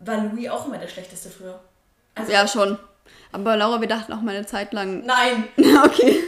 [0.00, 1.60] war Louis auch immer der Schlechteste früher.
[2.16, 2.78] Also, Ja, schon.
[3.32, 5.04] Aber Laura, wir dachten auch mal eine Zeit lang.
[5.06, 5.44] Nein,
[5.84, 6.18] okay.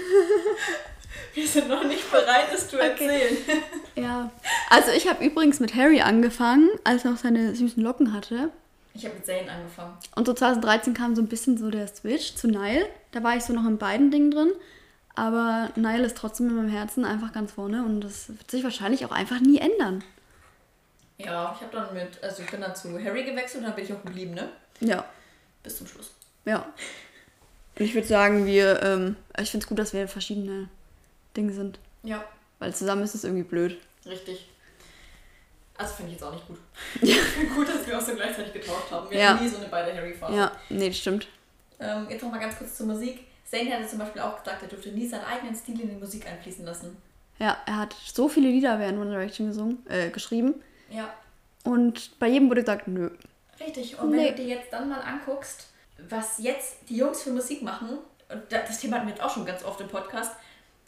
[1.35, 3.37] wir sind noch nicht bereit, das zu erzählen.
[3.95, 4.31] Ja.
[4.71, 8.49] Also ich habe übrigens mit Harry angefangen, als er noch seine süßen Locken hatte.
[8.95, 9.99] Ich habe mit Zane angefangen.
[10.17, 12.87] Und so 2013 kam so ein bisschen so der Switch zu Nile.
[13.11, 14.51] Da war ich so noch in beiden Dingen drin.
[15.15, 19.05] Aber Nile ist trotzdem in meinem Herzen einfach ganz vorne und das wird sich wahrscheinlich
[19.05, 20.03] auch einfach nie ändern.
[21.19, 23.85] Ja, ich habe dann mit, also ich bin dann zu Harry gewechselt und dann bin
[23.85, 24.49] ich auch geblieben, ne?
[24.81, 25.05] Ja,
[25.63, 26.13] Bis zum Schluss.
[26.45, 26.67] ja.
[27.79, 30.69] Und ich würde sagen, wir, ähm, ich finde es gut, dass wir verschiedene
[31.37, 31.79] Dinge sind.
[32.03, 32.23] Ja,
[32.59, 33.79] Weil zusammen ist es irgendwie blöd.
[34.07, 34.49] richtig.
[35.79, 36.59] Also finde ich jetzt auch nicht gut.
[37.03, 39.11] Ich finde gut, dass wir auch so gleichzeitig getaucht haben.
[39.11, 39.29] Wir Ja.
[39.35, 40.37] hatten nie so eine beide Harry-Phase.
[40.37, 41.27] Ja, nee, das stimmt.
[41.81, 43.21] Ähm, jetzt noch mal ganz kurz zur Musik.
[43.53, 46.27] Zane hatte zum Beispiel auch gesagt, er dürfte nie seinen eigenen Stil in die Musik
[46.27, 46.97] einfließen lassen.
[47.39, 50.55] Ja, er hat so viele Lieder während One Direction gesungen, äh, geschrieben.
[50.91, 51.13] Ja,
[51.65, 53.11] Und bei jedem wurde gesagt, nö.
[53.61, 53.99] richtig.
[53.99, 54.17] Und Nee.
[54.19, 55.69] wenn du dir jetzt dann mal anguckst,
[56.09, 57.99] was jetzt die Jungs für Musik machen,
[58.31, 60.33] und da- das Thema hatten wir jetzt auch schon ganz oft im Podcast,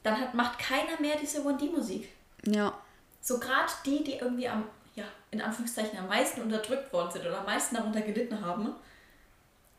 [0.02, 2.08] dann hat, macht keiner mehr diese One-D-Musik.
[2.46, 2.72] Ja,
[3.20, 4.64] So gerade die, die irgendwie am,
[4.96, 8.74] ja, in Anführungszeichen am meisten unterdrückt worden sind oder am meisten darunter gelitten haben,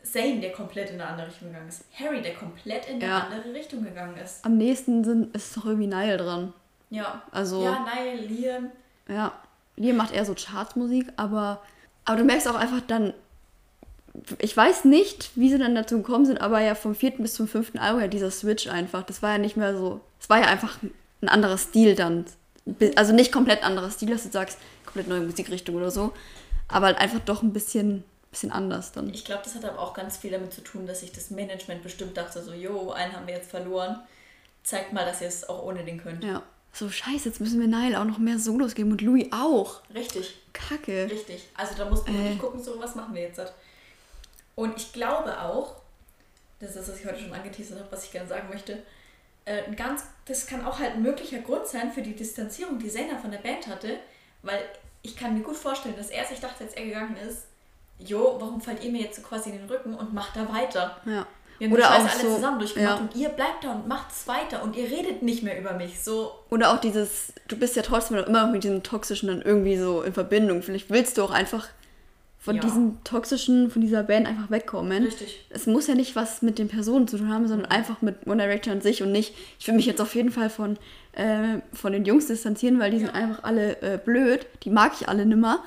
[0.05, 1.83] Zane, der komplett in eine andere Richtung gegangen ist.
[1.99, 3.19] Harry, der komplett in eine Ja.
[3.29, 4.45] andere Richtung gegangen ist.
[4.45, 6.53] am nächsten sind, ist doch irgendwie Nile dran.
[6.89, 7.23] Ja.
[7.31, 8.71] Also- Ja, Niall, Liam.
[9.09, 9.33] Ja,
[9.75, 11.61] Liam macht eher so Chartsmusik, aber,
[12.05, 13.13] aber du merkst auch einfach dann,
[14.39, 17.47] ich weiß nicht, wie sie dann dazu gekommen sind, aber ja vom vierten bis zum
[17.47, 20.45] fünften Album ja dieser Switch einfach, das war ja nicht mehr so, es war ja
[20.45, 20.77] einfach
[21.21, 22.25] ein anderer Stil dann.
[22.95, 26.13] Also nicht komplett anderer Stil, dass du sagst, komplett neue Musikrichtung oder so,
[26.67, 28.03] aber halt einfach doch ein bisschen,
[28.35, 29.13] bisschen anders dann.
[29.13, 31.81] Ich glaube, das hat aber auch ganz viel damit zu tun, dass sich das Management
[31.83, 33.99] bestimmt dachte, so, jo, einen haben wir jetzt verloren.
[34.63, 36.23] Zeigt mal, dass ihr es auch ohne den könnt.
[36.23, 36.43] Ja.
[36.73, 39.79] So, scheiße, jetzt müssen wir Nile auch noch mehr Solos geben und Louis auch.
[39.93, 41.07] Richtig, Kacke.
[41.09, 41.47] richtig.
[41.55, 42.23] Also da mussten wir Äh.
[42.23, 43.39] wirklich gucken, so, was machen wir jetzt?
[44.55, 45.75] Und ich glaube auch,
[46.59, 48.83] das ist das, was ich heute schon angeteasert habe, was ich gerne sagen möchte,
[49.45, 52.89] äh, ein ganz, das kann auch halt ein möglicher Grund sein für die Distanzierung, die
[52.89, 53.97] Zayn von der Band hatte,
[54.41, 54.59] weil
[55.01, 57.43] ich kann mir gut vorstellen, dass er sich dachte, als er gegangen ist,
[57.99, 60.97] jo, warum fallt ihr mir jetzt so quasi in den Rücken und macht da weiter?
[61.05, 61.25] Ja.
[61.57, 63.01] Wir haben Oder die Scheiße auch alle so- zusammen durchgemacht ja.
[63.01, 66.03] und ihr bleibt da und macht es weiter und ihr redet nicht mehr über mich.
[66.03, 69.77] So, Oder auch dieses, du bist ja trotzdem immer noch mit diesem Toxischen dann irgendwie
[69.77, 70.61] so in Verbindung.
[70.63, 71.67] Vielleicht willst du auch einfach
[72.39, 72.61] von Ja.
[72.61, 75.03] diesem Toxischen, von dieser Band einfach wegkommen.
[75.05, 75.45] Richtig.
[75.49, 78.43] Es muss ja nicht was mit den Personen zu tun haben, sondern einfach mit One
[78.43, 80.77] Direction an sich und nicht, ich will mich jetzt auf jeden Fall von,
[81.13, 84.45] äh, von den Jungs distanzieren, weil die sind einfach alle äh, blöd.
[84.63, 85.63] Die mag ich alle nimmer.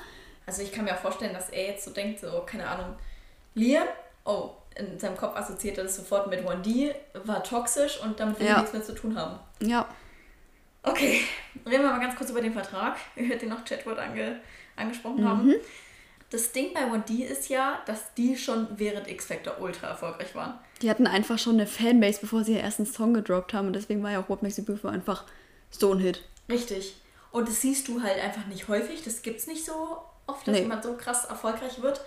[0.49, 2.95] Also ich kann mir auch vorstellen, dass er jetzt so denkt, so, keine Ahnung,
[3.53, 3.83] Liam,
[4.25, 8.47] oh, in seinem Kopf assoziiert er das sofort mit 1D, war toxisch und damit will
[8.47, 8.57] er Ja.
[8.61, 9.37] nichts mehr zu tun haben.
[9.61, 9.87] Ja.
[10.81, 11.21] Okay,
[11.67, 14.39] reden wir mal ganz kurz über den Vertrag, den noch Chatwort ange,
[14.75, 15.27] angesprochen Mhm.
[15.27, 15.53] haben.
[16.31, 20.57] Das Ding bei 1D ist ja, dass die schon während X-Factor ultra erfolgreich waren.
[20.81, 24.01] Die hatten einfach schon eine Fanbase, bevor sie ihren ersten Song gedroppt haben und deswegen
[24.01, 25.25] war ja auch What Makes You Beautiful einfach
[25.69, 26.23] so ein Hit.
[26.49, 26.95] Richtig.
[27.31, 29.03] Und das siehst du halt einfach nicht häufig.
[29.03, 30.61] Das gibt's nicht so oft, dass Nee.
[30.61, 32.01] jemand so krass erfolgreich wird.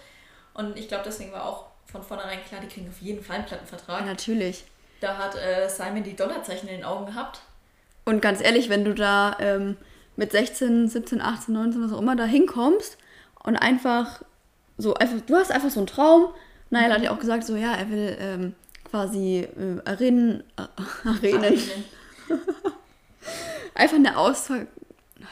[0.55, 3.47] Und ich glaube, deswegen war auch von vornherein klar, die kriegen auf jeden Fall einen
[3.47, 4.05] Plattenvertrag.
[4.07, 4.65] Natürlich.
[5.01, 7.41] Da hat äh, Simon die Dollarzeichen in den Augen gehabt.
[8.05, 9.77] Und ganz ehrlich, wenn du da ähm,
[10.17, 12.99] mit 16, 17, 18, 19, was auch immer da hinkommst
[13.43, 14.23] und einfach
[14.79, 16.29] so einfach, du hast einfach so einen Traum.
[16.71, 18.55] Naja, hat ja auch gesagt, so ja, er will ähm,
[18.91, 21.61] quasi äh, Arenen, äh, Arenen,
[23.75, 24.67] einfach eine Ausver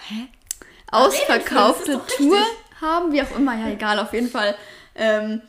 [0.08, 0.28] Hä?
[0.90, 2.38] ausverkaufte doch Tour.
[2.80, 4.54] Haben, wie auch immer, ja egal, auf jeden Fall.
[4.94, 5.40] Ähm,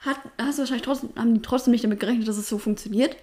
[0.00, 3.16] hat, hast du wahrscheinlich trotzdem, haben die trotzdem nicht damit gerechnet, dass es so funktioniert.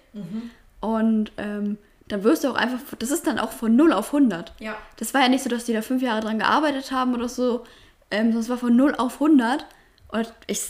[0.79, 4.53] Und ähm, dann wirst du auch einfach, das ist dann auch von 0 auf 100.
[4.59, 4.77] Ja.
[4.97, 7.63] Das war ja nicht so, dass die da fünf Jahre dran gearbeitet haben oder so,
[8.11, 9.65] ähm, sondern es war von 0 auf 100.
[10.09, 10.61] Und ich,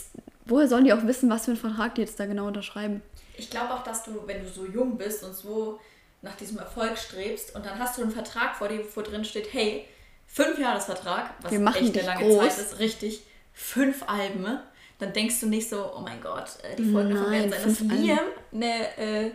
[0.46, 3.02] woher sollen die auch wissen, was für einen Vertrag die jetzt da genau unterschreiben?
[3.36, 5.78] Ich glaube auch, dass du, wenn du so jung bist und so
[6.22, 9.52] nach diesem Erfolg strebst und dann hast du einen Vertrag vor dir, wo drin steht,
[9.52, 9.86] hey,
[10.28, 12.38] fünf Jahresvertrag, was Wir machen echt eine lange groß.
[12.56, 13.22] Zeit ist, richtig,
[13.52, 14.58] fünf Alben,
[15.00, 17.80] dann denkst du nicht so, oh mein Gott, äh, die Folgen davon werden sein, dass.
[17.80, 18.18] Liam
[18.52, 19.30] eine, äh,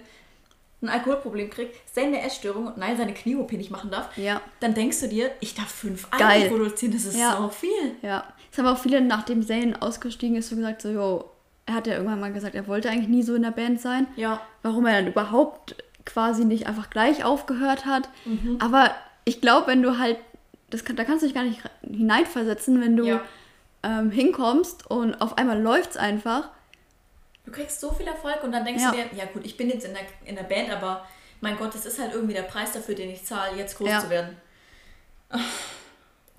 [0.81, 4.41] ein Alkoholproblem kriegt, Zayn eine Essstörung und nein, seine Knie-OP nicht machen darf, Ja.
[4.59, 7.37] dann denkst du dir, ich darf fünf Alben produzieren, das ist Ja.
[7.37, 7.95] so viel.
[8.01, 8.25] Ja.
[8.51, 11.29] Es haben auch viele, nachdem Zayn ausgestiegen ist, so gesagt, so, jo,
[11.65, 14.07] er hat ja irgendwann mal gesagt, er wollte eigentlich nie so in der Band sein.
[14.17, 15.75] Ja, Warum er dann überhaupt
[16.05, 18.09] quasi nicht einfach gleich aufgehört hat.
[18.25, 18.57] Mhm.
[18.59, 18.91] Aber
[19.23, 20.17] ich glaube, wenn du halt,
[20.73, 23.21] das kann, da kannst du dich gar nicht hineinversetzen, wenn du Ja.
[23.83, 26.49] ähm, hinkommst und auf einmal läuft es einfach.
[27.45, 28.91] Du kriegst so viel Erfolg und dann denkst Ja.
[28.91, 31.05] du dir, ja gut, ich bin jetzt in der, in der Band, aber
[31.41, 33.99] mein Gott, das ist halt irgendwie der Preis dafür, den ich zahle, jetzt groß Ja.
[33.99, 34.37] zu werden.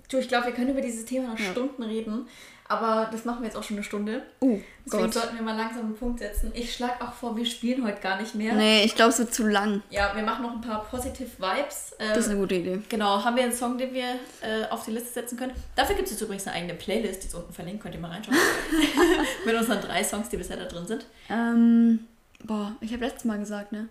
[0.09, 1.37] Du, ich glaube, wir können über dieses Thema noch.
[1.51, 2.27] Stunden reden,
[2.67, 4.23] aber das machen wir jetzt auch schon eine Stunde.
[4.39, 5.13] Oh Deswegen Gott.
[5.13, 6.51] sollten wir mal langsam einen Punkt setzen.
[6.55, 8.53] Ich schlage auch vor, wir spielen heute gar nicht mehr.
[8.53, 9.83] Nee, ich glaube, es wird zu lang.
[9.91, 11.95] Ja, wir machen noch ein paar Positive Vibes.
[11.99, 12.81] Ähm, Das ist eine gute Idee.
[12.89, 14.05] Genau, haben wir einen Song, den wir
[14.41, 15.53] äh, auf die Liste setzen können.
[15.75, 18.11] Dafür gibt es jetzt übrigens eine eigene Playlist, die ist unten verlinkt, könnt ihr mal
[18.11, 18.37] reinschauen.
[19.45, 21.05] Mit unseren drei Songs, die bisher da drin sind.
[21.29, 22.07] Ähm,
[22.43, 23.89] boah, ich habe letztes Mal gesagt, ne?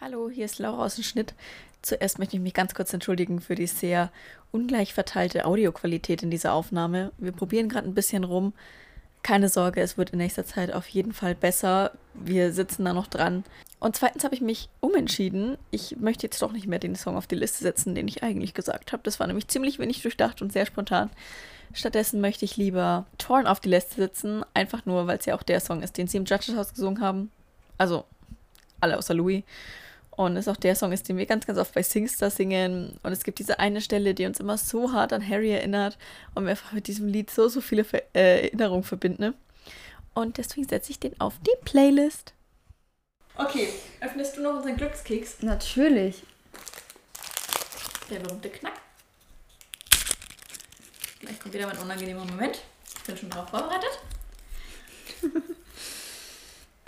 [0.00, 1.34] Hallo, hier ist Laura aus dem Schnitt.
[1.82, 4.10] Zuerst möchte ich mich ganz kurz entschuldigen für die sehr
[4.50, 7.12] ungleich verteilte Audioqualität in dieser Aufnahme.
[7.18, 8.52] Wir probieren gerade ein bisschen rum.
[9.22, 11.92] Keine Sorge, es wird in nächster Zeit auf jeden Fall besser.
[12.14, 13.44] Wir sitzen da noch dran.
[13.80, 15.56] Und zweitens habe ich mich umentschieden.
[15.70, 18.54] Ich möchte jetzt doch nicht mehr den Song auf die Liste setzen, den ich eigentlich
[18.54, 19.02] gesagt habe.
[19.04, 21.10] Das war nämlich ziemlich wenig durchdacht und sehr spontan.
[21.72, 25.42] Stattdessen möchte ich lieber Torn auf die Liste setzen, einfach nur, weil es ja auch
[25.42, 27.30] der Song ist, den sie im Judges House gesungen haben.
[27.76, 28.04] Also
[28.80, 29.44] alle außer Louis.
[30.18, 32.98] Und es auch der Song ist, den wir ganz, ganz oft bei Singstar singen.
[33.04, 35.96] Und es gibt diese eine Stelle, die uns immer so hart an Harry erinnert
[36.34, 39.22] und wir einfach mit diesem Lied so, so viele Ver äh, Erinnerungen verbinden.
[39.22, 39.34] ne?
[40.14, 42.34] Und deswegen setze ich den auf die Playlist.
[43.36, 43.68] Okay,
[44.00, 45.40] öffnest du noch unseren Glückskeks?
[45.42, 46.24] Natürlich.
[48.10, 48.72] Der berühmte Knack.
[51.20, 52.58] Gleich kommt wieder mein unangenehmer Moment.
[52.96, 54.00] Ich bin schon darauf vorbereitet.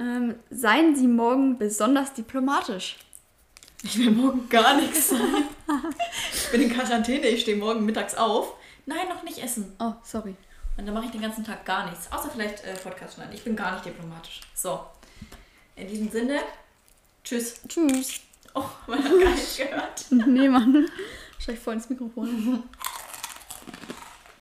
[0.01, 2.97] Ähm, seien Sie morgen besonders diplomatisch.
[3.83, 5.45] Ich will morgen gar nichts sein.
[6.33, 8.55] ich bin in Quarantäne, ich stehe morgen mittags auf.
[8.87, 9.75] Nein, noch nicht essen.
[9.79, 10.35] Oh, sorry.
[10.77, 12.11] Und dann mache ich den ganzen Tag gar nichts.
[12.13, 13.35] Außer vielleicht äh, Podcast schneiden.
[13.35, 14.41] Ich bin gar nicht diplomatisch.
[14.55, 14.81] So.
[15.77, 16.41] In diesem Sinne,
[17.25, 17.61] tschüss.
[17.69, 18.21] Tschüss.
[18.55, 20.07] Oh, man hat gar nicht gehört.
[20.11, 20.89] nee, Mann.
[21.39, 22.65] Schau ich voll ins Mikrofon.